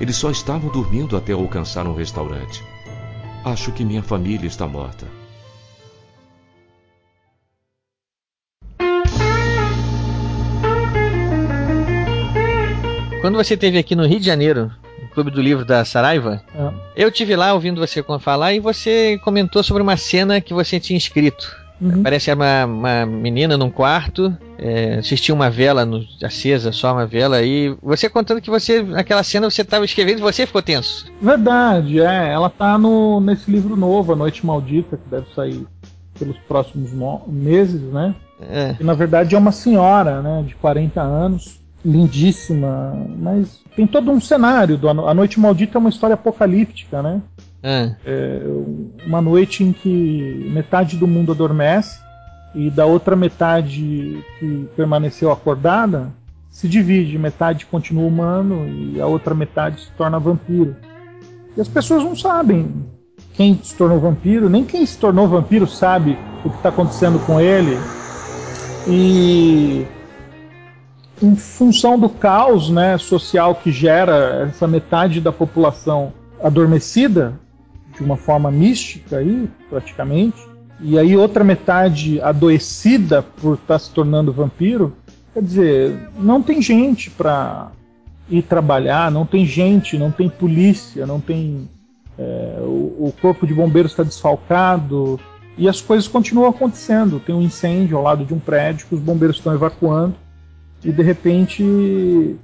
Eles 0.00 0.16
só 0.16 0.32
estavam 0.32 0.68
dormindo 0.68 1.16
até 1.16 1.32
alcançar 1.32 1.86
um 1.86 1.94
restaurante. 1.94 2.64
Acho 3.44 3.70
que 3.70 3.84
minha 3.84 4.02
família 4.02 4.48
está 4.48 4.66
morta. 4.66 5.06
Quando 13.28 13.36
você 13.44 13.52
esteve 13.52 13.76
aqui 13.76 13.94
no 13.94 14.06
Rio 14.06 14.18
de 14.18 14.24
Janeiro, 14.24 14.72
no 15.02 15.08
Clube 15.10 15.30
do 15.30 15.42
Livro 15.42 15.62
da 15.62 15.84
Saraiva, 15.84 16.40
É. 16.54 16.70
eu 17.04 17.12
tive 17.12 17.36
lá 17.36 17.52
ouvindo 17.52 17.78
você 17.78 18.02
falar 18.18 18.54
e 18.54 18.58
você 18.58 19.20
comentou 19.22 19.62
sobre 19.62 19.82
uma 19.82 19.98
cena 19.98 20.40
que 20.40 20.54
você 20.54 20.80
tinha 20.80 20.96
escrito. 20.96 21.54
Uhum. 21.78 22.02
Parece 22.02 22.32
uma, 22.32 22.64
uma 22.64 23.04
menina 23.04 23.58
num 23.58 23.68
quarto, 23.68 24.34
é, 24.56 24.94
assistia 24.94 25.34
uma 25.34 25.50
vela 25.50 25.84
no- 25.84 26.02
acesa, 26.22 26.72
só 26.72 26.94
uma 26.94 27.04
vela, 27.04 27.42
e 27.42 27.76
você 27.82 28.08
contando 28.08 28.40
que 28.40 28.48
você, 28.48 28.82
naquela 28.82 29.22
cena, 29.22 29.50
você 29.50 29.60
estava 29.60 29.84
escrevendo 29.84 30.20
e 30.20 30.22
você 30.22 30.46
ficou 30.46 30.62
tenso. 30.62 31.04
Verdade, 31.20 32.00
é. 32.00 32.32
Ela 32.32 32.48
tá 32.48 32.78
no, 32.78 33.20
nesse 33.20 33.50
livro 33.50 33.76
novo, 33.76 34.14
A 34.14 34.16
Noite 34.16 34.46
Maldita, 34.46 34.96
que 34.96 35.10
deve 35.10 35.26
sair 35.34 35.66
pelos 36.18 36.38
próximos 36.48 36.94
mo- 36.94 37.22
meses, 37.28 37.82
né? 37.92 38.14
É. 38.40 38.74
Na 38.80 38.94
verdade 38.94 39.34
é 39.34 39.38
uma 39.38 39.52
senhora, 39.52 40.22
né, 40.22 40.44
de 40.46 40.54
40 40.54 41.02
anos, 41.02 41.58
lindíssima, 41.88 42.94
mas 43.18 43.60
tem 43.74 43.86
todo 43.86 44.10
um 44.10 44.20
cenário 44.20 44.76
do 44.76 44.88
A 44.88 44.94
No- 44.94 45.08
A 45.08 45.14
Noite 45.14 45.40
Maldita 45.40 45.78
é 45.78 45.80
uma 45.80 45.88
história 45.88 46.14
apocalíptica, 46.14 47.02
né? 47.02 47.20
Ah, 47.62 47.90
É 48.04 48.42
uma 49.06 49.20
noite 49.20 49.64
em 49.64 49.72
que 49.72 50.48
metade 50.52 50.96
do 50.96 51.06
mundo 51.08 51.32
adormece 51.32 51.98
e 52.54 52.70
da 52.70 52.86
outra 52.86 53.16
metade 53.16 54.22
que 54.38 54.68
permaneceu 54.76 55.30
acordada 55.32 56.12
se 56.50 56.68
divide, 56.68 57.18
metade 57.18 57.66
continua 57.66 58.06
humano 58.06 58.66
e 58.68 59.00
a 59.00 59.06
outra 59.06 59.34
metade 59.34 59.80
se 59.80 59.90
torna 59.92 60.18
vampiro. 60.18 60.76
E 61.56 61.60
as 61.60 61.68
pessoas 61.68 62.02
não 62.04 62.16
sabem 62.16 62.68
quem 63.34 63.58
se 63.62 63.74
tornou 63.76 64.00
vampiro, 64.00 64.48
nem 64.48 64.64
quem 64.64 64.84
se 64.84 64.98
tornou 64.98 65.28
vampiro 65.28 65.66
sabe 65.66 66.18
o 66.44 66.50
que 66.50 66.56
está 66.56 66.68
acontecendo 66.68 67.18
com 67.20 67.40
ele. 67.40 67.80
E 68.86 69.86
em 71.22 71.36
função 71.36 71.98
do 71.98 72.08
caos 72.08 72.70
né, 72.70 72.96
social 72.98 73.54
que 73.54 73.70
gera 73.70 74.48
essa 74.48 74.66
metade 74.66 75.20
da 75.20 75.32
população 75.32 76.12
adormecida, 76.42 77.38
de 77.94 78.02
uma 78.02 78.16
forma 78.16 78.50
mística 78.50 79.18
aí, 79.18 79.48
praticamente, 79.68 80.38
e 80.80 80.98
aí 80.98 81.16
outra 81.16 81.42
metade 81.42 82.20
adoecida 82.20 83.22
por 83.22 83.54
estar 83.54 83.78
se 83.78 83.90
tornando 83.90 84.32
vampiro, 84.32 84.96
quer 85.34 85.42
dizer, 85.42 86.10
não 86.16 86.40
tem 86.40 86.62
gente 86.62 87.10
para 87.10 87.72
ir 88.30 88.42
trabalhar, 88.42 89.10
não 89.10 89.26
tem 89.26 89.44
gente, 89.44 89.98
não 89.98 90.12
tem 90.12 90.28
polícia, 90.28 91.04
não 91.06 91.20
tem 91.20 91.68
é, 92.16 92.58
o, 92.60 93.08
o 93.08 93.14
corpo 93.20 93.46
de 93.46 93.54
bombeiros 93.54 93.92
está 93.92 94.04
desfalcado 94.04 95.18
e 95.56 95.68
as 95.68 95.80
coisas 95.80 96.06
continuam 96.06 96.48
acontecendo. 96.48 97.18
Tem 97.18 97.34
um 97.34 97.42
incêndio 97.42 97.96
ao 97.96 98.04
lado 98.04 98.24
de 98.24 98.32
um 98.32 98.38
prédio 98.38 98.86
que 98.86 98.94
os 98.94 99.00
bombeiros 99.00 99.38
estão 99.38 99.52
evacuando 99.54 100.14
e 100.84 100.92
de 100.92 101.02
repente 101.02 102.36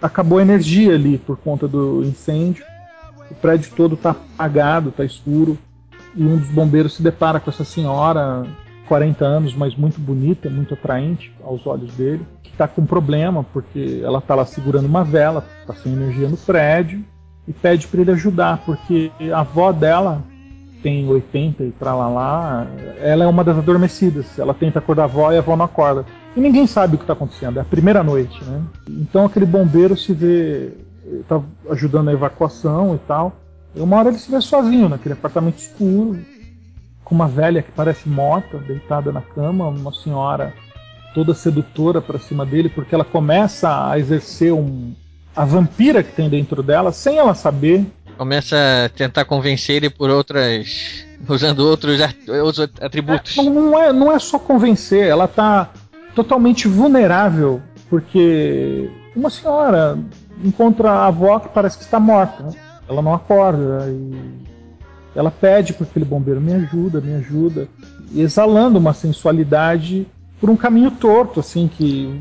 acabou 0.00 0.38
a 0.38 0.42
energia 0.42 0.94
ali 0.94 1.18
por 1.18 1.36
conta 1.36 1.66
do 1.66 2.02
incêndio. 2.02 2.64
O 3.30 3.34
prédio 3.34 3.72
todo 3.74 3.94
está 3.94 4.10
apagado, 4.10 4.90
está 4.90 5.04
escuro 5.04 5.58
e 6.14 6.22
um 6.22 6.36
dos 6.36 6.48
bombeiros 6.48 6.94
se 6.94 7.02
depara 7.02 7.40
com 7.40 7.50
essa 7.50 7.64
senhora, 7.64 8.46
40 8.86 9.24
anos, 9.24 9.54
mas 9.54 9.74
muito 9.74 9.98
bonita, 10.00 10.48
muito 10.50 10.74
atraente 10.74 11.34
aos 11.42 11.66
olhos 11.66 11.92
dele, 11.94 12.24
que 12.42 12.50
está 12.50 12.68
com 12.68 12.84
problema 12.84 13.44
porque 13.44 14.00
ela 14.02 14.18
está 14.18 14.34
lá 14.34 14.44
segurando 14.44 14.86
uma 14.86 15.02
vela, 15.02 15.44
está 15.60 15.74
sem 15.74 15.92
energia 15.92 16.28
no 16.28 16.36
prédio 16.36 17.04
e 17.48 17.52
pede 17.52 17.86
para 17.86 18.00
ele 18.02 18.12
ajudar 18.12 18.62
porque 18.64 19.10
a 19.32 19.40
avó 19.40 19.72
dela 19.72 20.22
tem 20.84 21.08
80 21.08 21.64
e 21.64 21.70
pra 21.70 21.94
lá 21.94 22.08
lá, 22.08 22.66
ela 23.00 23.24
é 23.24 23.26
uma 23.26 23.42
das 23.42 23.56
adormecidas. 23.56 24.38
Ela 24.38 24.52
tenta 24.52 24.80
acordar 24.80 25.04
a 25.04 25.06
avó 25.06 25.32
e 25.32 25.36
a 25.36 25.38
avó 25.38 25.56
não 25.56 25.64
acorda. 25.64 26.04
E 26.36 26.40
ninguém 26.40 26.66
sabe 26.66 26.94
o 26.94 26.98
que 26.98 27.04
está 27.04 27.12
acontecendo, 27.12 27.58
é 27.58 27.62
a 27.62 27.64
primeira 27.64 28.02
noite, 28.02 28.42
né? 28.44 28.60
Então 28.88 29.24
aquele 29.24 29.46
bombeiro 29.46 29.96
se 29.96 30.12
vê, 30.12 30.72
tá 31.28 31.40
ajudando 31.70 32.08
a 32.08 32.12
evacuação 32.12 32.94
e 32.94 32.98
tal. 33.06 33.32
E 33.74 33.80
uma 33.80 33.96
hora 33.98 34.08
ele 34.08 34.18
se 34.18 34.30
vê 34.30 34.40
sozinho 34.40 34.88
naquele 34.88 35.12
apartamento 35.14 35.58
escuro, 35.58 36.18
com 37.04 37.14
uma 37.14 37.28
velha 37.28 37.62
que 37.62 37.70
parece 37.70 38.08
morta, 38.08 38.58
deitada 38.58 39.12
na 39.12 39.20
cama, 39.20 39.68
uma 39.68 39.92
senhora 39.92 40.52
toda 41.14 41.32
sedutora 41.34 42.00
para 42.00 42.18
cima 42.18 42.44
dele, 42.44 42.68
porque 42.68 42.94
ela 42.94 43.04
começa 43.04 43.88
a 43.90 43.96
exercer 43.98 44.52
um, 44.52 44.92
a 45.36 45.44
vampira 45.44 46.02
que 46.02 46.10
tem 46.12 46.28
dentro 46.28 46.60
dela, 46.62 46.90
sem 46.90 47.18
ela 47.18 47.34
saber. 47.34 47.86
começa 48.18 48.56
a 48.56 48.88
tentar 48.88 49.24
convencer 49.24 49.76
ele 49.76 49.90
por 49.90 50.10
outras. 50.10 51.04
usando 51.28 51.60
outros, 51.60 52.00
at- 52.00 52.28
outros 52.28 52.68
atributos. 52.80 53.36
Não, 53.36 53.44
não 53.50 53.78
é, 53.78 53.92
não 53.92 54.10
é 54.12 54.18
só 54.18 54.38
convencer, 54.40 55.06
ela 55.06 55.28
tá 55.28 55.70
totalmente 56.14 56.68
vulnerável, 56.68 57.60
porque 57.90 58.90
uma 59.14 59.30
senhora 59.30 59.98
encontra 60.42 60.90
a 60.90 61.06
avó 61.06 61.38
que 61.38 61.48
parece 61.48 61.78
que 61.78 61.84
está 61.84 62.00
morta, 62.00 62.42
né? 62.44 62.52
ela 62.88 63.02
não 63.02 63.14
acorda 63.14 63.86
e 63.88 64.44
ela 65.14 65.30
pede 65.30 65.72
para 65.72 65.86
aquele 65.86 66.04
bombeiro 66.04 66.40
me 66.40 66.52
ajuda, 66.52 67.00
me 67.00 67.14
ajuda, 67.14 67.68
exalando 68.14 68.78
uma 68.78 68.92
sensualidade 68.92 70.06
por 70.40 70.50
um 70.50 70.56
caminho 70.56 70.90
torto, 70.90 71.40
assim 71.40 71.68
que 71.68 72.20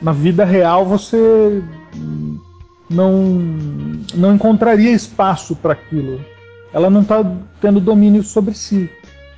na 0.00 0.12
vida 0.12 0.44
real 0.44 0.84
você 0.84 1.62
não, 2.90 3.12
não 4.14 4.34
encontraria 4.34 4.90
espaço 4.90 5.56
para 5.56 5.72
aquilo. 5.72 6.20
Ela 6.72 6.90
não 6.90 7.02
está 7.02 7.24
tendo 7.60 7.80
domínio 7.80 8.22
sobre 8.22 8.54
si. 8.54 8.90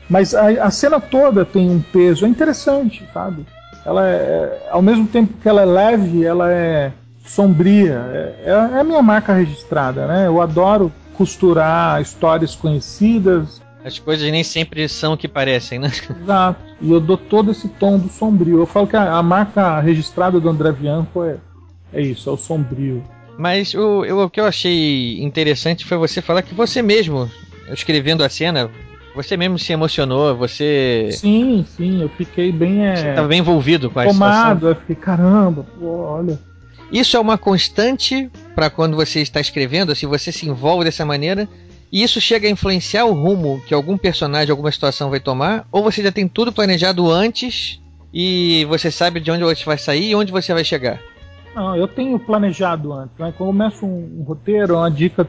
Mas 0.09 0.35
a, 0.35 0.49
a, 0.65 0.71
cena 0.71 1.01
toda 1.01 1.45
tem 1.45 1.71
um 1.71 1.81
peso, 1.81 2.27
é 2.27 2.29
interessante, 2.29 3.09
sabe? 3.15 3.47
Ela 3.85 4.09
é, 4.09 4.15
é 4.15 4.69
ao 4.71 4.83
mesmo 4.83 5.07
tempo 5.07 5.35
que 5.41 5.49
ela 5.49 5.63
é 5.63 5.67
leve, 5.67 6.25
ela 6.25 6.51
é 6.51 6.93
sombria. 7.25 8.05
É, 8.13 8.43
é 8.47 8.81
a 8.81 8.85
minha 8.85 9.03
marca 9.03 9.33
registrada, 9.33 10.07
né? 10.07 10.27
Eu 10.27 10.41
adoro 10.41 10.93
costurar 11.15 12.01
histórias 12.01 12.55
conhecidas. 12.55 13.61
As 13.85 13.99
coisas 13.99 14.31
nem 14.31 14.45
sempre 14.45 14.89
são 14.89 15.15
o 15.15 15.17
que 15.17 15.27
parecem, 15.27 15.79
né? 15.79 15.91
Exato. 16.23 16.61
E 16.81 16.91
eu 16.91 17.01
dou 17.01 17.17
todo 17.17 17.51
esse 17.51 17.69
tom 17.69 17.99
do 17.99 18.09
sombrio. 18.09 18.59
Eu 18.59 18.67
falo 18.67 18.87
que 18.87 18.97
a, 18.97 19.15
a 19.15 19.23
marca 19.23 19.81
registrada 19.81 20.39
do 20.39 20.49
André 20.49 20.73
Bianco 20.73 21.25
é, 21.25 21.37
é 21.93 22.01
isso, 22.01 22.31
é 22.31 22.33
o 22.33 22.37
sombrio. 22.37 23.03
Mas 23.37 23.75
o, 23.75 24.03
o 24.25 24.31
que 24.31 24.41
eu 24.41 24.47
achei 24.47 25.21
interessante 25.23 25.85
foi 25.85 25.97
você 25.97 26.23
falar 26.23 26.43
que 26.43 26.55
você 26.55 26.81
mesmo, 26.81 27.29
escrevendo 27.73 28.23
a 28.23 28.29
cena, 28.29 28.71
você 29.15 29.37
mesmo 29.37 29.59
se 29.59 29.73
emocionou, 29.73 30.37
você. 30.37 31.09
Sim, 31.13 31.65
sim, 31.77 32.03
eu 32.03 32.09
fiquei 32.11 32.51
bem. 32.51 32.87
É... 32.87 32.97
Você 32.97 33.09
estava 33.11 33.29
bem 33.29 33.41
envolvido 33.41 33.91
com 33.91 34.01
a 34.01 34.05
Tomado, 34.05 34.55
situação. 34.55 34.69
eu 34.69 34.75
fiquei, 34.77 34.97
caramba, 34.97 35.67
pô, 35.79 35.87
olha. 35.87 36.39
Isso 36.91 37.17
é 37.17 37.21
uma 37.21 37.39
constante 37.39 38.31
para 38.55 38.69
quando 38.69 38.97
você 38.97 39.21
está 39.21 39.41
escrevendo, 39.41 39.95
se 39.95 40.05
você 40.05 40.31
se 40.31 40.47
envolve 40.47 40.85
dessa 40.85 41.07
maneira, 41.07 41.49
e 41.91 42.03
isso 42.03 42.21
chega 42.21 42.47
a 42.47 42.51
influenciar 42.51 43.05
o 43.07 43.13
rumo 43.13 43.63
que 43.67 43.73
algum 43.73 43.97
personagem, 43.97 44.51
alguma 44.51 44.71
situação 44.71 45.09
vai 45.09 45.21
tomar, 45.21 45.67
ou 45.73 45.83
você 45.83 46.03
já 46.03 46.13
tem 46.13 46.29
tudo 46.29 46.53
planejado 46.53 47.11
antes 47.11 47.81
e 48.13 48.67
você 48.67 48.91
sabe 48.91 49.21
de 49.21 49.31
onde 49.31 49.43
você 49.43 49.65
vai 49.65 49.79
sair 49.79 50.11
e 50.11 50.15
onde 50.15 50.31
você 50.31 50.53
vai 50.53 50.65
chegar? 50.65 51.01
Não, 51.55 51.77
eu 51.77 51.89
tenho 51.89 52.19
planejado 52.19 52.93
antes. 52.93 53.17
Né? 53.19 53.33
Quando 53.37 53.49
eu 53.49 53.53
começo 53.53 53.87
um, 53.87 54.21
um 54.21 54.23
roteiro, 54.23 54.77
uma 54.77 54.91
dica 54.91 55.29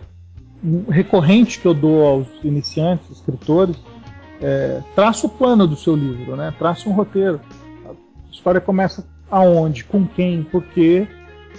recorrente 0.89 1.59
que 1.59 1.67
eu 1.67 1.73
dou 1.73 2.05
aos 2.05 2.27
iniciantes, 2.43 3.09
escritores, 3.09 3.75
é, 4.41 4.81
traça 4.95 5.27
o 5.27 5.29
plano 5.29 5.67
do 5.67 5.75
seu 5.75 5.95
livro, 5.95 6.35
né? 6.35 6.53
Traça 6.57 6.87
um 6.87 6.93
roteiro. 6.93 7.39
A 7.85 7.91
história 8.31 8.61
começa 8.61 9.05
aonde, 9.29 9.83
com 9.83 10.05
quem, 10.05 10.43
por 10.43 10.63
quê 10.63 11.07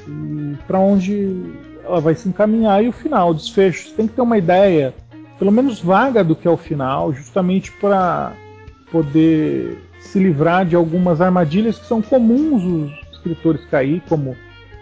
e 0.07 0.57
para 0.66 0.78
onde 0.78 1.52
ela 1.84 2.00
vai 2.00 2.14
se 2.14 2.28
encaminhar 2.28 2.82
e 2.82 2.88
o 2.88 2.92
final, 2.92 3.30
o 3.30 3.34
desfecho. 3.34 3.88
Você 3.88 3.94
tem 3.94 4.07
que 4.07 4.14
ter 4.14 4.22
uma 4.22 4.38
ideia, 4.38 4.94
pelo 5.38 5.52
menos 5.52 5.80
vaga, 5.80 6.24
do 6.24 6.34
que 6.34 6.48
é 6.48 6.50
o 6.50 6.57
final, 6.57 7.12
justamente 7.12 7.72
para 7.72 8.32
poder 8.90 9.78
se 10.00 10.18
livrar 10.18 10.64
de 10.64 10.76
algumas 10.76 11.20
armadilhas 11.20 11.78
que 11.78 11.86
são 11.86 12.00
comuns 12.00 12.62
os 12.62 13.12
escritores 13.12 13.64
cair, 13.66 14.02
como 14.09 14.36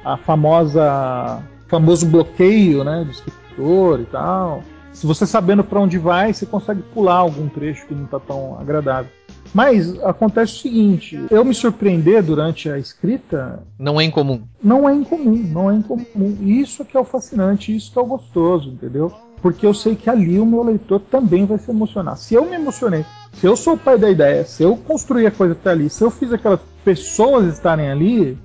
a 0.05 0.17
famosa 0.17 1.43
famoso 1.69 2.07
bloqueio, 2.07 2.85
né, 2.85 3.05
do 3.05 3.11
escritor 3.11 3.42
e 3.59 4.05
tal. 4.07 4.63
Se 4.93 5.07
você 5.07 5.27
sabendo 5.27 5.65
para 5.65 5.81
onde 5.81 5.99
vai, 5.99 6.33
você 6.33 6.45
consegue 6.45 6.83
pular 6.83 7.17
algum 7.17 7.49
trecho 7.49 7.87
que 7.87 7.95
não 7.95 8.05
está 8.05 8.21
tão 8.21 8.59
agradável. 8.59 9.11
Mas 9.55 9.99
acontece 10.03 10.55
o 10.55 10.59
seguinte: 10.59 11.27
eu 11.31 11.45
me 11.45 11.55
surpreender 11.55 12.23
durante 12.23 12.71
a 12.71 12.79
escrita. 12.79 13.63
Não 13.79 14.01
é 14.01 14.05
incomum. 14.05 14.43
Não 14.63 14.89
é 14.89 14.95
incomum, 14.95 15.37
não 15.37 15.71
é 15.71 15.75
incomum. 15.75 16.37
E 16.41 16.61
isso 16.61 16.85
que 16.85 16.97
é 16.97 17.01
o 17.01 17.05
fascinante, 17.05 17.75
isso 17.75 17.93
que 17.93 17.99
é 17.99 18.03
o 18.03 18.07
gostoso, 18.07 18.71
entendeu? 18.71 19.13
Porque 19.41 19.67
eu 19.67 19.75
sei 19.75 19.97
que 19.97 20.09
ali 20.09 20.39
o 20.39 20.47
meu 20.47 20.63
leitor 20.63 21.01
também 21.01 21.45
vai 21.45 21.59
se 21.59 21.71
emocionar. 21.71 22.17
Se 22.17 22.35
eu 22.35 22.45
me 22.45 22.55
emocionei, 22.55 23.05
se 23.33 23.47
eu 23.47 23.57
sou 23.57 23.75
o 23.75 23.79
pai 23.79 23.99
da 23.99 24.09
ideia, 24.09 24.45
se 24.45 24.63
eu 24.63 24.77
construí 24.77 25.27
a 25.27 25.31
coisa 25.31 25.53
até 25.53 25.71
ali, 25.71 25.91
se 25.91 26.03
eu 26.03 26.11
fiz 26.11 26.33
aquelas 26.33 26.61
pessoas 26.85 27.53
estarem 27.53 27.91
ali, 27.91 28.39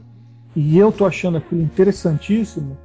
e 0.55 0.77
eu 0.77 0.91
tô 0.91 1.05
achando 1.05 1.37
aquilo 1.37 1.61
interessantíssimo, 1.61 2.75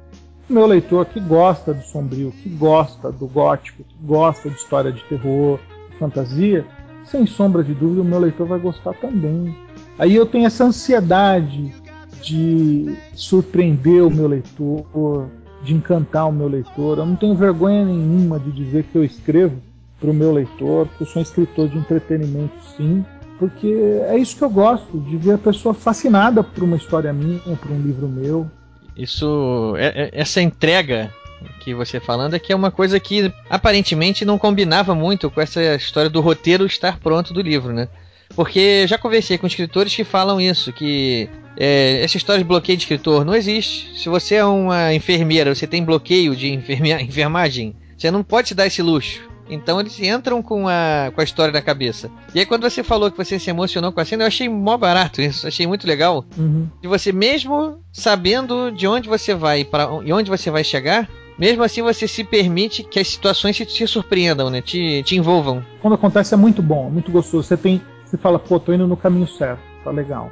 meu 0.49 0.65
leitor 0.65 1.05
que 1.05 1.19
gosta 1.19 1.73
do 1.73 1.83
sombrio, 1.83 2.31
que 2.31 2.49
gosta 2.49 3.11
do 3.11 3.27
gótico, 3.27 3.83
que 3.83 3.95
gosta 4.05 4.49
de 4.49 4.55
história 4.55 4.91
de 4.91 5.03
terror, 5.05 5.59
fantasia, 5.97 6.65
sem 7.05 7.25
sombra 7.25 7.63
de 7.63 7.73
dúvida, 7.73 8.01
o 8.01 8.05
meu 8.05 8.19
leitor 8.19 8.47
vai 8.47 8.59
gostar 8.59 8.93
também. 8.95 9.55
Aí 9.97 10.15
eu 10.15 10.25
tenho 10.25 10.45
essa 10.45 10.65
ansiedade 10.65 11.73
de 12.21 12.95
surpreender 13.15 14.03
o 14.03 14.09
meu 14.09 14.27
leitor, 14.27 15.29
de 15.63 15.73
encantar 15.73 16.27
o 16.27 16.31
meu 16.31 16.47
leitor. 16.47 16.97
Eu 16.97 17.05
não 17.05 17.15
tenho 17.15 17.35
vergonha 17.35 17.85
nenhuma 17.85 18.39
de 18.39 18.51
dizer 18.51 18.83
que 18.83 18.97
eu 18.97 19.03
escrevo 19.03 19.57
para 19.99 20.09
o 20.09 20.13
meu 20.13 20.33
leitor, 20.33 20.87
que 20.97 21.03
eu 21.03 21.07
sou 21.07 21.19
um 21.19 21.23
escritor 21.23 21.69
de 21.69 21.77
entretenimento, 21.77 22.53
sim, 22.75 23.05
porque 23.39 23.67
é 24.07 24.17
isso 24.17 24.37
que 24.37 24.43
eu 24.43 24.49
gosto, 24.49 24.99
de 24.99 25.17
ver 25.17 25.33
a 25.33 25.37
pessoa 25.37 25.73
fascinada 25.73 26.43
por 26.43 26.63
uma 26.63 26.75
história 26.75 27.13
minha, 27.13 27.39
por 27.39 27.71
um 27.71 27.81
livro 27.81 28.07
meu. 28.07 28.49
Isso, 28.95 29.75
é, 29.77 30.03
é, 30.03 30.09
essa 30.13 30.41
entrega 30.41 31.13
que 31.59 31.73
você 31.73 31.99
falando 31.99 32.35
é 32.35 32.39
que 32.39 32.53
é 32.53 32.55
uma 32.55 32.71
coisa 32.71 32.99
que 32.99 33.31
aparentemente 33.49 34.23
não 34.23 34.37
combinava 34.37 34.95
muito 34.95 35.29
com 35.29 35.41
essa 35.41 35.75
história 35.75 36.09
do 36.09 36.21
roteiro 36.21 36.65
estar 36.65 36.99
pronto 36.99 37.33
do 37.33 37.41
livro, 37.41 37.73
né? 37.73 37.87
Porque 38.35 38.87
já 38.87 38.97
conversei 38.97 39.37
com 39.37 39.45
escritores 39.45 39.95
que 39.95 40.03
falam 40.03 40.39
isso, 40.41 40.71
que 40.73 41.29
é, 41.57 42.01
essa 42.03 42.17
história 42.17 42.41
de 42.41 42.47
bloqueio 42.47 42.77
de 42.77 42.83
escritor 42.83 43.23
não 43.23 43.35
existe. 43.35 43.99
Se 43.99 44.09
você 44.09 44.35
é 44.35 44.45
uma 44.45 44.93
enfermeira, 44.93 45.53
você 45.53 45.67
tem 45.67 45.83
bloqueio 45.83 46.35
de 46.35 46.51
enfermagem, 47.01 47.75
você 47.97 48.09
não 48.09 48.23
pode 48.23 48.49
se 48.49 48.55
dar 48.55 48.67
esse 48.67 48.81
luxo. 48.81 49.32
Então 49.49 49.79
eles 49.79 49.99
entram 49.99 50.41
com 50.41 50.67
a, 50.67 51.11
com 51.13 51.21
a 51.21 51.23
história 51.23 51.51
na 51.51 51.61
cabeça. 51.61 52.09
E 52.33 52.39
aí 52.39 52.45
quando 52.45 52.63
você 52.63 52.83
falou 52.83 53.11
que 53.11 53.17
você 53.17 53.37
se 53.37 53.49
emocionou 53.49 53.91
com 53.91 53.99
a 53.99 54.05
cena, 54.05 54.23
eu 54.23 54.27
achei 54.27 54.47
mó 54.47 54.77
barato 54.77 55.21
isso, 55.21 55.47
achei 55.47 55.67
muito 55.67 55.87
legal. 55.87 56.25
Uhum. 56.37 56.67
De 56.81 56.87
você 56.87 57.11
mesmo 57.11 57.79
sabendo 57.91 58.71
de 58.71 58.87
onde 58.87 59.09
você 59.09 59.33
vai 59.33 59.63
para 59.63 59.89
e 60.03 60.13
onde 60.13 60.29
você 60.29 60.49
vai 60.49 60.63
chegar, 60.63 61.09
mesmo 61.37 61.63
assim 61.63 61.81
você 61.81 62.07
se 62.07 62.23
permite 62.23 62.83
que 62.83 62.99
as 62.99 63.07
situações 63.07 63.55
te, 63.55 63.65
te 63.65 63.87
surpreendam, 63.87 64.49
né? 64.49 64.61
Te, 64.61 65.03
te 65.03 65.15
envolvam. 65.15 65.63
Quando 65.81 65.95
acontece 65.95 66.33
é 66.33 66.37
muito 66.37 66.61
bom, 66.61 66.87
é 66.87 66.91
muito 66.91 67.11
gostoso. 67.11 67.47
Você 67.47 67.57
tem, 67.57 67.81
você 68.05 68.17
fala, 68.17 68.39
pô, 68.39 68.59
tô 68.59 68.73
indo 68.73 68.87
no 68.87 68.97
caminho 68.97 69.27
certo, 69.27 69.61
tá 69.83 69.91
legal. 69.91 70.31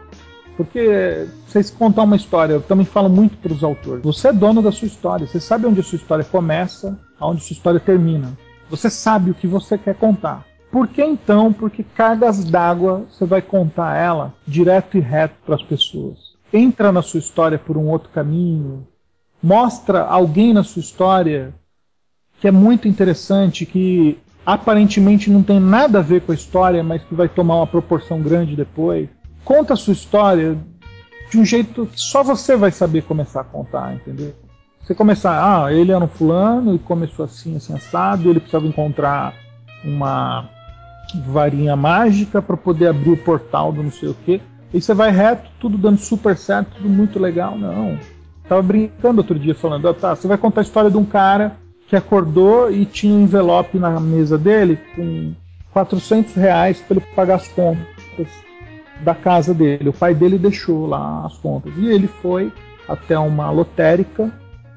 Porque 0.56 1.28
vocês 1.48 1.72
contar 1.72 2.04
uma 2.04 2.16
história, 2.16 2.54
eu 2.54 2.62
também 2.62 2.86
falo 2.86 3.10
muito 3.10 3.38
para 3.38 3.52
os 3.52 3.64
autores. 3.64 4.04
Você 4.04 4.28
é 4.28 4.34
dono 4.34 4.62
da 4.62 4.72
sua 4.72 4.86
história, 4.86 5.26
você 5.26 5.40
sabe 5.40 5.66
onde 5.66 5.80
a 5.80 5.84
sua 5.84 5.96
história 5.96 6.24
começa, 6.24 7.00
aonde 7.20 7.42
a 7.42 7.44
sua 7.44 7.54
história 7.54 7.80
termina. 7.80 8.38
Você 8.72 8.90
sabe 8.90 9.32
o 9.32 9.34
que 9.34 9.46
você 9.46 9.78
quer 9.78 9.96
contar. 9.96 10.46
Por 10.72 10.88
que 10.88 11.04
então? 11.04 11.52
Porque 11.52 11.84
cargas 11.84 12.46
d'água 12.46 13.06
você 13.12 13.26
vai 13.26 13.42
contar 13.42 13.98
ela 13.98 14.34
direto 14.48 14.98
e 14.98 15.02
reto 15.02 15.36
para 15.46 15.56
as 15.56 15.62
pessoas. 15.62 16.18
Entra 16.54 16.90
na 16.90 17.02
sua 17.02 17.20
história 17.20 17.60
por 17.60 17.76
um 17.76 17.90
outro 17.90 18.10
caminho, 18.10 18.88
mostra 19.44 20.04
alguém 20.04 20.54
na 20.54 20.64
sua 20.64 20.80
história 20.80 21.54
que 22.40 22.48
é 22.48 22.52
muito 22.52 22.88
interessante, 22.88 23.66
que 23.66 24.18
aparentemente 24.46 25.30
não 25.30 25.44
tem 25.44 25.60
nada 25.60 26.00
a 26.00 26.02
ver 26.02 26.22
com 26.22 26.32
a 26.32 26.36
história, 26.36 26.82
mas 26.82 27.04
que 27.04 27.14
vai 27.14 27.28
tomar 27.28 27.58
uma 27.58 27.68
proporção 27.68 28.22
grande 28.22 28.56
depois. 28.56 29.10
Conta 29.44 29.74
a 29.74 29.78
sua 29.78 29.94
história 29.94 30.58
de 31.30 31.38
um 31.38 31.44
jeito 31.44 31.86
que 31.88 32.00
só 32.00 32.24
você 32.24 32.56
vai 32.56 32.72
saber 32.72 33.04
começar 33.04 33.42
a 33.42 33.44
contar, 33.44 33.94
entendeu? 33.96 34.34
Você 34.84 34.96
começar, 34.96 35.66
ah, 35.66 35.74
ele 35.74 35.92
era 35.92 36.04
um 36.04 36.08
fulano 36.08 36.76
e 36.76 36.80
começou 36.80 37.26
assim, 37.26 37.56
assim, 37.56 37.74
assado, 37.74 38.30
ele 38.30 38.40
precisava 38.40 38.66
encontrar 38.66 39.34
uma 39.84 40.50
varinha 41.28 41.76
mágica 41.76 42.42
para 42.42 42.58
poder 42.58 42.88
abrir 42.88 43.12
o 43.12 43.18
portal 43.18 43.72
do 43.72 43.84
não 43.84 43.92
sei 43.92 44.10
o 44.10 44.14
que. 44.14 44.42
E 44.74 44.82
você 44.82 44.94
vai 44.94 45.12
reto, 45.12 45.50
tudo 45.60 45.78
dando 45.78 45.98
super 45.98 46.36
certo, 46.38 46.76
tudo 46.78 46.90
muito 46.90 47.20
legal. 47.20 47.58
Não, 47.58 47.98
Tava 48.52 48.62
brincando 48.64 49.22
outro 49.22 49.40
dia 49.40 49.56
falando, 49.56 49.88
ah, 49.88 49.94
tá, 49.94 50.14
você 50.14 50.28
vai 50.28 50.38
contar 50.38 50.60
a 50.60 50.64
história 50.64 50.92
de 50.92 50.98
um 50.98 51.06
cara 51.06 51.56
que 51.88 51.96
acordou 51.96 52.70
e 52.70 52.86
tinha 52.86 53.14
um 53.14 53.22
envelope 53.22 53.80
na 53.80 53.98
mesa 53.98 54.38
dele 54.38 54.78
com 54.94 55.34
400 55.72 56.36
reais 56.36 56.82
para 56.82 56.98
ele 56.98 57.06
pagar 57.16 57.36
as 57.36 57.48
contas 57.48 58.28
da 59.02 59.16
casa 59.16 59.54
dele. 59.54 59.88
O 59.88 59.94
pai 59.94 60.14
dele 60.14 60.38
deixou 60.38 60.86
lá 60.86 61.26
as 61.26 61.38
contas. 61.38 61.72
E 61.78 61.88
ele 61.88 62.08
foi 62.08 62.52
até 62.90 63.18
uma 63.18 63.50
lotérica 63.52 64.30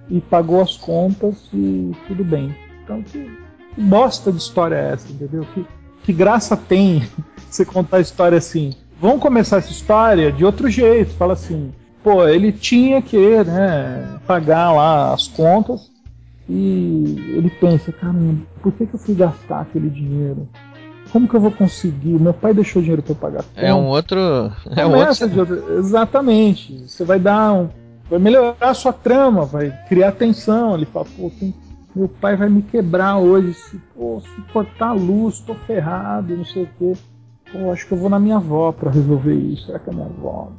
e 0.08 0.20
pagou 0.20 0.60
as 0.60 0.76
contas 0.76 1.48
e 1.52 1.92
tudo 2.06 2.24
bem. 2.24 2.54
Então, 2.82 3.02
que, 3.02 3.30
que 3.74 3.80
bosta 3.80 4.30
de 4.30 4.38
história 4.38 4.76
é 4.76 4.92
essa, 4.92 5.10
entendeu? 5.10 5.46
Que, 5.54 5.66
que 6.02 6.12
graça 6.12 6.56
tem 6.56 7.06
você 7.48 7.64
contar 7.64 7.98
a 7.98 8.00
história 8.00 8.38
assim? 8.38 8.72
Vamos 9.00 9.20
começar 9.20 9.58
essa 9.58 9.70
história 9.70 10.30
de 10.30 10.44
outro 10.44 10.68
jeito. 10.70 11.14
Fala 11.14 11.32
assim: 11.32 11.72
pô, 12.02 12.26
ele 12.28 12.52
tinha 12.52 13.00
que 13.00 13.18
né, 13.44 14.18
pagar 14.26 14.72
lá 14.72 15.12
as 15.12 15.26
contas 15.28 15.90
e 16.48 17.34
ele 17.36 17.50
pensa, 17.58 17.90
caramba, 17.90 18.42
por 18.62 18.72
que, 18.72 18.86
que 18.86 18.94
eu 18.94 18.98
fui 18.98 19.14
gastar 19.14 19.62
aquele 19.62 19.88
dinheiro? 19.88 20.46
Como 21.10 21.28
que 21.28 21.34
eu 21.34 21.40
vou 21.40 21.50
conseguir? 21.50 22.20
Meu 22.20 22.34
pai 22.34 22.52
deixou 22.52 22.82
dinheiro 22.82 23.02
para 23.02 23.12
eu 23.12 23.16
pagar. 23.16 23.44
É 23.54 23.72
um 23.72 23.86
outro. 23.86 24.18
É 24.76 24.84
um 24.84 24.94
outro... 24.96 25.38
outro... 25.38 25.78
Exatamente. 25.78 26.88
Você 26.88 27.04
vai 27.04 27.20
dar 27.20 27.52
um. 27.52 27.68
Vai 28.08 28.18
melhorar 28.18 28.56
a 28.60 28.74
sua 28.74 28.92
trama, 28.92 29.44
vai 29.44 29.70
criar 29.88 30.12
tensão. 30.12 30.74
Ele 30.74 30.86
fala, 30.86 31.06
pô, 31.16 31.30
tem... 31.38 31.54
meu 31.94 32.08
pai 32.08 32.36
vai 32.36 32.48
me 32.48 32.62
quebrar 32.62 33.16
hoje. 33.16 33.54
Se, 33.54 33.80
pô, 33.94 34.20
se 34.20 34.52
cortar 34.52 34.88
a 34.88 34.92
luz, 34.92 35.40
tô 35.40 35.54
ferrado, 35.54 36.36
não 36.36 36.44
sei 36.44 36.64
o 36.64 36.68
quê. 36.78 36.92
Pô, 37.52 37.72
acho 37.72 37.86
que 37.86 37.92
eu 37.92 37.98
vou 37.98 38.10
na 38.10 38.18
minha 38.18 38.36
avó 38.36 38.72
para 38.72 38.90
resolver 38.90 39.34
isso. 39.34 39.66
Será 39.66 39.78
que 39.78 39.90
é 39.90 39.92
minha 39.92 40.06
avó? 40.06 40.50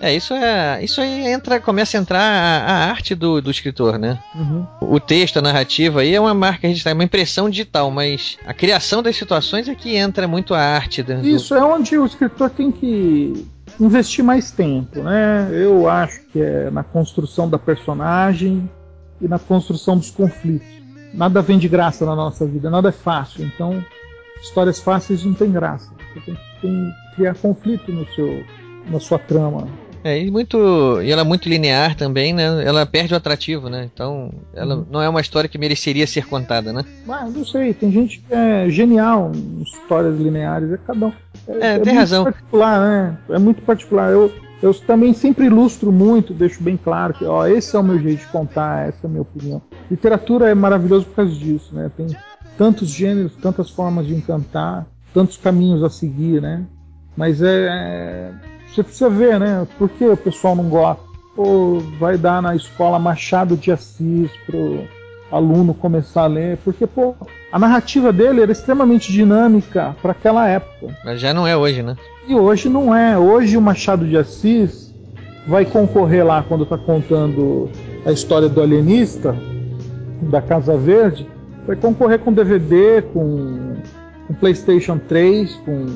É, 0.00 0.14
isso 0.14 0.32
é. 0.32 0.82
Isso 0.82 1.00
aí 1.00 1.26
entra, 1.26 1.60
começa 1.60 1.98
a 1.98 2.00
entrar 2.00 2.22
a, 2.22 2.64
a 2.64 2.90
arte 2.90 3.14
do, 3.14 3.42
do 3.42 3.50
escritor, 3.50 3.98
né? 3.98 4.18
Uhum. 4.34 4.66
O 4.80 4.98
texto, 4.98 5.38
a 5.38 5.42
narrativa 5.42 6.00
aí 6.00 6.14
é 6.14 6.20
uma 6.20 6.32
marca 6.32 6.66
registrada, 6.66 6.94
é 6.94 6.98
uma 6.98 7.04
impressão 7.04 7.50
digital, 7.50 7.90
mas 7.90 8.38
a 8.46 8.54
criação 8.54 9.02
das 9.02 9.14
situações 9.16 9.68
é 9.68 9.74
que 9.74 9.96
entra 9.96 10.26
muito 10.26 10.54
a 10.54 10.60
arte. 10.60 11.02
Do, 11.02 11.20
Isso 11.28 11.54
é 11.54 11.62
onde 11.62 11.98
o 11.98 12.06
escritor 12.06 12.48
tem 12.48 12.72
que 12.72 13.46
investir 13.80 14.24
mais 14.24 14.50
tempo, 14.50 15.00
né? 15.00 15.48
Eu 15.52 15.88
acho 15.88 16.20
que 16.26 16.40
é 16.40 16.70
na 16.70 16.82
construção 16.82 17.48
da 17.48 17.58
personagem 17.58 18.68
e 19.20 19.26
na 19.26 19.38
construção 19.38 19.96
dos 19.96 20.10
conflitos. 20.10 20.68
Nada 21.12 21.42
vem 21.42 21.58
de 21.58 21.68
graça 21.68 22.06
na 22.06 22.14
nossa 22.14 22.46
vida, 22.46 22.70
nada 22.70 22.90
é 22.90 22.92
fácil. 22.92 23.44
Então, 23.44 23.84
histórias 24.40 24.78
fáceis 24.78 25.24
não 25.24 25.34
tem 25.34 25.50
graça. 25.50 25.90
Você 26.14 26.20
tem, 26.20 26.38
que 26.60 26.92
criar 27.16 27.34
conflito 27.34 27.90
no 27.90 28.06
seu, 28.14 28.44
na 28.88 29.00
sua 29.00 29.18
trama. 29.18 29.66
É, 30.02 30.22
e 30.22 30.30
muito. 30.30 31.00
E 31.02 31.10
ela 31.10 31.20
é 31.22 31.24
muito 31.24 31.48
linear 31.48 31.94
também, 31.94 32.32
né? 32.32 32.64
Ela 32.64 32.86
perde 32.86 33.12
o 33.12 33.16
atrativo, 33.16 33.68
né? 33.68 33.88
Então, 33.92 34.30
ela 34.54 34.76
Uhum. 34.76 34.86
não 34.90 35.02
é 35.02 35.08
uma 35.08 35.20
história 35.20 35.48
que 35.48 35.58
mereceria 35.58 36.06
ser 36.06 36.26
contada, 36.26 36.72
né? 36.72 36.84
Mas 37.06 37.34
não 37.34 37.44
sei, 37.44 37.74
tem 37.74 37.90
gente 37.92 38.18
que 38.20 38.32
é 38.32 38.68
genial 38.70 39.30
em 39.34 39.62
histórias 39.62 40.18
lineares, 40.18 40.72
é 40.72 40.78
cada 40.78 41.06
um. 41.08 41.12
É, 41.48 41.78
tem 41.78 41.92
muito 41.92 41.94
razão. 41.98 42.24
particular, 42.24 42.80
né? 42.80 43.16
É 43.30 43.38
muito 43.38 43.62
particular. 43.62 44.10
Eu, 44.12 44.32
eu 44.62 44.72
também 44.74 45.12
sempre 45.12 45.46
ilustro 45.46 45.90
muito, 45.92 46.32
deixo 46.32 46.62
bem 46.62 46.76
claro 46.76 47.12
que, 47.14 47.24
ó, 47.24 47.46
esse 47.46 47.74
é 47.74 47.78
o 47.78 47.82
meu 47.82 47.98
jeito 47.98 48.20
de 48.20 48.26
contar, 48.28 48.88
essa 48.88 48.98
é 49.04 49.06
a 49.06 49.10
minha 49.10 49.22
opinião. 49.22 49.60
Literatura 49.90 50.48
é 50.48 50.54
maravilhoso 50.54 51.06
por 51.06 51.16
causa 51.16 51.32
disso, 51.34 51.74
né? 51.74 51.90
Tem 51.96 52.06
tantos 52.56 52.88
gêneros, 52.88 53.32
tantas 53.42 53.68
formas 53.70 54.06
de 54.06 54.14
encantar, 54.14 54.86
tantos 55.12 55.36
caminhos 55.36 55.82
a 55.82 55.90
seguir, 55.90 56.40
né? 56.40 56.62
Mas 57.16 57.42
é, 57.42 57.66
é- 57.66 58.30
você 58.70 58.82
precisa 58.82 59.10
ver, 59.10 59.38
né? 59.38 59.66
Por 59.78 59.88
que 59.88 60.04
o 60.04 60.16
pessoal 60.16 60.54
não 60.54 60.68
gosta? 60.68 61.02
Pô, 61.34 61.80
vai 61.98 62.16
dar 62.16 62.42
na 62.42 62.54
escola 62.54 62.98
Machado 62.98 63.56
de 63.56 63.72
Assis 63.72 64.30
pro 64.46 64.84
aluno 65.30 65.72
começar 65.72 66.22
a 66.22 66.26
ler, 66.26 66.58
porque 66.64 66.86
pô, 66.86 67.14
a 67.52 67.58
narrativa 67.58 68.12
dele 68.12 68.42
era 68.42 68.50
extremamente 68.50 69.12
dinâmica 69.12 69.94
para 70.02 70.12
aquela 70.12 70.48
época. 70.48 70.94
Mas 71.04 71.20
já 71.20 71.32
não 71.32 71.46
é 71.46 71.56
hoje, 71.56 71.82
né? 71.82 71.96
E 72.26 72.34
hoje 72.34 72.68
não 72.68 72.94
é. 72.94 73.18
Hoje 73.18 73.56
o 73.56 73.60
Machado 73.60 74.06
de 74.06 74.16
Assis 74.16 74.92
vai 75.46 75.64
concorrer 75.64 76.24
lá 76.24 76.42
quando 76.42 76.64
está 76.64 76.76
contando 76.76 77.70
a 78.04 78.12
história 78.12 78.48
do 78.48 78.60
alienista 78.60 79.34
da 80.22 80.42
Casa 80.42 80.76
Verde, 80.76 81.26
vai 81.66 81.76
concorrer 81.76 82.18
com 82.18 82.32
DVD, 82.32 83.02
com, 83.02 83.76
com 84.26 84.34
PlayStation 84.34 84.98
3, 84.98 85.54
com 85.64 85.86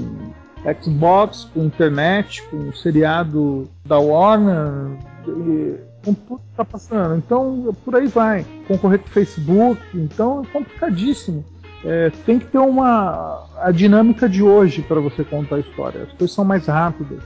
Xbox, 0.83 1.49
com 1.53 1.65
internet, 1.65 2.43
com 2.49 2.73
seriado 2.73 3.69
da 3.85 3.99
Warner, 3.99 4.97
e 5.29 5.77
com 6.05 6.15
tudo 6.15 6.41
que 6.41 6.51
está 6.51 6.65
passando. 6.65 7.17
Então 7.17 7.75
por 7.85 7.97
aí 7.97 8.07
vai. 8.07 8.47
Concorrer 8.67 8.99
com 9.01 9.09
o 9.09 9.13
Facebook, 9.13 9.81
então 9.95 10.43
é 10.43 10.47
complicadíssimo. 10.53 11.45
É, 11.85 12.11
tem 12.25 12.39
que 12.39 12.47
ter 12.47 12.59
uma 12.59 13.47
a 13.59 13.71
dinâmica 13.71 14.27
de 14.27 14.43
hoje 14.43 14.81
para 14.83 15.01
você 15.01 15.23
contar 15.23 15.57
a 15.57 15.61
história. 15.61 16.05
As 16.05 16.13
coisas 16.13 16.35
são 16.35 16.45
mais 16.45 16.67
rápidas. 16.67 17.19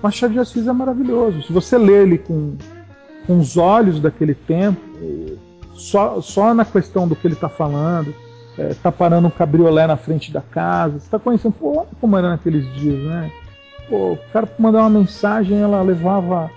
Machado 0.00 0.34
de 0.34 0.38
Assis 0.38 0.66
é 0.66 0.72
maravilhoso. 0.72 1.42
Se 1.42 1.52
você 1.52 1.76
lê 1.78 2.02
ele 2.02 2.18
com, 2.18 2.56
com 3.26 3.38
os 3.38 3.56
olhos 3.56 3.98
daquele 3.98 4.34
tempo, 4.34 4.80
só, 5.74 6.20
só 6.20 6.54
na 6.54 6.64
questão 6.64 7.08
do 7.08 7.16
que 7.16 7.26
ele 7.26 7.34
está 7.34 7.48
falando, 7.48 8.14
é, 8.58 8.74
tá 8.74 8.92
parando 8.92 9.26
um 9.28 9.30
cabriolé 9.30 9.86
na 9.86 9.96
frente 9.96 10.32
da 10.32 10.40
casa, 10.40 10.98
você 10.98 11.06
está 11.06 11.18
conhecendo, 11.18 11.52
pô, 11.52 11.78
olha 11.78 11.88
como 12.00 12.16
era 12.16 12.30
naqueles 12.30 12.64
dias, 12.74 12.98
né? 13.02 13.30
Pô, 13.88 14.12
o 14.12 14.18
cara 14.32 14.48
mandar 14.58 14.80
uma 14.80 14.90
mensagem, 15.00 15.58
ela 15.58 15.82
levava 15.82 16.50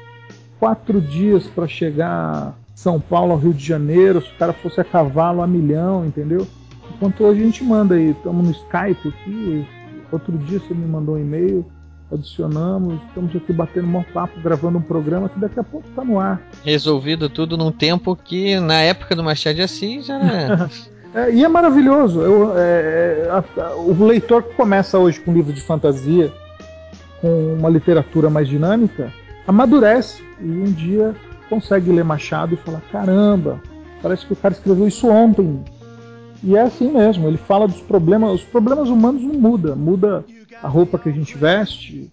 quatro 0.59 1.01
dias 1.01 1.47
para 1.47 1.67
chegar 1.67 2.53
São 2.75 2.99
Paulo 2.99 3.33
ao 3.33 3.37
Rio 3.37 3.53
de 3.53 3.65
Janeiro, 3.65 4.21
se 4.21 4.29
o 4.29 4.37
cara 4.37 4.53
fosse 4.53 4.79
a 4.79 4.83
cavalo 4.83 5.41
a 5.41 5.47
milhão, 5.47 6.05
entendeu? 6.05 6.47
Enquanto 6.95 7.23
hoje 7.23 7.41
a 7.41 7.45
gente 7.45 7.63
manda 7.63 7.95
aí, 7.95 8.11
estamos 8.11 8.45
no 8.45 8.51
Skype 8.51 9.09
aqui, 9.09 9.67
outro 10.11 10.37
dia 10.37 10.59
você 10.59 10.73
me 10.73 10.85
mandou 10.85 11.15
um 11.15 11.19
e-mail, 11.19 11.65
adicionamos, 12.11 12.99
estamos 13.07 13.35
aqui 13.35 13.51
batendo 13.51 13.87
um 13.87 14.03
papo, 14.03 14.39
gravando 14.39 14.77
um 14.77 14.81
programa 14.81 15.27
que 15.27 15.39
daqui 15.39 15.59
a 15.59 15.63
pouco 15.63 15.87
está 15.89 16.03
no 16.03 16.19
ar. 16.19 16.41
Resolvido 16.63 17.29
tudo 17.29 17.57
num 17.57 17.71
tempo 17.71 18.15
que 18.15 18.59
na 18.59 18.81
época 18.81 19.15
do 19.15 19.23
Machado 19.23 19.55
de 19.55 19.61
Assis 19.63 20.09
era. 20.09 20.69
É, 21.13 21.31
e 21.33 21.43
é 21.43 21.47
maravilhoso. 21.47 22.21
Eu, 22.21 22.57
é, 22.57 22.61
é, 22.61 23.29
a- 23.29 23.61
a- 23.63 23.75
o 23.75 24.05
leitor 24.05 24.43
que 24.43 24.53
começa 24.55 24.99
hoje 24.99 25.19
com 25.19 25.31
um 25.31 25.33
livro 25.33 25.53
de 25.53 25.61
fantasia, 25.61 26.31
com 27.21 27.55
uma 27.57 27.69
literatura 27.69 28.29
mais 28.29 28.47
dinâmica, 28.47 29.11
amadurece 29.47 30.21
e 30.39 30.45
um 30.45 30.71
dia 30.71 31.15
consegue 31.49 31.91
ler 31.91 32.03
Machado 32.03 32.53
e 32.53 32.57
fala: 32.57 32.81
caramba, 32.91 33.61
parece 34.01 34.25
que 34.25 34.33
o 34.33 34.35
cara 34.35 34.53
escreveu 34.53 34.87
isso 34.87 35.07
ontem. 35.07 35.63
E 36.43 36.55
é 36.55 36.61
assim 36.61 36.91
mesmo. 36.91 37.27
Ele 37.27 37.37
fala 37.37 37.67
dos 37.67 37.81
problemas. 37.81 38.31
Os 38.33 38.43
problemas 38.43 38.89
humanos 38.89 39.23
não 39.23 39.33
mudam. 39.33 39.75
Muda 39.75 40.23
a 40.61 40.67
roupa 40.67 40.99
que 40.99 41.09
a 41.09 41.11
gente 41.11 41.35
veste, 41.37 42.11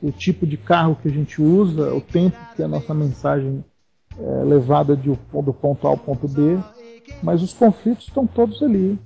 o 0.00 0.12
tipo 0.12 0.46
de 0.46 0.56
carro 0.56 0.96
que 1.02 1.08
a 1.08 1.10
gente 1.10 1.42
usa, 1.42 1.92
o 1.92 2.00
tempo 2.00 2.36
que 2.54 2.62
a 2.62 2.68
nossa 2.68 2.94
mensagem 2.94 3.64
é 4.16 4.44
levada 4.44 4.96
de, 4.96 5.08
do 5.08 5.52
ponto 5.52 5.86
A 5.88 5.90
ao 5.90 5.96
ponto 5.96 6.28
B. 6.28 6.56
Mas 7.22 7.42
os 7.42 7.52
conflitos 7.52 8.06
estão 8.06 8.26
todos 8.26 8.62
ali. 8.62 8.98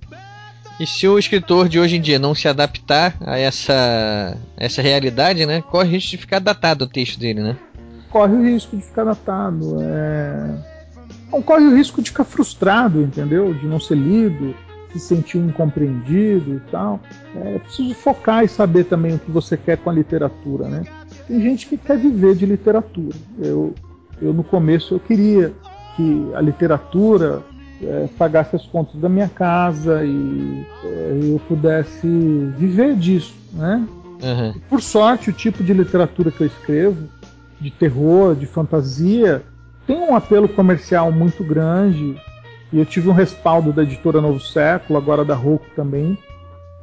E 0.80 0.86
se 0.86 1.08
o 1.08 1.18
escritor 1.18 1.68
de 1.68 1.80
hoje 1.80 1.96
em 1.96 2.00
dia 2.00 2.18
não 2.18 2.34
se 2.34 2.46
adaptar 2.46 3.16
a 3.20 3.36
essa, 3.36 4.36
essa 4.56 4.80
realidade, 4.80 5.44
né? 5.44 5.60
Corre 5.60 5.90
risco 5.90 6.10
de 6.12 6.16
ficar 6.18 6.38
datado 6.38 6.84
o 6.84 6.88
texto 6.88 7.18
dele, 7.18 7.42
né? 7.42 7.56
Corre 8.10 8.34
o 8.34 8.42
risco 8.42 8.76
de 8.76 8.82
ficar 8.82 9.04
datado. 9.04 9.76
É... 9.80 10.54
Não, 11.32 11.42
corre 11.42 11.64
o 11.64 11.74
risco 11.74 12.00
de 12.00 12.10
ficar 12.10 12.24
frustrado, 12.24 13.02
entendeu? 13.02 13.52
De 13.52 13.66
não 13.66 13.80
ser 13.80 13.96
lido, 13.96 14.54
se 14.92 15.00
sentir 15.00 15.38
incompreendido 15.38 16.54
e 16.54 16.60
tal. 16.70 17.00
É 17.34 17.58
preciso 17.58 17.92
focar 17.94 18.44
e 18.44 18.48
saber 18.48 18.84
também 18.84 19.16
o 19.16 19.18
que 19.18 19.30
você 19.30 19.56
quer 19.56 19.78
com 19.78 19.90
a 19.90 19.92
literatura, 19.92 20.68
né? 20.68 20.84
Tem 21.26 21.40
gente 21.42 21.66
que 21.66 21.76
quer 21.76 21.98
viver 21.98 22.36
de 22.36 22.46
literatura. 22.46 23.16
Eu, 23.38 23.74
eu 24.22 24.32
no 24.32 24.44
começo 24.44 24.94
eu 24.94 25.00
queria 25.00 25.52
que 25.96 26.30
a 26.34 26.40
literatura 26.40 27.42
é, 27.82 28.08
pagasse 28.18 28.56
as 28.56 28.64
contas 28.66 29.00
da 29.00 29.08
minha 29.08 29.28
casa 29.28 30.04
e 30.04 30.66
é, 30.84 31.20
eu 31.32 31.40
pudesse 31.48 32.06
viver 32.56 32.94
disso, 32.96 33.34
né? 33.52 33.86
Uhum. 34.22 34.54
Por 34.68 34.82
sorte, 34.82 35.30
o 35.30 35.32
tipo 35.32 35.62
de 35.62 35.72
literatura 35.72 36.30
que 36.30 36.40
eu 36.40 36.46
escrevo, 36.46 37.08
de 37.60 37.70
terror, 37.70 38.34
de 38.34 38.46
fantasia, 38.46 39.42
tem 39.86 39.96
um 39.98 40.14
apelo 40.14 40.48
comercial 40.48 41.12
muito 41.12 41.44
grande. 41.44 42.20
E 42.72 42.78
eu 42.78 42.84
tive 42.84 43.08
um 43.08 43.12
respaldo 43.12 43.72
da 43.72 43.82
editora 43.82 44.20
Novo 44.20 44.40
Século, 44.40 44.98
agora 44.98 45.24
da 45.24 45.34
Roku 45.34 45.64
também, 45.74 46.18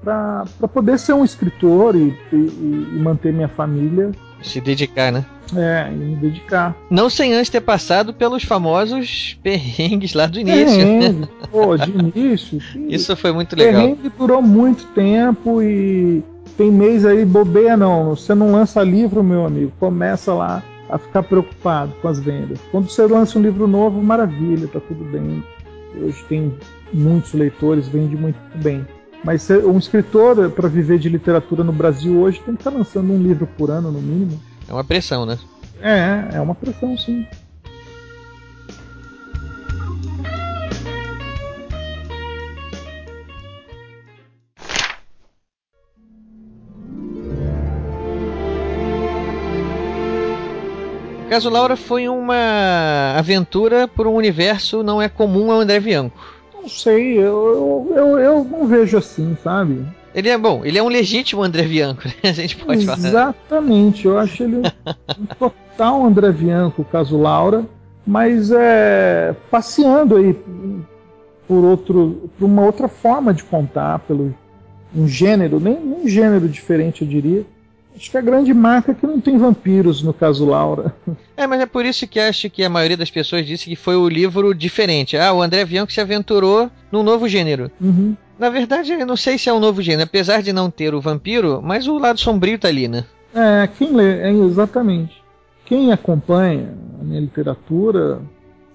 para 0.03 0.45
poder 0.73 0.97
ser 0.97 1.13
um 1.13 1.23
escritor 1.23 1.95
e, 1.95 2.17
e- 2.33 2.87
e 2.95 2.99
manter 2.99 3.31
minha 3.33 3.47
família 3.47 4.11
Se 4.41 4.61
dedicar, 4.61 5.11
né? 5.11 5.25
é, 5.53 5.91
e 5.91 5.95
me 5.95 6.15
dedicar. 6.15 6.75
Não 6.89 7.09
sem 7.09 7.33
antes 7.33 7.49
ter 7.49 7.61
passado 7.61 8.13
pelos 8.13 8.43
famosos 8.43 9.37
perrengues 9.43 10.13
lá 10.13 10.25
do 10.25 10.39
início. 10.39 10.77
Perrengue, 10.77 11.29
pô, 11.51 11.77
de 11.77 11.91
início. 11.91 12.59
Isso 12.89 13.15
foi 13.15 13.31
muito 13.31 13.55
legal. 13.55 13.81
Perrengue 13.81 14.11
durou 14.17 14.41
muito 14.41 14.85
tempo 14.87 15.61
e 15.61 16.23
tem 16.57 16.71
mês 16.71 17.05
aí 17.05 17.25
bobeia 17.25 17.75
não. 17.75 18.15
Você 18.15 18.33
não 18.33 18.51
lança 18.51 18.81
livro, 18.81 19.23
meu 19.23 19.45
amigo, 19.45 19.71
começa 19.79 20.33
lá 20.33 20.63
a 20.89 20.97
ficar 20.97 21.23
preocupado 21.23 21.93
com 22.01 22.07
as 22.07 22.19
vendas. 22.19 22.59
Quando 22.71 22.89
você 22.89 23.05
lança 23.05 23.37
um 23.37 23.41
livro 23.41 23.67
novo, 23.67 24.01
maravilha, 24.01 24.67
tá 24.67 24.79
tudo 24.79 25.03
bem. 25.05 25.43
Hoje 26.01 26.23
tem 26.27 26.53
muitos 26.93 27.33
leitores, 27.33 27.87
vende 27.87 28.15
muito 28.15 28.37
bem. 28.55 28.85
Mas 29.25 29.49
um 29.49 29.79
escritor, 29.79 30.51
para 30.51 30.69
viver 30.69 30.99
de 30.99 31.09
literatura 31.09 31.63
no 31.63 31.73
Brasil 31.73 32.21
hoje, 32.21 32.39
tem 32.41 32.53
que 32.53 32.61
estar 32.61 32.69
lançando 32.69 33.11
um 33.11 33.19
livro 33.19 33.47
por 33.57 33.71
ano, 33.71 33.91
no 33.91 33.99
mínimo. 33.99 34.39
É 34.69 34.71
uma 34.71 34.83
pressão, 34.83 35.25
né? 35.25 35.39
É, 35.81 36.35
é 36.37 36.39
uma 36.39 36.53
pressão, 36.53 36.95
sim. 36.95 37.25
O 51.25 51.29
caso 51.29 51.49
Laura 51.49 51.75
foi 51.75 52.07
uma 52.07 53.15
aventura 53.17 53.87
por 53.87 54.05
um 54.05 54.13
universo 54.13 54.83
não 54.83 55.01
é 55.01 55.09
comum 55.09 55.51
ao 55.51 55.61
André 55.61 55.79
Bianco. 55.79 56.34
Não 56.65 56.69
sei, 56.69 57.19
eu, 57.19 57.93
eu, 57.95 58.17
eu, 58.17 58.43
não 58.43 58.65
vejo 58.65 58.97
assim, 58.97 59.37
sabe? 59.43 59.85
Ele 60.15 60.29
é 60.29 60.35
bom, 60.35 60.65
ele 60.65 60.79
é 60.79 60.81
um 60.81 60.87
legítimo 60.87 61.43
André 61.43 61.61
Bianco, 61.61 62.01
né? 62.09 62.13
A 62.23 62.31
gente 62.31 62.57
pode 62.57 62.83
falar. 62.83 62.97
Exatamente, 62.97 64.07
eu 64.07 64.17
acho 64.17 64.41
ele 64.41 64.57
um 64.57 65.25
total 65.37 66.03
André 66.03 66.31
Bianco, 66.31 66.81
o 66.81 66.85
caso 66.85 67.21
Laura, 67.21 67.63
mas 68.05 68.49
é 68.49 69.35
passeando 69.51 70.15
aí 70.15 70.35
por 71.47 71.63
outro, 71.63 72.31
por 72.35 72.45
uma 72.45 72.63
outra 72.63 72.87
forma 72.87 73.31
de 73.31 73.43
contar, 73.43 73.99
pelo 73.99 74.33
um 74.95 75.07
gênero, 75.07 75.59
nem 75.59 75.77
um 75.77 76.07
gênero 76.07 76.49
diferente, 76.49 77.03
eu 77.03 77.07
diria, 77.07 77.45
Acho 77.95 78.11
que 78.11 78.17
a 78.17 78.21
grande 78.21 78.53
marca 78.53 78.91
é 78.91 78.95
que 78.95 79.07
não 79.07 79.21
tem 79.21 79.37
vampiros 79.37 80.03
no 80.03 80.13
caso 80.13 80.45
Laura. 80.45 80.93
É, 81.37 81.47
mas 81.47 81.61
é 81.61 81.65
por 81.65 81.85
isso 81.85 82.07
que 82.07 82.19
acho 82.19 82.49
que 82.49 82.63
a 82.63 82.69
maioria 82.69 82.97
das 82.97 83.11
pessoas 83.11 83.45
disse 83.45 83.65
que 83.65 83.75
foi 83.75 83.95
o 83.95 84.09
livro 84.09 84.53
diferente. 84.53 85.17
Ah, 85.17 85.33
o 85.33 85.41
André 85.41 85.63
Bianco 85.65 85.91
se 85.91 86.01
aventurou 86.01 86.69
num 86.91 87.03
novo 87.03 87.27
gênero. 87.27 87.71
Uhum. 87.79 88.15
Na 88.37 88.49
verdade, 88.49 88.91
eu 88.91 89.05
não 89.05 89.15
sei 89.15 89.37
se 89.37 89.49
é 89.49 89.53
um 89.53 89.59
novo 89.59 89.81
gênero, 89.81 90.03
apesar 90.03 90.41
de 90.41 90.51
não 90.51 90.69
ter 90.69 90.93
o 90.93 91.01
vampiro, 91.01 91.61
mas 91.63 91.87
o 91.87 91.97
lado 91.97 92.19
sombrio 92.19 92.59
tá 92.59 92.67
ali, 92.67 92.87
né? 92.87 93.05
É, 93.33 93.67
quem 93.67 93.93
lê, 93.93 94.19
é, 94.19 94.31
exatamente. 94.31 95.21
Quem 95.65 95.91
acompanha 95.91 96.73
a 96.99 97.03
minha 97.03 97.19
literatura 97.19 98.21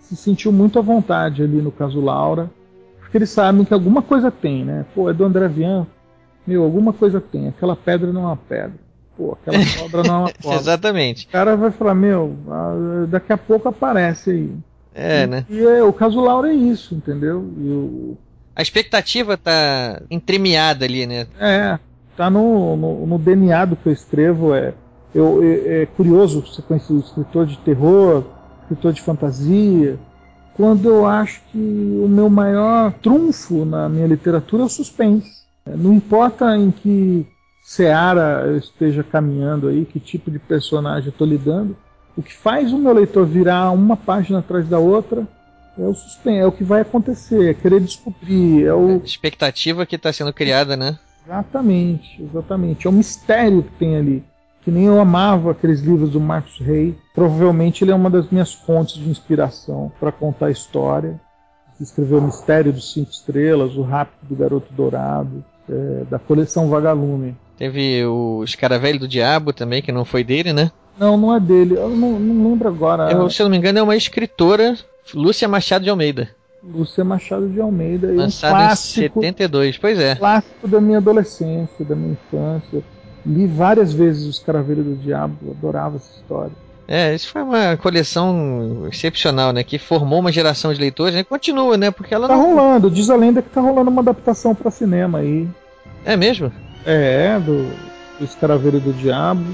se 0.01 0.17
sentiu 0.17 0.51
muito 0.51 0.79
à 0.79 0.83
vontade 0.83 1.43
ali 1.43 1.63
no 1.63 1.71
caso 1.71 2.01
Laura, 2.01 2.51
porque 2.99 3.19
eles 3.19 3.31
sabem 3.31 3.65
que 3.65 3.73
alguma 3.73 4.03
coisa 4.03 4.31
tem, 4.31 4.65
né? 4.65 4.85
Pô, 4.95 5.09
é 5.09 5.13
do 5.13 5.25
André 5.25 5.49
Bianco. 5.49 5.91
Meu, 6.47 6.63
alguma 6.63 6.93
coisa 6.93 7.21
tem. 7.21 7.49
Aquela 7.49 7.77
pedra 7.77 8.13
não 8.13 8.23
é 8.23 8.27
uma 8.27 8.37
pedra. 8.37 8.90
Pô, 9.21 9.33
aquela 9.39 9.59
cobra 9.79 10.03
não 10.03 10.15
é 10.15 10.19
uma 10.19 10.33
cobra. 10.43 10.59
Exatamente. 10.59 11.27
O 11.27 11.31
cara 11.31 11.55
vai 11.55 11.71
falar, 11.71 11.95
meu, 11.95 12.35
daqui 13.09 13.31
a 13.35 13.37
pouco 13.37 13.69
aparece 13.69 14.31
aí. 14.31 14.51
É, 14.95 15.25
e, 15.25 15.27
né? 15.27 15.45
E 15.51 15.61
é, 15.61 15.83
o 15.83 15.93
caso 15.93 16.19
Laura 16.23 16.49
é 16.51 16.55
isso, 16.55 16.95
entendeu? 16.95 17.39
O- 17.41 18.17
A 18.57 18.63
expectativa 18.63 19.37
tá 19.37 20.01
entremeada 20.11 20.87
ali, 20.87 21.07
né? 21.07 21.27
é, 21.39 21.79
tá 22.17 22.31
no, 22.31 22.77
no, 22.79 23.07
no 23.07 23.19
DNA 23.19 23.67
do 23.67 23.77
que 23.77 23.91
eu 23.91 23.93
escrevo. 23.93 24.55
É, 24.55 24.73
eu, 25.15 25.41
é, 25.43 25.83
é 25.83 25.87
curioso 25.87 26.41
você 26.47 26.63
conhecer 26.63 26.95
o 26.95 27.01
escritor 27.01 27.45
de 27.45 27.59
terror, 27.59 28.25
escritor 28.63 28.95
de 28.95 29.03
fantasia, 29.03 29.99
quando 30.55 30.89
eu 30.89 31.07
acho 31.07 31.43
que 31.53 31.59
o 31.59 32.09
meu 32.09 32.31
maior 32.31 32.91
trunfo 33.03 33.67
na 33.67 33.87
minha 33.87 34.07
literatura 34.07 34.63
é 34.63 34.67
o 34.67 34.69
suspense. 34.71 35.41
Não 35.67 35.93
importa 35.93 36.57
em 36.57 36.71
que 36.71 37.27
seara 37.71 38.47
eu 38.47 38.59
esteja 38.59 39.05
caminhando 39.05 39.69
aí, 39.69 39.85
que 39.85 40.01
tipo 40.01 40.29
de 40.29 40.41
personagem 40.41 41.07
eu 41.07 41.13
estou 41.13 41.27
lidando, 41.27 41.77
o 42.17 42.23
que 42.23 42.35
faz 42.35 42.73
o 42.73 42.79
meu 42.79 42.93
leitor 42.93 43.25
virar 43.25 43.71
uma 43.71 43.97
página 43.97 44.41
atrás 44.41 44.69
da 44.69 44.81
outra 44.81 45.25
é 45.79 45.83
o 45.87 45.95
suspense, 45.95 46.41
é 46.41 46.47
o 46.47 46.51
que 46.51 46.65
vai 46.65 46.81
acontecer, 46.81 47.49
é 47.49 47.55
querer 47.55 47.81
descobrir, 47.81 48.65
é 48.65 48.75
o 48.75 48.97
Expectativa 49.05 49.87
que 49.87 49.97
tá 49.97 50.13
sendo 50.13 50.33
criada, 50.33 50.77
né? 50.77 50.99
Exatamente, 51.25 52.21
exatamente. 52.21 52.87
É 52.89 52.91
o 52.91 52.93
mistério 52.93 53.63
que 53.63 53.71
tem 53.79 53.97
ali. 53.97 54.25
Que 54.63 54.71
nem 54.71 54.87
eu 54.87 55.01
amava 55.01 55.53
aqueles 55.53 55.81
livros 55.81 56.11
do 56.11 56.21
Marcos 56.21 56.59
Rey. 56.59 56.99
Provavelmente 57.15 57.85
ele 57.85 57.93
é 57.93 57.95
uma 57.95 58.11
das 58.11 58.29
minhas 58.31 58.53
fontes 58.53 58.97
de 58.97 59.09
inspiração 59.09 59.93
para 60.01 60.11
contar 60.11 60.47
a 60.47 60.51
história. 60.51 61.21
Escreveu 61.81 62.19
O 62.19 62.23
Mistério 62.23 62.73
dos 62.73 62.93
Cinco 62.93 63.11
Estrelas, 63.11 63.77
O 63.77 63.83
Rápido 63.83 64.29
do 64.29 64.35
Garoto 64.35 64.75
Dourado, 64.75 65.45
é, 65.71 66.05
da 66.11 66.19
coleção 66.19 66.69
Vagalume. 66.69 67.37
Teve 67.57 68.05
o 68.05 68.43
Escaravelho 68.43 69.01
do 69.01 69.09
Diabo 69.09 69.53
também, 69.53 69.83
que 69.83 69.93
não 69.93 70.05
foi 70.05 70.25
dele, 70.25 70.53
né? 70.53 70.71
Não, 70.99 71.17
não 71.17 71.35
é 71.35 71.41
dele. 71.41 71.77
Eu 71.77 71.91
não, 71.91 72.19
não 72.19 72.51
lembro 72.51 72.69
agora. 72.69 73.11
Eu, 73.11 73.31
se 73.31 73.41
eu 73.41 73.45
não 73.45 73.51
me 73.51 73.57
engano, 73.57 73.79
é 73.79 73.83
uma 73.83 73.97
escritora, 73.97 74.77
Lúcia 75.15 75.49
Machado 75.49 75.85
de 75.85 75.91
Almeida. 75.91 76.31
Lúcia 76.63 77.05
Machado 77.05 77.49
de 77.49 77.61
Almeida. 77.61 78.09
e 78.09 78.17
um 78.17 78.17
Lançado 78.17 78.51
clássico, 78.51 79.19
em 79.21 79.23
72. 79.23 79.79
Pois 79.79 79.99
é. 79.99 80.15
clássico 80.17 80.69
da 80.69 80.81
minha 80.81 80.99
adolescência, 80.99 81.85
da 81.85 81.95
minha 81.95 82.13
infância. 82.13 82.83
Li 83.25 83.47
várias 83.47 83.93
vezes 83.93 84.27
Os 84.27 84.39
Caravelhos 84.39 84.85
do 84.85 84.97
Diabo. 84.97 85.51
Adorava 85.51 85.97
essa 85.97 86.11
história. 86.17 86.53
É, 86.93 87.15
isso 87.15 87.29
foi 87.31 87.41
uma 87.43 87.77
coleção 87.77 88.89
excepcional, 88.91 89.53
né? 89.53 89.63
Que 89.63 89.79
formou 89.79 90.19
uma 90.19 90.33
geração 90.33 90.75
de 90.75 90.81
leitores, 90.81 91.15
né? 91.15 91.23
Continua, 91.23 91.77
né? 91.77 91.93
Porque 91.93 92.13
ela 92.13 92.27
Tá 92.27 92.37
não. 92.37 92.43
rolando, 92.57 92.91
diz 92.91 93.09
a 93.09 93.15
lenda 93.15 93.41
que 93.41 93.49
tá 93.49 93.61
rolando 93.61 93.89
uma 93.89 94.03
adaptação 94.03 94.57
para 94.57 94.73
cinema 94.73 95.21
aí. 95.21 95.49
É 96.05 96.17
mesmo? 96.17 96.51
É, 96.85 97.39
do, 97.39 97.69
do 98.19 98.25
Escaravelho 98.25 98.81
do 98.81 98.93
Diabo. 98.93 99.45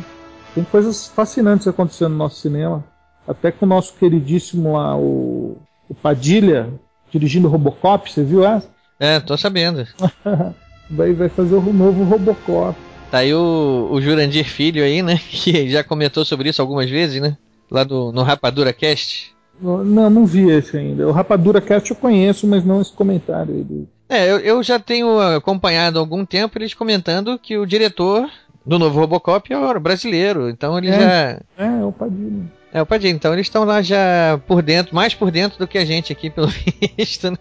Tem 0.54 0.64
coisas 0.64 1.08
fascinantes 1.08 1.68
acontecendo 1.68 2.12
no 2.12 2.16
nosso 2.16 2.40
cinema. 2.40 2.82
Até 3.28 3.52
com 3.52 3.66
o 3.66 3.68
nosso 3.68 3.92
queridíssimo 3.94 4.72
lá, 4.72 4.96
o, 4.96 5.58
o 5.90 5.94
Padilha, 5.94 6.70
dirigindo 7.12 7.48
Robocop, 7.48 8.10
você 8.10 8.22
viu 8.22 8.46
essa? 8.46 8.66
É, 8.98 9.20
tô 9.20 9.36
sabendo. 9.36 9.86
Vai, 10.88 11.12
vai 11.12 11.28
fazer 11.28 11.56
o 11.56 11.60
novo 11.72 12.04
Robocop. 12.04 12.78
Tá 13.10 13.18
aí 13.18 13.32
o, 13.34 13.88
o 13.90 14.00
Jurandir 14.00 14.44
Filho 14.44 14.82
aí, 14.82 15.02
né? 15.02 15.18
Que 15.30 15.68
já 15.68 15.82
comentou 15.84 16.24
sobre 16.24 16.48
isso 16.48 16.60
algumas 16.60 16.90
vezes, 16.90 17.20
né? 17.20 17.36
Lá 17.70 17.84
do, 17.84 18.12
no 18.12 18.22
Rapadura 18.22 18.72
Cast. 18.72 19.34
Não, 19.60 20.10
não 20.10 20.26
vi 20.26 20.50
esse 20.50 20.76
ainda. 20.76 21.08
O 21.08 21.12
Rapadura 21.12 21.60
Cast 21.60 21.90
eu 21.90 21.96
conheço, 21.96 22.46
mas 22.46 22.64
não 22.64 22.80
esse 22.80 22.92
comentário 22.92 23.54
aí. 23.54 23.86
É, 24.08 24.30
eu, 24.30 24.38
eu 24.38 24.62
já 24.62 24.78
tenho 24.78 25.18
acompanhado 25.18 25.98
há 25.98 26.02
algum 26.02 26.24
tempo 26.24 26.58
eles 26.58 26.74
comentando 26.74 27.38
que 27.38 27.56
o 27.56 27.66
diretor 27.66 28.28
do 28.64 28.78
novo 28.78 29.00
Robocop 29.00 29.52
é 29.52 29.78
brasileiro. 29.78 30.48
Então 30.50 30.76
ele 30.76 30.88
É. 30.88 30.92
já. 30.98 31.40
É, 31.58 31.80
é 31.80 31.84
o 31.84 31.92
Padilha. 31.92 32.42
É, 32.72 32.82
o 32.82 32.86
Padilha. 32.86 33.10
Então 33.12 33.32
eles 33.32 33.46
estão 33.46 33.64
lá 33.64 33.80
já 33.80 34.40
por 34.46 34.62
dentro, 34.62 34.94
mais 34.94 35.14
por 35.14 35.30
dentro 35.30 35.58
do 35.58 35.66
que 35.66 35.78
a 35.78 35.84
gente 35.84 36.12
aqui, 36.12 36.28
pelo 36.28 36.48
visto, 36.98 37.30
né? 37.30 37.36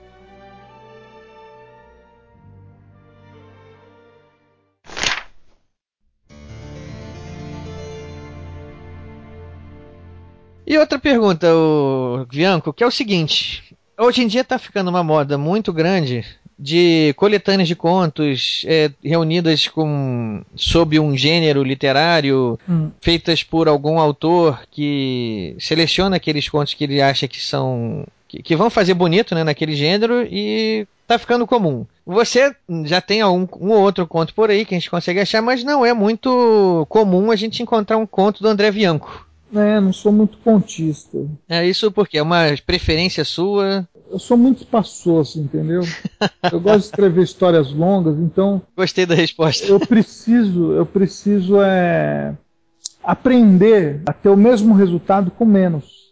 E 10.67 10.77
outra 10.77 10.97
pergunta, 10.97 11.47
o 11.53 12.25
Bianco, 12.29 12.73
que 12.73 12.83
é 12.83 12.87
o 12.87 12.91
seguinte: 12.91 13.63
hoje 13.97 14.23
em 14.23 14.27
dia 14.27 14.41
está 14.41 14.57
ficando 14.57 14.89
uma 14.89 15.03
moda 15.03 15.37
muito 15.37 15.71
grande 15.71 16.25
de 16.57 17.13
coletâneas 17.17 17.67
de 17.67 17.75
contos 17.75 18.63
é, 18.65 18.89
reunidas 19.03 19.67
com 19.67 20.41
sob 20.55 20.97
um 20.99 21.15
gênero 21.15 21.61
literário, 21.63 22.57
Hum. 22.67 22.91
feitas 23.01 23.43
por 23.43 23.67
algum 23.67 23.99
autor 23.99 24.61
que 24.71 25.55
seleciona 25.59 26.15
aqueles 26.15 26.47
contos 26.47 26.73
que 26.73 26.85
ele 26.85 27.01
acha 27.01 27.27
que 27.27 27.41
são 27.41 28.05
que, 28.27 28.41
que 28.41 28.55
vão 28.55 28.69
fazer 28.69 28.93
bonito 28.93 29.35
né, 29.35 29.43
naquele 29.43 29.75
gênero 29.75 30.25
e 30.31 30.87
tá 31.05 31.19
ficando 31.19 31.45
comum. 31.45 31.85
Você 32.05 32.55
já 32.85 33.01
tem 33.01 33.23
um, 33.23 33.47
um 33.59 33.71
ou 33.71 33.81
outro 33.81 34.07
conto 34.07 34.33
por 34.33 34.49
aí 34.49 34.63
que 34.65 34.73
a 34.73 34.79
gente 34.79 34.89
consegue 34.89 35.19
achar, 35.19 35.41
mas 35.41 35.63
não 35.63 35.85
é 35.85 35.93
muito 35.93 36.85
comum 36.89 37.31
a 37.31 37.35
gente 37.35 37.61
encontrar 37.61 37.97
um 37.97 38.07
conto 38.07 38.41
do 38.41 38.47
André 38.47 38.71
Bianco. 38.71 39.27
É, 39.55 39.79
não 39.79 39.93
sou 39.93 40.11
muito 40.11 40.37
contista. 40.39 41.17
É 41.47 41.65
isso 41.65 41.91
porque 41.91 42.17
é 42.17 42.21
uma 42.21 42.43
preferência 42.65 43.23
sua. 43.23 43.87
Eu 44.11 44.19
sou 44.19 44.37
muito 44.37 44.59
espaçoso, 44.59 45.39
entendeu? 45.41 45.81
Eu 46.51 46.59
gosto 46.59 46.79
de 46.79 46.85
escrever 46.85 47.23
histórias 47.23 47.71
longas, 47.71 48.17
então 48.19 48.61
Gostei 48.77 49.05
da 49.05 49.15
resposta. 49.15 49.65
eu 49.65 49.79
preciso, 49.79 50.73
eu 50.73 50.85
preciso 50.85 51.61
é, 51.61 52.35
aprender 53.03 54.01
a 54.05 54.13
ter 54.13 54.29
o 54.29 54.37
mesmo 54.37 54.73
resultado 54.75 55.31
com 55.31 55.45
menos. 55.45 56.05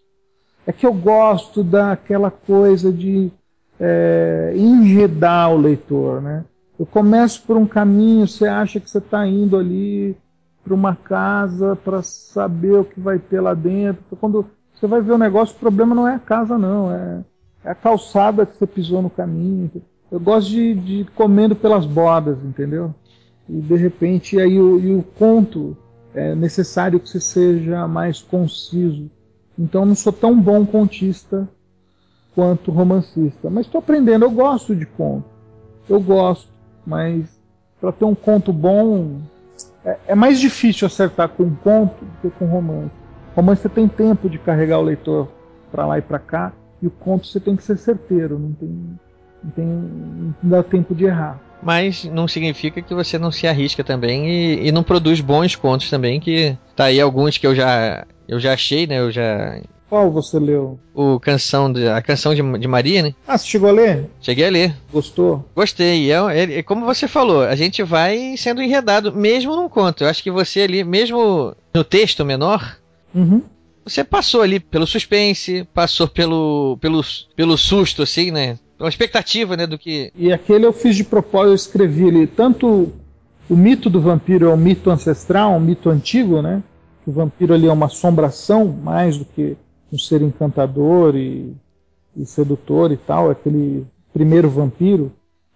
É 0.66 0.72
que 0.72 0.86
eu 0.86 0.94
gosto 0.94 1.64
daquela 1.64 2.32
coisa 2.32 2.92
de 2.92 3.32
é, 3.80 4.54
enredar 4.56 5.52
o 5.52 5.58
leitor, 5.58 6.22
né? 6.22 6.46
Eu 6.80 6.86
começo 6.86 7.44
por 7.44 7.58
um 7.58 7.66
caminho, 7.66 8.28
você 8.28 8.48
acha 8.48 8.80
que 8.80 8.90
você 8.90 8.98
está 8.98 9.26
indo 9.28 9.58
ali 9.58 10.16
para 10.64 10.74
uma 10.74 10.96
casa 10.96 11.76
para 11.76 12.02
saber 12.02 12.80
o 12.80 12.86
que 12.86 13.00
vai 13.00 13.20
ter 13.20 13.42
lá 13.42 13.54
dentro. 13.54 14.02
Então, 14.08 14.18
Quando 14.18 14.46
você 14.74 14.88
vai 14.88 15.02
ver 15.02 15.12
o 15.12 15.18
negócio, 15.18 15.56
o 15.56 15.60
problema 15.60 15.94
não 15.94 16.08
é 16.08 16.16
a 16.16 16.20
casa, 16.20 16.58
não, 16.58 16.92
é, 16.92 17.24
é 17.66 17.72
a 17.72 17.76
calçada 17.76 18.46
que 18.46 18.58
você 18.58 18.66
pisou 18.66 19.02
no 19.02 19.10
caminho. 19.10 19.70
Eu 20.12 20.20
gosto 20.20 20.50
de, 20.50 20.74
de 20.76 21.06
comendo 21.16 21.56
pelas 21.56 21.86
bordas, 21.86 22.38
entendeu? 22.44 22.94
E 23.50 23.60
de 23.60 23.76
repente 23.76 24.40
aí 24.40 24.60
o, 24.60 24.80
e 24.80 24.96
o 24.96 25.04
conto 25.04 25.76
é 26.14 26.36
necessário 26.36 27.00
que 27.00 27.10
você 27.10 27.20
seja 27.20 27.88
mais 27.88 28.22
conciso. 28.22 29.10
Então 29.58 29.86
não 29.86 29.96
sou 29.96 30.14
tão 30.14 30.40
bom 30.40 30.66
contista 30.66 31.48
quanto 32.34 32.72
romancista, 32.72 33.50
mas 33.50 33.66
estou 33.66 33.80
aprendendo. 33.80 34.26
Eu 34.26 34.32
gosto 34.32 34.76
de 34.76 34.86
conto, 34.86 35.26
eu 35.90 36.00
gosto, 36.00 36.50
mas 36.86 37.28
para 37.80 37.92
ter 37.92 38.06
um 38.06 38.16
conto 38.16 38.54
bom 38.54 39.20
é, 39.86 39.98
é 40.08 40.16
mais 40.16 40.40
difícil 40.40 40.88
acertar 40.88 41.30
com 41.30 41.44
um 41.44 41.56
conto 41.56 42.04
do 42.22 42.30
que 42.30 42.38
com 42.38 42.46
romance. 42.46 42.92
Romance 43.36 43.62
você 43.62 43.70
tem 43.70 43.88
tempo 43.88 44.30
de 44.30 44.38
carregar 44.38 44.80
o 44.80 44.84
leitor 44.84 45.28
para 45.72 45.86
lá 45.86 45.98
e 45.98 46.02
para 46.02 46.20
cá, 46.20 46.54
e 46.82 46.88
o 46.88 46.92
conto 46.92 47.28
você 47.28 47.40
tem 47.40 47.56
que 47.56 47.64
ser 47.64 47.78
certeiro, 47.78 48.38
não 48.38 48.52
tem, 48.54 49.00
não 49.44 49.52
tem, 49.52 49.66
não 49.66 50.36
dá 50.44 50.64
tempo 50.64 50.94
de 50.94 51.06
errar. 51.06 51.40
Mas 51.62 52.04
não 52.04 52.28
significa 52.28 52.82
que 52.82 52.94
você 52.94 53.18
não 53.18 53.32
se 53.32 53.48
arrisca 53.48 53.84
também 53.84 54.30
e, 54.30 54.68
e 54.68 54.72
não 54.72 54.84
produz 54.84 55.22
bons 55.22 55.56
contos 55.56 55.90
também, 55.90 56.20
que 56.20 56.58
tá 56.76 56.86
aí 56.86 57.00
alguns 57.00 57.38
que 57.38 57.48
eu 57.48 57.56
já 57.56 58.06
eu 58.28 58.40
já 58.40 58.54
achei, 58.54 58.86
né? 58.86 59.00
Eu 59.00 59.12
já 59.12 59.60
Qual 59.94 60.10
você 60.10 60.40
leu? 60.40 60.80
o 60.96 61.20
canção 61.20 61.72
de, 61.72 61.88
a 61.88 62.02
canção 62.02 62.34
de, 62.34 62.42
de 62.58 62.68
Maria, 62.68 63.04
né? 63.04 63.14
Ah, 63.28 63.38
você 63.38 63.46
chegou 63.46 63.70
a 63.70 63.72
ler? 63.72 64.10
Cheguei 64.20 64.48
a 64.48 64.50
ler. 64.50 64.76
Gostou? 64.92 65.46
Gostei. 65.56 66.12
É, 66.12 66.16
é- 66.58 66.64
como 66.64 66.84
você 66.84 67.08
falou, 67.08 67.44
a 67.44 67.56
gente 67.56 67.84
vai 67.84 68.36
sendo 68.36 68.60
enredado, 68.64 69.14
mesmo 69.14 69.56
num 69.56 69.70
conto. 69.70 70.04
Eu 70.04 70.10
acho 70.10 70.24
que 70.24 70.32
você 70.32 70.62
ali, 70.62 70.84
mesmo 70.84 71.54
no 71.72 71.84
texto 71.84 72.26
menor, 72.26 72.76
Uhum. 73.14 73.44
você 73.86 74.04
passou 74.04 74.42
ali 74.42 74.60
pelo 74.60 74.88
suspense, 74.88 75.64
passou 75.72 76.08
pelo, 76.08 76.76
pelo, 76.82 77.02
pelo 77.36 77.56
susto, 77.56 78.02
assim, 78.02 78.32
né? 78.32 78.58
Pela 78.80 78.90
expectativa, 78.90 79.56
né? 79.56 79.68
Do 79.68 79.78
que. 79.78 80.12
E 80.16 80.34
aquele 80.34 80.66
eu 80.66 80.74
fiz 80.74 80.96
de 80.96 81.04
propósito, 81.04 81.50
eu 81.52 81.54
escrevi 81.54 82.08
ele 82.08 82.26
tanto 82.26 82.92
o 83.48 83.56
mito 83.56 83.92
do 83.92 84.02
vampiro 84.02 84.48
é 84.48 84.50
um 84.52 84.58
mito 84.58 84.90
ancestral, 84.90 85.52
um 85.54 85.60
mito 85.60 85.88
antigo, 85.88 86.42
né? 86.42 86.64
Que 87.04 87.12
o 87.12 87.14
vampiro 87.14 87.54
ali 87.54 87.68
é 87.68 87.72
uma 87.72 87.86
assombração 87.86 88.66
mais 88.66 89.20
do 89.20 89.26
que 89.26 89.56
um 89.94 89.98
ser 89.98 90.24
encantador 90.24 91.16
e, 91.16 91.54
e 92.18 92.26
sedutor 92.26 92.92
e 92.92 92.98
tal, 92.98 93.30
aquele 93.30 93.86
primeiro 94.12 94.50
vampiro. 94.50 95.12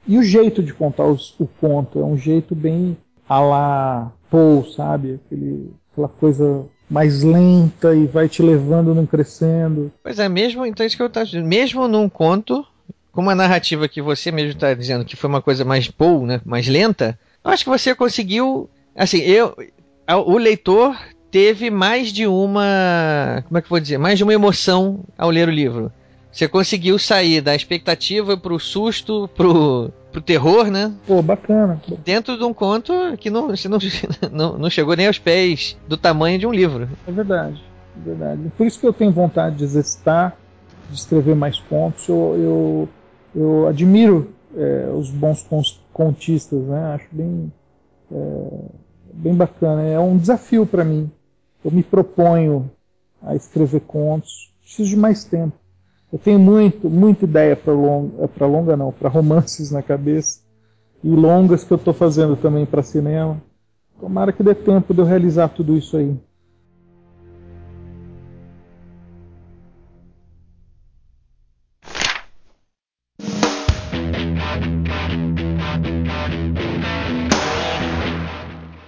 E 0.07 0.17
o 0.19 0.23
jeito 0.23 0.61
de 0.61 0.73
contar 0.73 1.05
os, 1.05 1.33
o 1.39 1.47
conto 1.59 1.99
é 1.99 2.05
um 2.05 2.15
jeito 2.15 2.53
bem 2.53 2.95
a 3.27 3.39
la 3.39 4.11
Poe, 4.29 4.71
sabe? 4.73 5.19
Aquele, 5.25 5.71
aquela 5.91 6.07
coisa 6.07 6.65
mais 6.89 7.23
lenta 7.23 7.95
e 7.95 8.05
vai 8.05 8.29
te 8.29 8.43
levando 8.43 8.93
num 8.93 9.07
crescendo. 9.07 9.91
Pois 10.03 10.19
é, 10.19 10.29
mesmo, 10.29 10.65
então 10.65 10.83
é 10.83 10.87
isso 10.87 10.95
que 10.95 11.01
eu 11.01 11.09
tava 11.09 11.25
dizendo, 11.25 11.47
mesmo 11.47 11.87
num 11.87 12.07
conto, 12.07 12.63
com 13.11 13.21
uma 13.21 13.35
narrativa 13.35 13.89
que 13.89 14.01
você 14.01 14.31
mesmo 14.31 14.51
está 14.51 14.73
dizendo 14.73 15.03
que 15.03 15.15
foi 15.15 15.29
uma 15.29 15.41
coisa 15.41 15.65
mais 15.65 15.89
Poe, 15.89 16.25
né? 16.25 16.41
Mais 16.45 16.67
lenta, 16.67 17.19
eu 17.43 17.49
acho 17.49 17.63
que 17.63 17.69
você 17.69 17.95
conseguiu, 17.95 18.69
assim, 18.95 19.17
eu, 19.17 19.55
o 20.25 20.37
leitor 20.37 20.95
teve 21.31 21.69
mais 21.69 22.11
de 22.11 22.25
uma, 22.27 23.43
como 23.47 23.57
é 23.57 23.61
que 23.61 23.65
eu 23.65 23.69
vou 23.69 23.79
dizer, 23.79 23.97
mais 23.97 24.17
de 24.17 24.23
uma 24.23 24.33
emoção 24.33 25.01
ao 25.17 25.29
ler 25.29 25.47
o 25.47 25.51
livro. 25.51 25.91
Você 26.31 26.47
conseguiu 26.47 26.99
sair 26.99 27.41
da 27.41 27.55
expectativa 27.55 28.37
pro 28.37 28.59
susto, 28.59 29.27
pro, 29.35 29.91
pro 30.11 30.21
terror, 30.21 30.69
né? 30.69 30.93
Pô, 31.07 31.21
bacana. 31.21 31.81
Dentro 32.05 32.37
de 32.37 32.43
um 32.43 32.53
conto 32.53 32.93
que 33.17 33.29
não, 33.29 33.47
você 33.47 33.67
não, 33.67 33.79
não, 34.31 34.57
não 34.57 34.69
chegou 34.69 34.95
nem 34.95 35.07
aos 35.07 35.17
pés 35.17 35.77
do 35.87 35.97
tamanho 35.97 36.37
de 36.37 36.45
um 36.45 36.51
livro. 36.51 36.87
É 37.07 37.11
verdade, 37.11 37.63
é 37.95 38.09
verdade. 38.09 38.51
Por 38.55 38.67
isso 38.67 38.79
que 38.79 38.85
eu 38.85 38.93
tenho 38.93 39.11
vontade 39.11 39.55
de 39.55 39.63
exercitar, 39.63 40.37
de 40.89 40.97
escrever 40.97 41.35
mais 41.35 41.59
contos. 41.59 42.07
Eu, 42.07 42.35
eu, 42.37 42.89
eu 43.35 43.67
admiro 43.67 44.31
é, 44.55 44.89
os 44.93 45.09
bons 45.09 45.43
contistas, 45.91 46.61
né? 46.63 46.93
Acho 46.93 47.07
bem, 47.11 47.51
é, 48.11 48.47
bem 49.11 49.33
bacana. 49.33 49.81
É 49.81 49.99
um 49.99 50.17
desafio 50.17 50.65
para 50.65 50.83
mim. 50.83 51.09
Eu 51.63 51.71
me 51.71 51.83
proponho 51.83 52.69
a 53.21 53.35
escrever 53.35 53.81
contos. 53.81 54.53
Preciso 54.61 54.89
de 54.89 54.97
mais 54.97 55.23
tempo. 55.23 55.55
Eu 56.11 56.19
tenho 56.19 56.39
muito, 56.39 56.89
muita 56.89 57.25
ideia 57.25 57.55
para 57.55 57.73
longa, 57.73 58.27
para 58.27 58.47
longa 58.47 58.77
não, 58.77 58.91
para 58.91 59.09
romances 59.09 59.71
na 59.71 59.81
cabeça 59.81 60.41
e 61.03 61.09
longas 61.09 61.63
que 61.63 61.71
eu 61.71 61.77
estou 61.77 61.93
fazendo 61.93 62.35
também 62.35 62.65
para 62.65 62.81
cinema. 62.81 63.41
Tomara 63.99 64.31
que 64.31 64.43
dê 64.43 64.55
tempo 64.55 64.93
de 64.93 65.01
eu 65.01 65.05
realizar 65.05 65.49
tudo 65.49 65.75
isso 65.75 65.97
aí. 65.97 66.17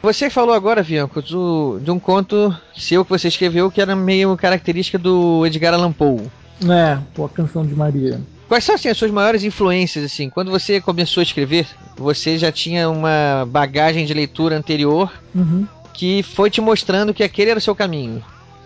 Você 0.02 0.30
falou 0.30 0.54
agora, 0.54 0.82
Bianco, 0.82 1.22
do, 1.22 1.80
de 1.82 1.92
um 1.92 2.00
conto 2.00 2.56
seu 2.76 3.04
que 3.04 3.10
você 3.12 3.28
escreveu 3.28 3.70
que 3.70 3.82
era 3.82 3.96
meio 3.96 4.36
característica 4.38 4.98
do 4.98 5.46
Edgar 5.46 5.74
Allan 5.74 5.92
Poe. 5.92 6.30
É, 6.70 6.98
pô, 7.14 7.26
a 7.26 7.30
canção 7.30 7.66
de 7.66 7.76
Maria. 7.76 8.22
Quais 8.48 8.64
são 8.64 8.76
assim, 8.76 8.88
as 8.88 8.98
suas 8.98 9.12
maiores 9.12 9.44
influências 9.44 10.04
assim? 10.04 10.30
Quando 10.30 10.50
você 10.50 10.82
começou 10.82 11.22
a 11.22 11.24
escrever, 11.24 11.68
você 11.98 12.38
já 12.38 12.52
tinha 12.52 12.90
uma 12.90 13.46
bagagem 13.48 14.06
de 14.06 14.14
leitura 14.14 14.58
anterior 14.58 15.12
uhum. 15.36 15.68
que 15.94 16.24
foi 16.24 16.50
te 16.50 16.60
mostrando 16.62 17.14
que 17.14 17.24
aquele 17.24 17.52
era 17.52 17.60
o 17.60 17.62
seu 17.62 17.76
caminho, 17.76 18.24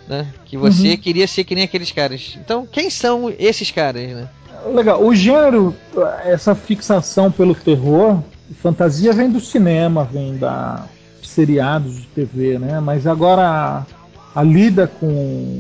né? 0.08 0.28
Que 0.46 0.56
você 0.56 0.92
uhum. 0.92 0.98
queria 0.98 1.28
ser 1.28 1.44
que 1.44 1.56
nem 1.56 1.66
aqueles 1.66 1.92
caras. 1.92 2.38
Então, 2.40 2.66
quem 2.66 2.90
são 2.90 3.34
esses 3.38 3.72
caras, 3.72 4.08
né? 4.08 4.30
Legal. 4.74 5.04
O 5.04 5.14
gênero, 5.14 5.76
essa 6.24 6.56
fixação 6.56 7.30
pelo 7.30 7.54
terror, 7.54 8.22
fantasia 8.62 9.12
vem 9.12 9.30
do 9.30 9.42
cinema, 9.42 10.06
vem 10.06 10.38
da 10.38 10.86
seriados 11.34 11.96
de 11.96 12.08
TV, 12.08 12.58
né? 12.58 12.80
Mas 12.80 13.06
agora 13.06 13.44
a, 13.44 14.40
a 14.40 14.44
lida 14.44 14.88
com, 14.88 15.60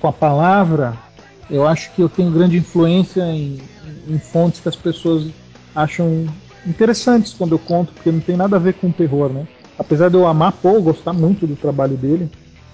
com 0.00 0.08
a 0.08 0.12
palavra 0.12 0.96
eu 1.50 1.66
acho 1.66 1.90
que 1.92 2.02
eu 2.02 2.08
tenho 2.08 2.30
grande 2.30 2.58
influência 2.58 3.22
em, 3.22 3.58
em 4.06 4.18
fontes 4.18 4.60
que 4.60 4.68
as 4.68 4.76
pessoas 4.76 5.26
acham 5.74 6.26
interessantes 6.66 7.32
quando 7.32 7.52
eu 7.52 7.58
conto, 7.58 7.92
porque 7.92 8.12
não 8.12 8.20
tem 8.20 8.36
nada 8.36 8.56
a 8.56 8.58
ver 8.58 8.74
com 8.74 8.90
terror, 8.90 9.30
né? 9.30 9.46
Apesar 9.78 10.10
de 10.10 10.16
eu 10.16 10.26
amar 10.26 10.52
Paul, 10.52 10.82
gostar 10.82 11.12
muito 11.12 11.46
do 11.46 11.56
trabalho 11.56 11.96
dele, 11.96 12.28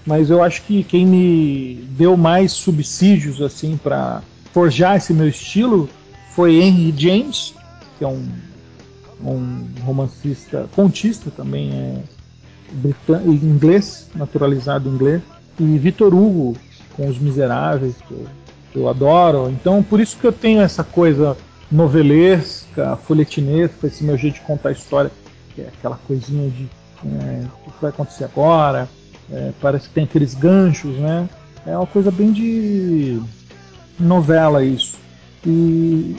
mas 0.05 0.29
eu 0.29 0.43
acho 0.43 0.63
que 0.63 0.83
quem 0.83 1.05
me 1.05 1.87
deu 1.91 2.17
mais 2.17 2.51
subsídios 2.51 3.41
assim 3.41 3.77
para 3.77 4.21
forjar 4.51 4.97
esse 4.97 5.13
meu 5.13 5.27
estilo 5.27 5.89
foi 6.31 6.55
Henry 6.55 6.93
James, 6.97 7.53
que 7.97 8.03
é 8.03 8.07
um, 8.07 8.27
um 9.31 9.67
romancista, 9.83 10.67
contista 10.75 11.31
também, 11.31 11.71
é 11.73 12.03
inglês, 13.27 14.09
naturalizado 14.15 14.89
inglês, 14.89 15.21
e 15.59 15.77
Victor 15.77 16.13
Hugo 16.13 16.57
com 16.95 17.07
Os 17.07 17.17
Miseráveis, 17.17 17.95
que 18.07 18.13
eu 18.13 18.25
eu 18.75 18.89
adoro. 18.89 19.49
Então, 19.49 19.81
por 19.81 19.99
isso 19.99 20.17
que 20.17 20.25
eu 20.25 20.31
tenho 20.31 20.61
essa 20.61 20.83
coisa 20.83 21.37
novelesca, 21.71 22.97
folhetinesca, 22.97 23.87
esse 23.87 24.03
meu 24.03 24.17
jeito 24.17 24.35
de 24.35 24.41
contar 24.41 24.69
a 24.69 24.71
história, 24.73 25.11
que 25.53 25.61
é 25.61 25.67
aquela 25.67 25.97
coisinha 26.07 26.49
de 26.49 26.69
é, 27.05 27.45
o 27.65 27.71
que 27.71 27.81
vai 27.81 27.89
acontecer 27.89 28.25
agora, 28.25 28.89
é, 29.31 29.51
parece 29.61 29.87
que 29.87 29.95
tem 29.95 30.03
aqueles 30.03 30.33
ganchos, 30.33 30.95
né? 30.97 31.27
É 31.65 31.75
uma 31.75 31.87
coisa 31.87 32.11
bem 32.11 32.31
de 32.31 33.19
novela 33.99 34.63
isso. 34.63 34.97
E, 35.45 36.15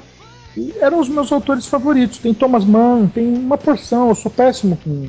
e 0.57 0.75
eram 0.81 1.01
os 1.01 1.09
meus 1.09 1.31
autores 1.31 1.67
favoritos. 1.67 2.19
Tem 2.19 2.33
Thomas 2.33 2.65
Mann, 2.65 3.09
tem 3.09 3.35
uma 3.35 3.59
porção. 3.59 4.09
Eu 4.09 4.15
sou 4.15 4.31
péssimo 4.31 4.77
com 4.83 5.09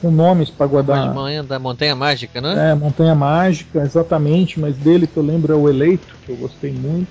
com 0.00 0.10
nomes 0.10 0.50
para 0.50 0.66
guardar. 0.66 1.12
Manhã 1.14 1.44
da 1.44 1.58
Montanha 1.58 1.94
Mágica, 1.94 2.40
né? 2.40 2.70
É, 2.70 2.74
Montanha 2.74 3.14
Mágica, 3.14 3.80
exatamente, 3.80 4.58
mas 4.58 4.76
dele 4.76 5.06
que 5.06 5.16
eu 5.16 5.22
lembro 5.22 5.52
é 5.52 5.56
o 5.56 5.68
Eleito, 5.68 6.14
que 6.24 6.32
eu 6.32 6.36
gostei 6.36 6.72
muito. 6.72 7.08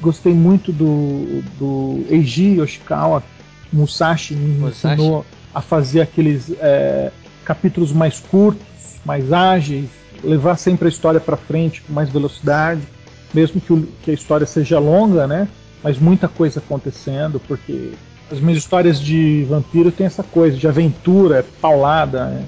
Gostei 0.00 0.34
muito 0.34 0.72
do, 0.72 1.42
do 1.58 2.04
Eiji 2.10 2.58
Yoshikawa, 2.58 3.22
Musashi 3.72 4.34
me 4.34 4.58
Musashi. 4.58 4.94
ensinou 4.94 5.24
a 5.54 5.60
fazer 5.60 6.00
aqueles 6.00 6.50
é, 6.58 7.12
capítulos 7.44 7.92
mais 7.92 8.18
curtos, 8.18 8.66
mais 9.04 9.32
ágeis, 9.32 9.88
levar 10.24 10.56
sempre 10.56 10.86
a 10.86 10.88
história 10.88 11.20
para 11.20 11.36
frente 11.36 11.82
com 11.82 11.92
mais 11.92 12.08
velocidade, 12.08 12.82
mesmo 13.32 13.60
que, 13.60 13.72
o, 13.72 13.88
que 14.02 14.10
a 14.10 14.14
história 14.14 14.46
seja 14.46 14.80
longa, 14.80 15.28
né? 15.28 15.46
Mas 15.82 15.98
muita 15.98 16.28
coisa 16.28 16.60
acontecendo, 16.60 17.40
porque 17.46 17.92
as 18.30 18.40
minhas 18.40 18.58
histórias 18.58 19.00
de 19.00 19.44
vampiro 19.48 19.90
tem 19.90 20.06
essa 20.06 20.22
coisa 20.22 20.56
de 20.56 20.66
aventura, 20.66 21.44
paulada. 21.60 22.26
Né? 22.26 22.44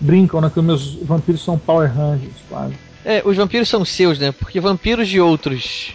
Brincam, 0.00 0.40
né? 0.40 0.50
Que 0.52 0.60
os 0.60 0.64
meus 0.64 0.94
vampiros 1.02 1.42
são 1.42 1.58
Power 1.58 1.92
Rangers, 1.92 2.34
quase. 2.48 2.74
É, 3.04 3.22
os 3.24 3.36
vampiros 3.36 3.68
são 3.68 3.84
seus, 3.84 4.18
né? 4.18 4.32
Porque 4.32 4.60
vampiros 4.60 5.08
de 5.08 5.20
outros 5.20 5.94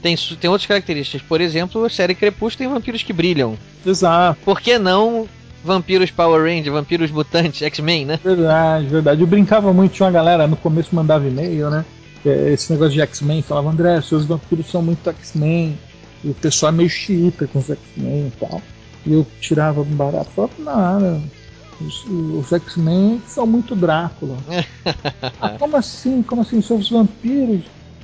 tem, 0.00 0.16
tem 0.16 0.50
outras 0.50 0.66
características. 0.66 1.22
Por 1.22 1.40
exemplo, 1.40 1.84
a 1.84 1.90
série 1.90 2.14
Crepúsculo 2.14 2.58
tem 2.58 2.68
vampiros 2.68 3.02
que 3.02 3.12
brilham. 3.12 3.56
Exato. 3.84 4.38
Por 4.44 4.60
que 4.60 4.78
não 4.78 5.28
vampiros 5.64 6.10
Power 6.10 6.42
Rangers, 6.42 6.72
vampiros 6.72 7.10
mutantes, 7.10 7.62
X-Men, 7.62 8.06
né? 8.06 8.20
Verdade, 8.22 8.86
verdade. 8.86 9.20
Eu 9.20 9.26
brincava 9.26 9.72
muito, 9.72 9.92
tinha 9.92 10.06
uma 10.06 10.12
galera 10.12 10.46
no 10.46 10.56
começo 10.56 10.94
mandava 10.94 11.26
e-mail, 11.26 11.70
né? 11.70 11.84
Esse 12.24 12.72
negócio 12.72 12.94
de 12.94 13.00
X-Men, 13.00 13.42
falava, 13.42 13.70
André, 13.70 14.00
seus 14.00 14.24
vampiros 14.24 14.70
são 14.70 14.82
muito 14.82 15.08
X-Men. 15.08 15.78
E 16.22 16.30
o 16.30 16.34
pessoal 16.34 16.72
é 16.72 16.76
meio 16.76 16.90
xiita 16.90 17.46
com 17.46 17.58
os 17.58 17.70
X-Men 17.70 18.28
e 18.28 18.32
tal. 18.38 18.60
E 19.06 19.12
eu 19.12 19.26
tirava 19.40 19.80
um 19.80 19.84
barato, 19.84 20.30
falava, 20.30 20.52
nada. 20.58 21.20
Os, 21.80 22.04
os 22.04 22.52
X-Men 22.52 23.22
são 23.26 23.46
muito 23.46 23.74
Drácula. 23.74 24.36
ah, 25.40 25.50
como 25.58 25.76
assim? 25.76 26.22
Como 26.22 26.42
assim? 26.42 26.60
São 26.60 26.76
os 26.76 26.90
vampiros. 26.90 27.62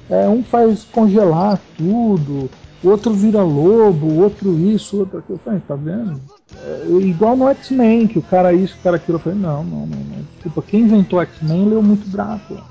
É, 0.08 0.28
um 0.28 0.42
faz 0.42 0.84
congelar 0.84 1.60
tudo, 1.76 2.48
o 2.82 2.88
outro 2.88 3.12
vira 3.12 3.42
lobo, 3.42 4.06
o 4.06 4.22
outro 4.22 4.56
isso, 4.58 4.96
o 4.96 5.00
outro 5.00 5.18
aquilo. 5.18 5.34
Eu 5.34 5.42
falei, 5.44 5.60
tá 5.66 5.74
vendo? 5.74 6.20
É, 6.62 6.86
igual 7.00 7.36
no 7.36 7.48
X-Men, 7.48 8.06
que 8.06 8.18
o 8.18 8.22
cara 8.22 8.52
isso, 8.52 8.76
o 8.78 8.82
cara 8.82 8.96
aquilo. 8.96 9.16
Eu 9.16 9.22
falei, 9.22 9.38
não, 9.38 9.64
não, 9.64 9.80
não, 9.80 9.98
não. 9.98 10.26
Desculpa, 10.34 10.62
quem 10.62 10.82
inventou 10.82 11.20
X-Men 11.20 11.68
leu 11.68 11.82
muito 11.82 12.08
Drácula. 12.08 12.62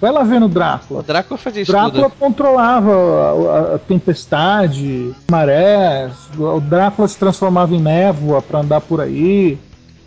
Vai 0.00 0.10
lá 0.10 0.22
ver 0.22 0.40
no 0.40 0.48
Drácula. 0.48 1.00
O 1.00 1.02
Drácula 1.02 1.36
fazia 1.36 1.62
isso 1.62 1.70
Drácula 1.70 2.08
tudo. 2.08 2.18
controlava 2.18 2.92
a, 2.92 3.74
a, 3.74 3.78
tempestade, 3.78 5.14
marés. 5.30 6.12
O 6.38 6.60
Drácula 6.60 7.06
se 7.06 7.18
transformava 7.18 7.74
em 7.74 7.80
névoa 7.80 8.40
para 8.40 8.60
andar 8.60 8.80
por 8.80 9.00
aí. 9.00 9.58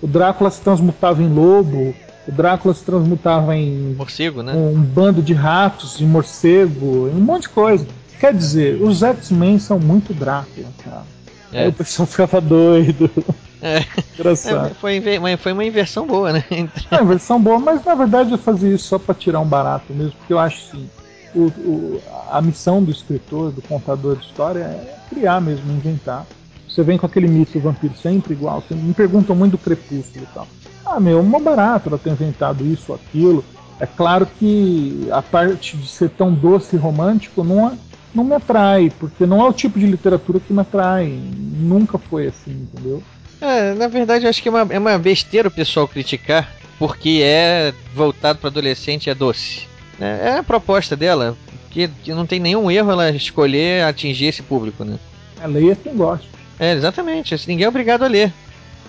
O 0.01 0.07
Drácula 0.07 0.49
se 0.49 0.61
transmutava 0.61 1.21
em 1.21 1.31
lobo. 1.31 1.93
O 2.27 2.31
Drácula 2.31 2.73
se 2.73 2.83
transmutava 2.83 3.55
em 3.55 3.93
morcego, 3.95 4.41
né? 4.41 4.53
Um 4.53 4.81
bando 4.81 5.21
de 5.21 5.33
ratos, 5.33 5.97
de 5.97 6.05
morcego, 6.05 7.09
um 7.09 7.19
monte 7.19 7.43
de 7.43 7.49
coisa. 7.49 7.85
Quer 8.19 8.33
dizer, 8.33 8.81
os 8.81 9.03
X-Men 9.03 9.59
são 9.59 9.77
muito 9.77 10.13
Drácula, 10.13 10.67
cara. 10.83 11.03
É. 11.51 11.63
Aí 11.63 11.69
o 11.69 11.73
pessoal 11.73 12.07
ficava 12.07 12.41
doido. 12.41 13.11
É. 13.63 13.85
Engraçado. 14.19 14.67
É, 14.67 14.73
foi, 14.73 15.01
foi 15.37 15.53
uma 15.53 15.63
inversão 15.65 16.05
boa, 16.05 16.33
né? 16.33 16.43
É, 16.91 16.95
uma 16.97 17.03
inversão 17.03 17.41
boa, 17.41 17.57
mas 17.57 17.83
na 17.83 17.95
verdade 17.95 18.31
eu 18.31 18.37
fazia 18.37 18.75
isso 18.75 18.87
só 18.87 18.99
para 18.99 19.15
tirar 19.15 19.39
um 19.39 19.47
barato 19.47 19.93
mesmo, 19.93 20.13
porque 20.19 20.33
eu 20.33 20.39
acho 20.39 20.67
assim, 20.67 20.89
o, 21.33 21.45
o, 21.45 22.01
a 22.29 22.41
missão 22.41 22.83
do 22.83 22.91
escritor, 22.91 23.51
do 23.51 23.61
contador 23.61 24.17
de 24.17 24.25
história 24.25 24.59
é 24.59 24.95
criar 25.09 25.41
mesmo, 25.41 25.71
inventar. 25.71 26.25
você 26.67 26.83
vem 26.83 26.97
com 26.97 27.05
aquele 27.05 27.27
mito 27.27 27.53
do 27.53 27.61
vampiro 27.61 27.95
sempre 27.95 28.33
igual. 28.33 28.61
Você 28.61 28.75
me 28.75 28.93
perguntam 28.93 29.35
muito 29.35 29.53
do 29.53 29.57
crepúsculo 29.57 30.23
e 30.23 30.33
tal. 30.33 30.47
Ah, 30.85 30.99
meu, 30.99 31.19
uma 31.21 31.39
barata 31.39 31.89
ela 31.89 31.97
ter 31.97 32.11
inventado 32.11 32.65
isso 32.65 32.91
ou 32.91 32.95
aquilo. 32.95 33.43
É 33.79 33.85
claro 33.85 34.25
que 34.25 35.07
a 35.11 35.21
parte 35.21 35.77
de 35.77 35.87
ser 35.87 36.09
tão 36.09 36.33
doce 36.33 36.75
e 36.75 36.79
romântico 36.79 37.43
não, 37.43 37.69
é, 37.69 37.73
não 38.13 38.23
me 38.23 38.35
atrai, 38.35 38.91
porque 38.99 39.25
não 39.25 39.41
é 39.41 39.49
o 39.49 39.53
tipo 39.53 39.79
de 39.79 39.87
literatura 39.87 40.39
que 40.39 40.53
me 40.53 40.61
atrai. 40.61 41.07
Nunca 41.07 41.97
foi 41.97 42.27
assim, 42.27 42.51
entendeu? 42.51 43.01
É, 43.43 43.73
na 43.73 43.89
verdade, 43.89 44.23
eu 44.23 44.29
acho 44.29 44.41
que 44.41 44.47
é 44.47 44.51
uma, 44.51 44.73
é 44.73 44.79
uma 44.79 44.97
besteira 44.97 45.49
o 45.49 45.51
pessoal 45.51 45.85
criticar, 45.85 46.49
porque 46.79 47.19
é 47.21 47.73
voltado 47.93 48.39
para 48.39 48.47
adolescente 48.47 49.07
e 49.07 49.09
é 49.09 49.13
doce. 49.13 49.67
É, 49.99 50.29
é 50.29 50.37
a 50.37 50.43
proposta 50.43 50.95
dela, 50.95 51.37
que, 51.69 51.89
que 51.89 52.13
não 52.13 52.25
tem 52.25 52.39
nenhum 52.39 52.71
erro 52.71 52.91
ela 52.91 53.09
escolher 53.09 53.83
atingir 53.83 54.27
esse 54.27 54.41
público, 54.41 54.85
né? 54.85 54.97
A 55.41 55.47
leia 55.47 55.75
quem 55.75 55.93
gosta. 55.93 56.25
É, 56.57 56.71
exatamente. 56.71 57.35
Assim, 57.35 57.51
ninguém 57.51 57.65
é 57.65 57.69
obrigado 57.69 58.03
a 58.03 58.07
ler. 58.07 58.31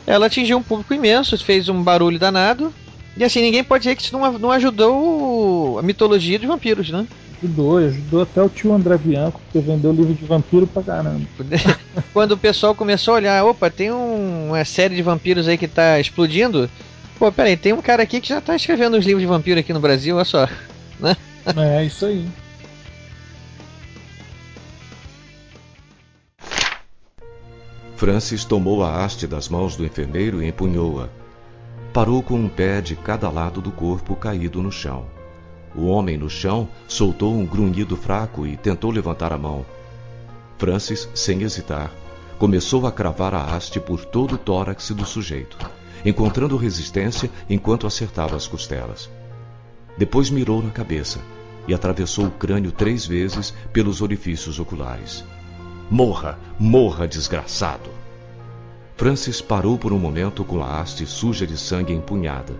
Ela 0.07 0.26
atingiu 0.26 0.57
um 0.57 0.62
público 0.62 0.94
imenso, 0.94 1.36
fez 1.44 1.68
um 1.68 1.82
barulho 1.82 2.18
danado. 2.18 2.72
E 3.16 3.24
assim, 3.24 3.42
ninguém 3.42 3.64
pode 3.64 3.82
dizer 3.82 3.96
que 3.96 4.02
isso 4.02 4.16
não, 4.16 4.38
não 4.38 4.52
ajudou 4.52 5.80
a 5.80 5.82
mitologia 5.82 6.38
dos 6.38 6.46
vampiros, 6.46 6.90
né? 6.90 7.05
Ajudou, 7.45 7.76
ajudou 7.76 8.22
até 8.22 8.42
o 8.42 8.49
tio 8.49 8.72
André 8.72 8.97
Bianco, 8.97 9.38
que 9.53 9.59
vendeu 9.59 9.92
livro 9.92 10.14
de 10.14 10.24
vampiro 10.24 10.66
pra 10.66 10.82
caramba. 10.82 11.20
Quando 12.12 12.32
o 12.32 12.38
pessoal 12.38 12.74
começou 12.74 13.12
a 13.12 13.16
olhar, 13.18 13.45
opa, 13.45 13.68
tem 13.70 13.92
um, 13.92 14.49
uma 14.49 14.64
série 14.64 14.97
de 14.97 15.03
vampiros 15.03 15.47
aí 15.47 15.59
que 15.59 15.68
tá 15.68 16.01
explodindo. 16.01 16.70
Pô, 17.18 17.30
peraí, 17.30 17.55
tem 17.55 17.74
um 17.74 17.82
cara 17.82 18.03
aqui 18.03 18.18
que 18.18 18.28
já 18.30 18.40
tá 18.40 18.57
escrevendo 18.57 18.97
os 18.97 19.05
livros 19.05 19.20
de 19.20 19.26
vampiro 19.26 19.61
aqui 19.61 19.74
no 19.74 19.80
Brasil, 19.80 20.16
olha 20.16 20.24
só. 20.24 20.49
Né? 21.01 21.16
É, 21.57 21.84
isso 21.84 22.07
aí. 22.07 22.24
Francis 27.97 28.45
tomou 28.45 28.84
a 28.84 29.05
haste 29.05 29.26
das 29.26 29.49
mãos 29.49 29.76
do 29.76 29.84
enfermeiro 29.84 30.40
e 30.40 30.47
empunhou-a. 30.47 31.09
Parou 31.92 32.22
com 32.22 32.36
um 32.36 32.49
pé 32.49 32.80
de 32.80 32.95
cada 32.95 33.28
lado 33.28 33.61
do 33.61 33.72
corpo 33.72 34.14
caído 34.14 34.62
no 34.62 34.70
chão. 34.70 35.05
O 35.74 35.86
homem 35.86 36.16
no 36.16 36.30
chão 36.30 36.68
soltou 36.86 37.34
um 37.34 37.44
grunhido 37.44 37.96
fraco 37.96 38.46
e 38.46 38.56
tentou 38.56 38.90
levantar 38.90 39.32
a 39.32 39.38
mão. 39.38 39.66
Francis, 40.56 41.08
sem 41.14 41.42
hesitar, 41.42 41.90
começou 42.38 42.86
a 42.86 42.92
cravar 42.92 43.34
a 43.34 43.44
haste 43.44 43.80
por 43.80 44.04
todo 44.04 44.36
o 44.36 44.38
tórax 44.38 44.90
do 44.90 45.04
sujeito, 45.04 45.58
encontrando 46.04 46.56
resistência 46.56 47.30
enquanto 47.50 47.86
acertava 47.86 48.36
as 48.36 48.46
costelas. 48.46 49.10
Depois 49.98 50.30
mirou 50.30 50.62
na 50.62 50.70
cabeça 50.70 51.20
e 51.66 51.74
atravessou 51.74 52.26
o 52.26 52.30
crânio 52.30 52.70
três 52.70 53.06
vezes 53.06 53.54
pelos 53.72 54.00
orifícios 54.00 54.58
oculares. 54.58 55.24
Morra, 55.90 56.38
morra, 56.58 57.06
desgraçado! 57.08 57.90
Francis 58.96 59.40
parou 59.40 59.76
por 59.76 59.92
um 59.92 59.98
momento 59.98 60.44
com 60.44 60.62
a 60.62 60.80
haste 60.80 61.04
suja 61.04 61.46
de 61.46 61.56
sangue 61.56 61.92
empunhada. 61.92 62.54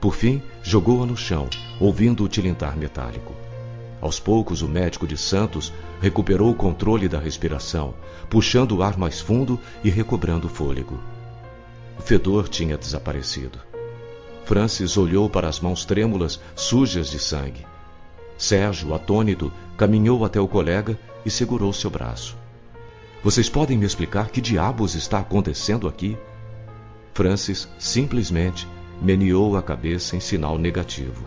Por 0.00 0.14
fim, 0.14 0.40
jogou-a 0.62 1.06
no 1.06 1.16
chão, 1.16 1.48
ouvindo 1.80 2.24
o 2.24 2.28
tilintar 2.28 2.76
metálico. 2.76 3.34
Aos 4.00 4.20
poucos, 4.20 4.62
o 4.62 4.68
médico 4.68 5.06
de 5.06 5.16
Santos 5.16 5.72
recuperou 6.00 6.50
o 6.50 6.54
controle 6.54 7.08
da 7.08 7.18
respiração, 7.18 7.94
puxando 8.30 8.76
o 8.76 8.82
ar 8.82 8.96
mais 8.96 9.20
fundo 9.20 9.58
e 9.82 9.90
recobrando 9.90 10.46
o 10.46 10.50
fôlego. 10.50 10.98
O 11.98 12.02
fedor 12.02 12.48
tinha 12.48 12.78
desaparecido. 12.78 13.58
Francis 14.44 14.96
olhou 14.96 15.28
para 15.28 15.48
as 15.48 15.58
mãos 15.58 15.84
trêmulas, 15.84 16.40
sujas 16.54 17.10
de 17.10 17.18
sangue. 17.18 17.66
Sérgio, 18.38 18.94
atônito, 18.94 19.52
caminhou 19.76 20.24
até 20.24 20.40
o 20.40 20.46
colega 20.46 20.96
e 21.26 21.30
segurou 21.30 21.72
seu 21.72 21.90
braço. 21.90 22.36
Vocês 23.22 23.48
podem 23.48 23.76
me 23.76 23.84
explicar 23.84 24.30
que 24.30 24.40
diabos 24.40 24.94
está 24.94 25.18
acontecendo 25.18 25.88
aqui? 25.88 26.16
Francis 27.12 27.68
simplesmente 27.80 28.66
meneou 29.00 29.56
a 29.56 29.62
cabeça 29.62 30.16
em 30.16 30.20
sinal 30.20 30.58
negativo. 30.58 31.24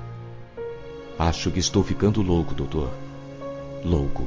Acho 1.17 1.51
que 1.51 1.59
estou 1.59 1.83
ficando 1.83 2.21
louco, 2.21 2.53
doutor. 2.53 2.89
Louco. 3.85 4.25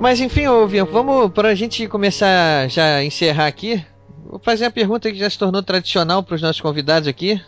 Mas 0.00 0.20
enfim, 0.20 0.46
ouvinho, 0.46 0.86
vamos 0.86 1.32
para 1.32 1.48
a 1.48 1.54
gente 1.54 1.88
começar 1.88 2.68
já 2.68 3.02
encerrar 3.02 3.46
aqui. 3.46 3.84
Vou 4.24 4.38
fazer 4.38 4.66
a 4.66 4.70
pergunta 4.70 5.10
que 5.10 5.18
já 5.18 5.28
se 5.28 5.38
tornou 5.38 5.62
tradicional 5.62 6.22
para 6.22 6.36
os 6.36 6.42
nossos 6.42 6.60
convidados 6.60 7.08
aqui, 7.08 7.40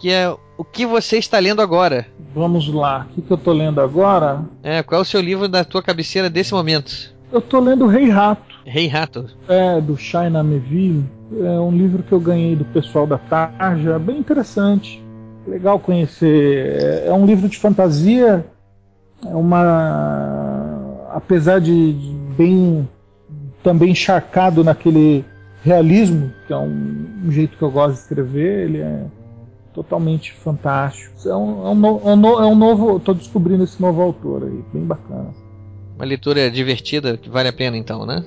que 0.00 0.10
é 0.10 0.34
o 0.56 0.64
que 0.64 0.86
você 0.86 1.18
está 1.18 1.38
lendo 1.38 1.60
agora? 1.60 2.06
Vamos 2.34 2.66
lá, 2.72 3.06
o 3.10 3.14
que, 3.14 3.22
que 3.22 3.30
eu 3.30 3.36
estou 3.36 3.52
lendo 3.52 3.80
agora? 3.80 4.42
É, 4.62 4.82
qual 4.82 5.00
é 5.00 5.02
o 5.02 5.06
seu 5.06 5.20
livro 5.20 5.46
da 5.46 5.62
tua 5.62 5.82
cabeceira 5.82 6.30
desse 6.30 6.54
momento? 6.54 7.14
Eu 7.30 7.38
estou 7.38 7.60
lendo 7.60 7.86
Rei 7.86 8.08
Rato. 8.08 8.54
Rei 8.64 8.86
Rato? 8.86 9.26
É, 9.46 9.80
do 9.80 9.96
China 9.96 10.42
Meville. 10.42 11.04
É 11.42 11.60
um 11.60 11.70
livro 11.70 12.02
que 12.02 12.12
eu 12.12 12.18
ganhei 12.18 12.56
do 12.56 12.64
pessoal 12.64 13.06
da 13.06 13.18
Tarja, 13.18 13.98
bem 13.98 14.18
interessante. 14.18 15.02
Legal 15.46 15.78
conhecer. 15.78 17.04
É 17.06 17.12
um 17.12 17.24
livro 17.24 17.48
de 17.48 17.56
fantasia, 17.56 18.44
é 19.24 19.34
uma. 19.34 21.08
apesar 21.12 21.60
de 21.60 21.94
bem. 22.36 22.88
também 23.62 23.90
encharcado 23.90 24.64
naquele 24.64 25.24
realismo, 25.62 26.32
que 26.46 26.52
é 26.52 26.56
um, 26.56 27.06
um 27.24 27.30
jeito 27.30 27.56
que 27.56 27.62
eu 27.62 27.70
gosto 27.70 27.94
de 27.94 28.00
escrever, 28.00 28.64
ele 28.64 28.78
é 28.78 29.04
totalmente 29.74 30.32
fantástico. 30.32 31.28
É 31.28 31.34
um, 31.34 31.66
é 31.66 31.70
um, 31.70 31.74
no, 31.74 32.00
é 32.04 32.12
um, 32.12 32.16
no, 32.16 32.28
é 32.40 32.46
um 32.46 32.54
novo. 32.54 32.96
Estou 32.96 33.14
descobrindo 33.14 33.64
esse 33.64 33.80
novo 33.80 34.00
autor 34.02 34.44
aí, 34.44 34.64
bem 34.72 34.84
bacana. 34.84 35.30
Uma 35.96 36.04
leitura 36.04 36.50
divertida 36.50 37.16
que 37.16 37.28
vale 37.28 37.48
a 37.48 37.52
pena 37.52 37.76
então, 37.76 38.06
né? 38.06 38.24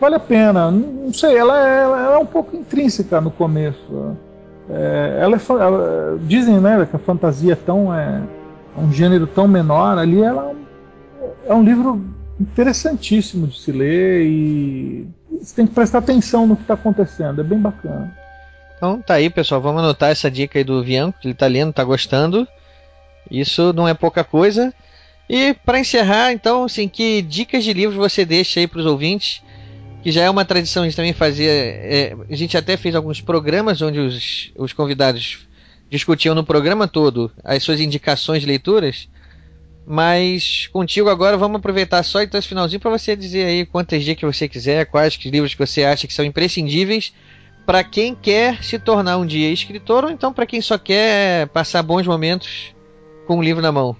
Vale 0.00 0.16
a 0.16 0.20
pena. 0.20 0.70
Não 0.70 1.12
sei, 1.12 1.36
ela 1.36 1.58
é, 1.58 1.82
ela 1.82 2.14
é 2.14 2.18
um 2.18 2.26
pouco 2.26 2.56
intrínseca 2.56 3.20
no 3.20 3.30
começo. 3.30 4.16
É, 4.68 5.18
ela, 5.20 5.36
é, 5.36 5.40
ela 5.62 6.18
dizem, 6.26 6.58
né, 6.58 6.86
que 6.88 6.96
a 6.96 6.98
fantasia 6.98 7.52
é 7.52 7.56
tão 7.56 7.94
é, 7.94 8.20
um 8.76 8.92
gênero 8.92 9.26
tão 9.26 9.46
menor. 9.46 9.98
Ali 9.98 10.20
ela 10.20 10.52
é 11.46 11.54
um 11.54 11.62
livro 11.62 12.02
interessantíssimo 12.40 13.46
de 13.46 13.60
se 13.60 13.70
ler 13.70 14.22
e 14.26 15.06
você 15.40 15.54
tem 15.54 15.66
que 15.66 15.74
prestar 15.74 15.98
atenção 15.98 16.46
no 16.46 16.56
que 16.56 16.62
está 16.62 16.74
acontecendo. 16.74 17.40
É 17.40 17.44
bem 17.44 17.58
bacana. 17.58 18.21
Então 18.82 19.00
tá 19.00 19.14
aí, 19.14 19.30
pessoal. 19.30 19.60
Vamos 19.60 19.80
anotar 19.80 20.10
essa 20.10 20.28
dica 20.28 20.58
aí 20.58 20.64
do 20.64 20.82
Vianco, 20.82 21.16
que 21.20 21.28
ele 21.28 21.34
tá 21.34 21.46
lendo, 21.46 21.72
tá 21.72 21.84
gostando. 21.84 22.48
Isso 23.30 23.72
não 23.72 23.86
é 23.86 23.94
pouca 23.94 24.24
coisa. 24.24 24.74
E 25.30 25.54
para 25.54 25.78
encerrar, 25.78 26.32
então, 26.32 26.64
assim, 26.64 26.88
que 26.88 27.22
dicas 27.22 27.62
de 27.62 27.72
livros 27.72 27.96
você 27.96 28.24
deixa 28.24 28.58
aí 28.58 28.66
para 28.66 28.80
os 28.80 28.84
ouvintes? 28.84 29.40
Que 30.02 30.10
já 30.10 30.22
é 30.22 30.28
uma 30.28 30.44
tradição 30.44 30.82
a 30.82 30.86
gente 30.86 30.96
também 30.96 31.12
fazer. 31.12 31.46
É, 31.46 32.16
a 32.28 32.34
gente 32.34 32.56
até 32.56 32.76
fez 32.76 32.96
alguns 32.96 33.20
programas 33.20 33.80
onde 33.80 34.00
os, 34.00 34.50
os 34.56 34.72
convidados 34.72 35.46
discutiam 35.88 36.34
no 36.34 36.42
programa 36.42 36.88
todo 36.88 37.30
as 37.44 37.62
suas 37.62 37.78
indicações 37.78 38.40
de 38.40 38.48
leituras. 38.48 39.08
Mas 39.86 40.66
contigo 40.72 41.08
agora 41.08 41.36
vamos 41.36 41.60
aproveitar 41.60 42.02
só 42.02 42.20
então 42.20 42.36
esse 42.36 42.48
finalzinho 42.48 42.80
para 42.80 42.90
você 42.90 43.14
dizer 43.14 43.44
aí 43.44 43.64
quantas 43.64 44.02
dicas 44.02 44.36
você 44.36 44.48
quiser, 44.48 44.86
quais 44.86 45.14
livros 45.24 45.54
que 45.54 45.64
você 45.64 45.84
acha 45.84 46.08
que 46.08 46.12
são 46.12 46.24
imprescindíveis 46.24 47.12
para 47.66 47.84
quem 47.84 48.14
quer 48.14 48.62
se 48.62 48.78
tornar 48.78 49.18
um 49.18 49.26
dia 49.26 49.50
escritor 49.50 50.04
ou 50.04 50.10
então 50.10 50.32
para 50.32 50.46
quem 50.46 50.60
só 50.60 50.78
quer 50.78 51.48
passar 51.48 51.82
bons 51.82 52.06
momentos 52.06 52.74
com 53.26 53.36
um 53.36 53.42
livro 53.42 53.62
na 53.62 53.72
mão? 53.72 53.96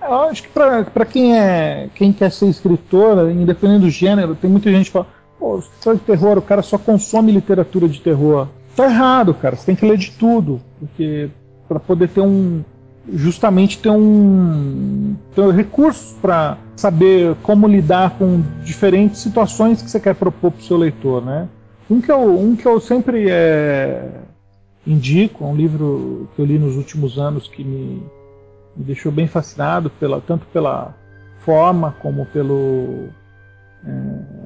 Eu 0.00 0.22
acho 0.22 0.42
que 0.42 0.48
para 0.50 1.04
quem 1.06 1.38
é 1.38 1.88
quem 1.94 2.12
quer 2.12 2.30
ser 2.30 2.46
escritor, 2.46 3.30
independente 3.30 3.80
do 3.80 3.90
gênero, 3.90 4.34
tem 4.34 4.50
muita 4.50 4.70
gente 4.70 4.86
que 4.86 4.92
fala, 4.92 5.06
pô, 5.38 5.58
escritor 5.58 5.94
de 5.94 6.00
terror, 6.02 6.38
o 6.38 6.42
cara 6.42 6.62
só 6.62 6.76
consome 6.76 7.32
literatura 7.32 7.88
de 7.88 8.00
terror. 8.00 8.48
Tá 8.76 8.84
errado, 8.84 9.32
cara. 9.34 9.56
Você 9.56 9.66
tem 9.66 9.76
que 9.76 9.86
ler 9.86 9.96
de 9.96 10.10
tudo, 10.10 10.60
porque 10.78 11.30
para 11.68 11.80
poder 11.80 12.08
ter 12.08 12.20
um 12.20 12.62
justamente 13.12 13.78
ter 13.78 13.90
um 13.90 15.14
ter 15.34 15.52
recursos 15.52 16.16
para 16.20 16.56
saber 16.74 17.36
como 17.42 17.68
lidar 17.68 18.16
com 18.18 18.42
diferentes 18.62 19.20
situações 19.20 19.82
que 19.82 19.90
você 19.90 20.00
quer 20.00 20.14
propor 20.14 20.50
para 20.50 20.60
o 20.60 20.64
seu 20.64 20.76
leitor, 20.76 21.24
né? 21.24 21.48
Um 21.90 22.00
que 22.00 22.10
eu, 22.10 22.38
um 22.38 22.56
que 22.56 22.66
eu 22.66 22.80
sempre 22.80 23.28
é, 23.28 24.08
indico, 24.86 25.44
é 25.44 25.46
um 25.46 25.54
livro 25.54 26.28
que 26.34 26.40
eu 26.40 26.46
li 26.46 26.58
nos 26.58 26.76
últimos 26.76 27.18
anos 27.18 27.46
que 27.46 27.62
me, 27.62 28.02
me 28.76 28.84
deixou 28.84 29.12
bem 29.12 29.26
fascinado, 29.26 29.90
pela, 29.90 30.20
tanto 30.20 30.46
pela 30.46 30.94
forma 31.40 31.94
como 32.00 32.24
pelo 32.26 33.08
é, 33.86 33.90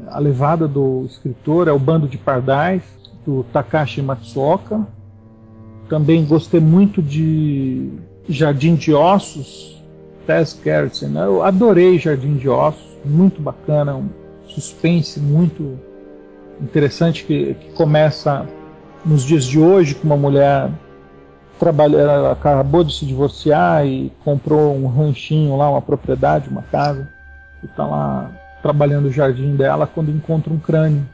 a 0.08 0.18
levada 0.18 0.66
do 0.66 1.04
escritor, 1.06 1.68
é 1.68 1.72
o 1.72 1.78
Bando 1.78 2.08
de 2.08 2.18
Pardais, 2.18 2.82
do 3.24 3.44
Takashi 3.52 4.02
Matsuoka. 4.02 4.86
Também 5.88 6.26
gostei 6.26 6.60
muito 6.60 7.00
de 7.00 7.90
Jardim 8.28 8.74
de 8.74 8.92
Ossos, 8.92 9.82
Tess 10.26 10.60
Gerritsen. 10.62 11.14
Eu 11.14 11.42
adorei 11.42 11.98
Jardim 11.98 12.34
de 12.34 12.48
Ossos, 12.48 12.98
muito 13.04 13.40
bacana, 13.40 13.94
um 13.94 14.08
suspense 14.46 15.20
muito 15.20 15.78
interessante 16.60 17.24
que, 17.24 17.54
que 17.54 17.72
começa 17.72 18.46
nos 19.04 19.22
dias 19.22 19.44
de 19.44 19.58
hoje 19.58 19.94
com 19.94 20.04
uma 20.04 20.16
mulher 20.16 20.70
trabalha, 21.58 22.30
acabou 22.30 22.84
de 22.84 22.94
se 22.94 23.04
divorciar 23.04 23.86
e 23.86 24.12
comprou 24.24 24.74
um 24.76 24.86
ranchinho 24.86 25.56
lá, 25.56 25.70
uma 25.70 25.82
propriedade, 25.82 26.48
uma 26.48 26.62
casa, 26.62 27.08
e 27.62 27.66
está 27.66 27.84
lá 27.84 28.30
trabalhando 28.62 29.06
o 29.06 29.12
jardim 29.12 29.56
dela 29.56 29.86
quando 29.86 30.10
encontra 30.10 30.52
um 30.52 30.58
crânio. 30.58 31.06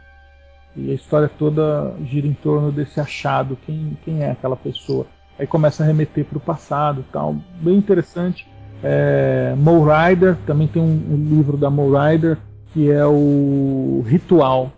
E 0.77 0.91
a 0.91 0.95
história 0.95 1.31
toda 1.39 1.95
gira 2.05 2.27
em 2.27 2.33
torno 2.35 2.73
desse 2.73 3.01
achado, 3.01 3.57
quem, 3.65 3.97
quem 4.05 4.23
é 4.23 4.33
aquela 4.33 4.57
pessoa. 4.57 5.07
Aí 5.39 5.47
começa 5.47 5.83
a 5.83 5.87
remeter 5.87 6.25
para 6.25 6.39
o 6.39 6.41
passado 6.41 7.05
tal. 7.13 7.37
Bem 7.61 7.77
interessante. 7.77 8.47
É, 8.83 9.55
Mo 9.57 9.85
Rider, 9.85 10.37
também 10.47 10.67
tem 10.67 10.83
um, 10.83 10.87
um 10.87 11.37
livro 11.37 11.57
da 11.57 11.71
Mo 11.71 11.91
Rider, 11.97 12.39
que 12.73 12.91
é 12.91 13.07
o 13.07 14.05
Ritual. 14.07 14.73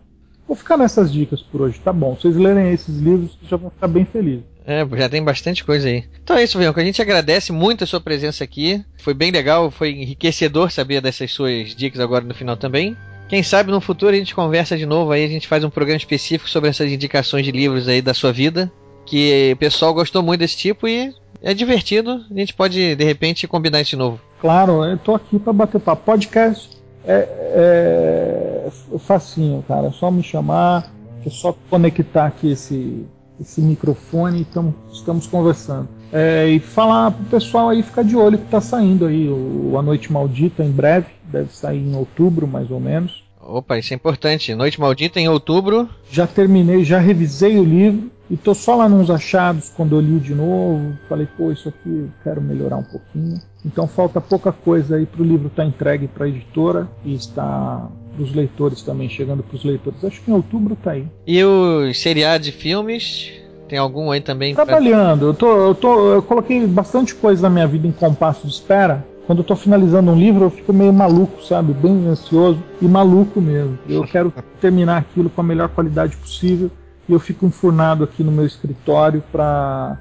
Vou 0.47 0.57
ficar 0.57 0.77
nessas 0.77 1.13
dicas 1.13 1.43
por 1.43 1.63
hoje, 1.63 1.81
tá 1.81 1.93
bom. 1.93 2.15
Vocês 2.15 2.37
lerem 2.37 2.73
esses 2.73 2.99
livros, 2.99 3.37
já 3.49 3.57
vão 3.57 3.71
ficar 3.71 3.89
bem 3.89 4.05
felizes. 4.05 4.45
É, 4.65 4.85
já 4.97 5.09
tem 5.09 5.23
bastante 5.23 5.65
coisa 5.65 5.89
aí. 5.89 6.05
Então 6.23 6.37
é 6.37 6.43
isso, 6.43 6.59
Bianco. 6.59 6.79
A 6.79 6.85
gente 6.85 7.01
agradece 7.01 7.53
muito 7.53 7.85
a 7.85 7.87
sua 7.87 8.01
presença 8.01 8.43
aqui. 8.43 8.85
Foi 8.99 9.15
bem 9.15 9.31
legal, 9.31 9.71
foi 9.71 9.91
enriquecedor 9.91 10.71
saber 10.71 11.01
dessas 11.01 11.33
suas 11.33 11.75
dicas 11.75 12.01
agora 12.01 12.25
no 12.25 12.35
final 12.35 12.57
também. 12.57 12.97
Quem 13.29 13.43
sabe 13.43 13.71
no 13.71 13.81
futuro 13.81 14.15
a 14.15 14.19
gente 14.19 14.35
conversa 14.35 14.77
de 14.77 14.87
novo 14.87 15.11
aí, 15.11 15.25
a 15.25 15.29
gente 15.29 15.49
faz 15.49 15.65
um 15.65 15.71
programa 15.71 15.97
específico 15.97 16.49
sobre 16.49 16.71
essas 16.71 16.91
indicações 16.91 17.45
de 17.45 17.51
livros 17.51 17.89
aí 17.89 18.01
da 18.01 18.15
sua 18.15 18.33
vida. 18.33 18.71
Que 19.05 19.53
o 19.53 19.57
pessoal 19.57 19.95
gostou 19.95 20.23
muito 20.23 20.41
desse 20.41 20.57
tipo 20.57 20.87
e 20.87 21.13
é 21.43 21.55
divertido. 21.55 22.25
A 22.29 22.35
gente 22.35 22.55
pode, 22.55 22.95
de 22.95 23.05
repente, 23.05 23.47
combinar 23.47 23.81
isso 23.81 23.91
de 23.91 23.97
novo. 23.97 24.21
Claro, 24.41 24.85
eu 24.85 24.99
tô 24.99 25.15
aqui 25.15 25.39
para 25.39 25.53
bater 25.53 25.81
papo. 25.81 26.05
Podcast 26.05 26.76
é, 27.07 28.69
é 28.93 28.99
facinho, 28.99 29.65
cara. 29.67 29.89
É 29.89 29.91
só 29.91 30.11
me 30.11 30.23
chamar, 30.23 30.93
é 31.25 31.31
só 31.31 31.55
conectar 31.71 32.27
aqui 32.27 32.51
esse, 32.51 33.07
esse 33.41 33.61
microfone 33.61 34.43
e 34.43 34.45
tamo, 34.45 34.75
estamos 34.93 35.27
conversando. 35.27 35.89
É, 36.13 36.49
e 36.49 36.61
falar 36.61 37.11
pro 37.11 37.25
pessoal 37.25 37.69
aí 37.69 37.83
ficar 37.83 38.03
de 38.03 38.17
olho 38.17 38.39
que 38.39 38.47
tá 38.47 38.61
saindo 38.61 39.07
aí 39.07 39.29
o 39.29 39.77
A 39.79 39.83
Noite 39.83 40.13
Maldita 40.13 40.63
em 40.63 40.71
breve, 40.71 41.09
deve 41.25 41.53
sair 41.53 41.81
em 41.81 41.97
outubro 41.97 42.47
mais 42.47 42.71
ou 42.71 42.81
menos. 42.81 43.25
Opa, 43.41 43.79
isso 43.79 43.93
é 43.93 43.97
importante. 43.97 44.55
Noite 44.55 44.81
Maldita 44.81 45.21
em 45.21 45.29
outubro. 45.29 45.89
Já 46.11 46.27
terminei, 46.27 46.85
já 46.85 46.99
revisei 46.99 47.59
o 47.59 47.65
livro 47.65 48.11
e 48.29 48.37
tô 48.37 48.55
só 48.55 48.75
lá 48.75 48.89
nos 48.89 49.09
achados 49.11 49.69
quando 49.69 49.97
eu 49.97 50.01
li 50.01 50.19
de 50.19 50.35
novo. 50.35 50.97
Falei, 51.09 51.29
pô, 51.37 51.53
isso 51.53 51.69
aqui 51.69 51.89
eu 51.89 52.11
quero 52.25 52.41
melhorar 52.41 52.77
um 52.77 52.83
pouquinho. 52.83 53.41
Então 53.67 53.89
falta 53.89 54.21
pouca 54.21 54.53
coisa 54.53 54.95
aí 54.95 55.05
pro 55.05 55.25
livro 55.25 55.49
estar 55.49 55.65
tá 55.65 55.69
entregue 55.69 56.07
para 56.07 56.25
a 56.25 56.29
editora 56.29 56.89
e 57.05 57.15
está 57.15 57.89
pros 58.15 58.33
leitores 58.33 58.81
também, 58.83 59.09
chegando 59.09 59.43
pros 59.43 59.65
leitores. 59.65 60.05
Acho 60.05 60.23
que 60.23 60.31
em 60.31 60.35
outubro 60.35 60.77
tá 60.77 60.93
aí. 60.93 61.07
E 61.27 61.45
os 61.45 62.01
seriados 62.01 62.47
de 62.47 62.53
filmes? 62.53 63.33
Tem 63.69 63.79
algum 63.79 64.13
aí 64.13 64.21
também? 64.21 64.55
Trabalhando. 64.55 65.19
Pra... 65.19 65.29
Eu, 65.29 65.35
tô, 65.35 65.67
eu, 65.67 65.75
tô, 65.75 66.15
eu 66.15 66.23
coloquei 66.23 66.65
bastante 66.67 67.15
coisa 67.15 67.43
na 67.43 67.51
minha 67.51 67.67
vida 67.67 67.89
em 67.89 67.93
compasso 67.93 68.47
de 68.47 68.53
espera. 68.53 69.05
Quando 69.27 69.39
eu 69.41 69.45
tô 69.45 69.57
finalizando 69.57 70.13
um 70.13 70.17
livro, 70.17 70.45
eu 70.45 70.51
fico 70.51 70.73
meio 70.73 70.93
maluco, 70.93 71.45
sabe? 71.45 71.73
Bem 71.73 72.07
ansioso 72.07 72.63
e 72.81 72.87
maluco 72.87 73.41
mesmo. 73.41 73.77
Eu 73.89 74.05
quero 74.07 74.33
terminar 74.61 74.99
aquilo 74.99 75.29
com 75.29 75.41
a 75.41 75.45
melhor 75.45 75.69
qualidade 75.71 76.17
possível 76.17 76.71
e 77.09 77.13
eu 77.13 77.19
fico 77.19 77.45
enfurnado 77.45 78.05
aqui 78.05 78.23
no 78.23 78.31
meu 78.31 78.47
escritório 78.47 79.23
para 79.33 79.99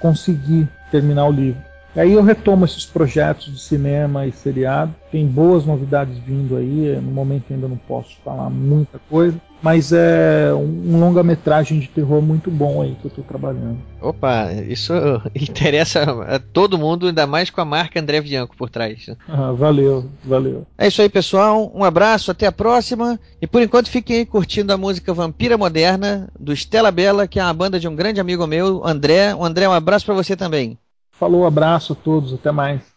conseguir 0.00 0.68
terminar 0.90 1.26
o 1.26 1.32
livro. 1.32 1.60
E 1.96 2.00
aí 2.00 2.12
eu 2.12 2.22
retomo 2.22 2.64
esses 2.64 2.84
projetos 2.84 3.52
de 3.52 3.60
cinema 3.60 4.26
e 4.26 4.32
seriado. 4.32 4.92
Tem 5.12 5.24
boas 5.24 5.64
novidades 5.64 6.18
vindo 6.18 6.56
aí. 6.56 6.96
No 6.96 7.12
momento 7.12 7.52
ainda 7.52 7.68
não 7.68 7.76
posso 7.76 8.16
falar 8.24 8.50
muita 8.50 8.98
coisa. 9.08 9.40
Mas 9.62 9.92
é 9.92 10.52
um 10.52 10.98
longa-metragem 10.98 11.78
de 11.78 11.88
terror 11.88 12.20
muito 12.20 12.50
bom 12.50 12.82
aí 12.82 12.96
que 13.00 13.06
eu 13.06 13.08
estou 13.08 13.24
trabalhando. 13.24 13.78
Opa, 14.00 14.52
isso 14.68 14.92
interessa 15.34 16.02
a 16.02 16.38
todo 16.38 16.76
mundo, 16.76 17.06
ainda 17.06 17.26
mais 17.26 17.48
com 17.48 17.60
a 17.60 17.64
marca 17.64 17.98
André 17.98 18.20
Bianco 18.20 18.56
por 18.56 18.68
trás. 18.68 19.06
Ah, 19.26 19.52
valeu, 19.52 20.04
valeu. 20.24 20.66
É 20.76 20.88
isso 20.88 21.00
aí, 21.00 21.08
pessoal. 21.08 21.72
Um 21.74 21.84
abraço, 21.84 22.30
até 22.30 22.46
a 22.46 22.52
próxima. 22.52 23.18
E 23.40 23.46
por 23.46 23.62
enquanto 23.62 23.88
fiquem 23.88 24.18
aí 24.18 24.26
curtindo 24.26 24.72
a 24.72 24.76
música 24.76 25.14
Vampira 25.14 25.56
Moderna, 25.56 26.28
do 26.38 26.52
Stella 26.52 26.90
Bella, 26.90 27.28
que 27.28 27.38
é 27.38 27.44
uma 27.44 27.54
banda 27.54 27.78
de 27.80 27.88
um 27.88 27.96
grande 27.96 28.20
amigo 28.20 28.46
meu, 28.46 28.84
André. 28.84 29.34
O 29.34 29.44
André, 29.44 29.66
um 29.68 29.72
abraço 29.72 30.04
para 30.04 30.14
você 30.14 30.36
também. 30.36 30.76
Falou, 31.18 31.46
abraço 31.46 31.92
a 31.92 31.96
todos, 31.96 32.32
até 32.32 32.52
mais. 32.52 32.93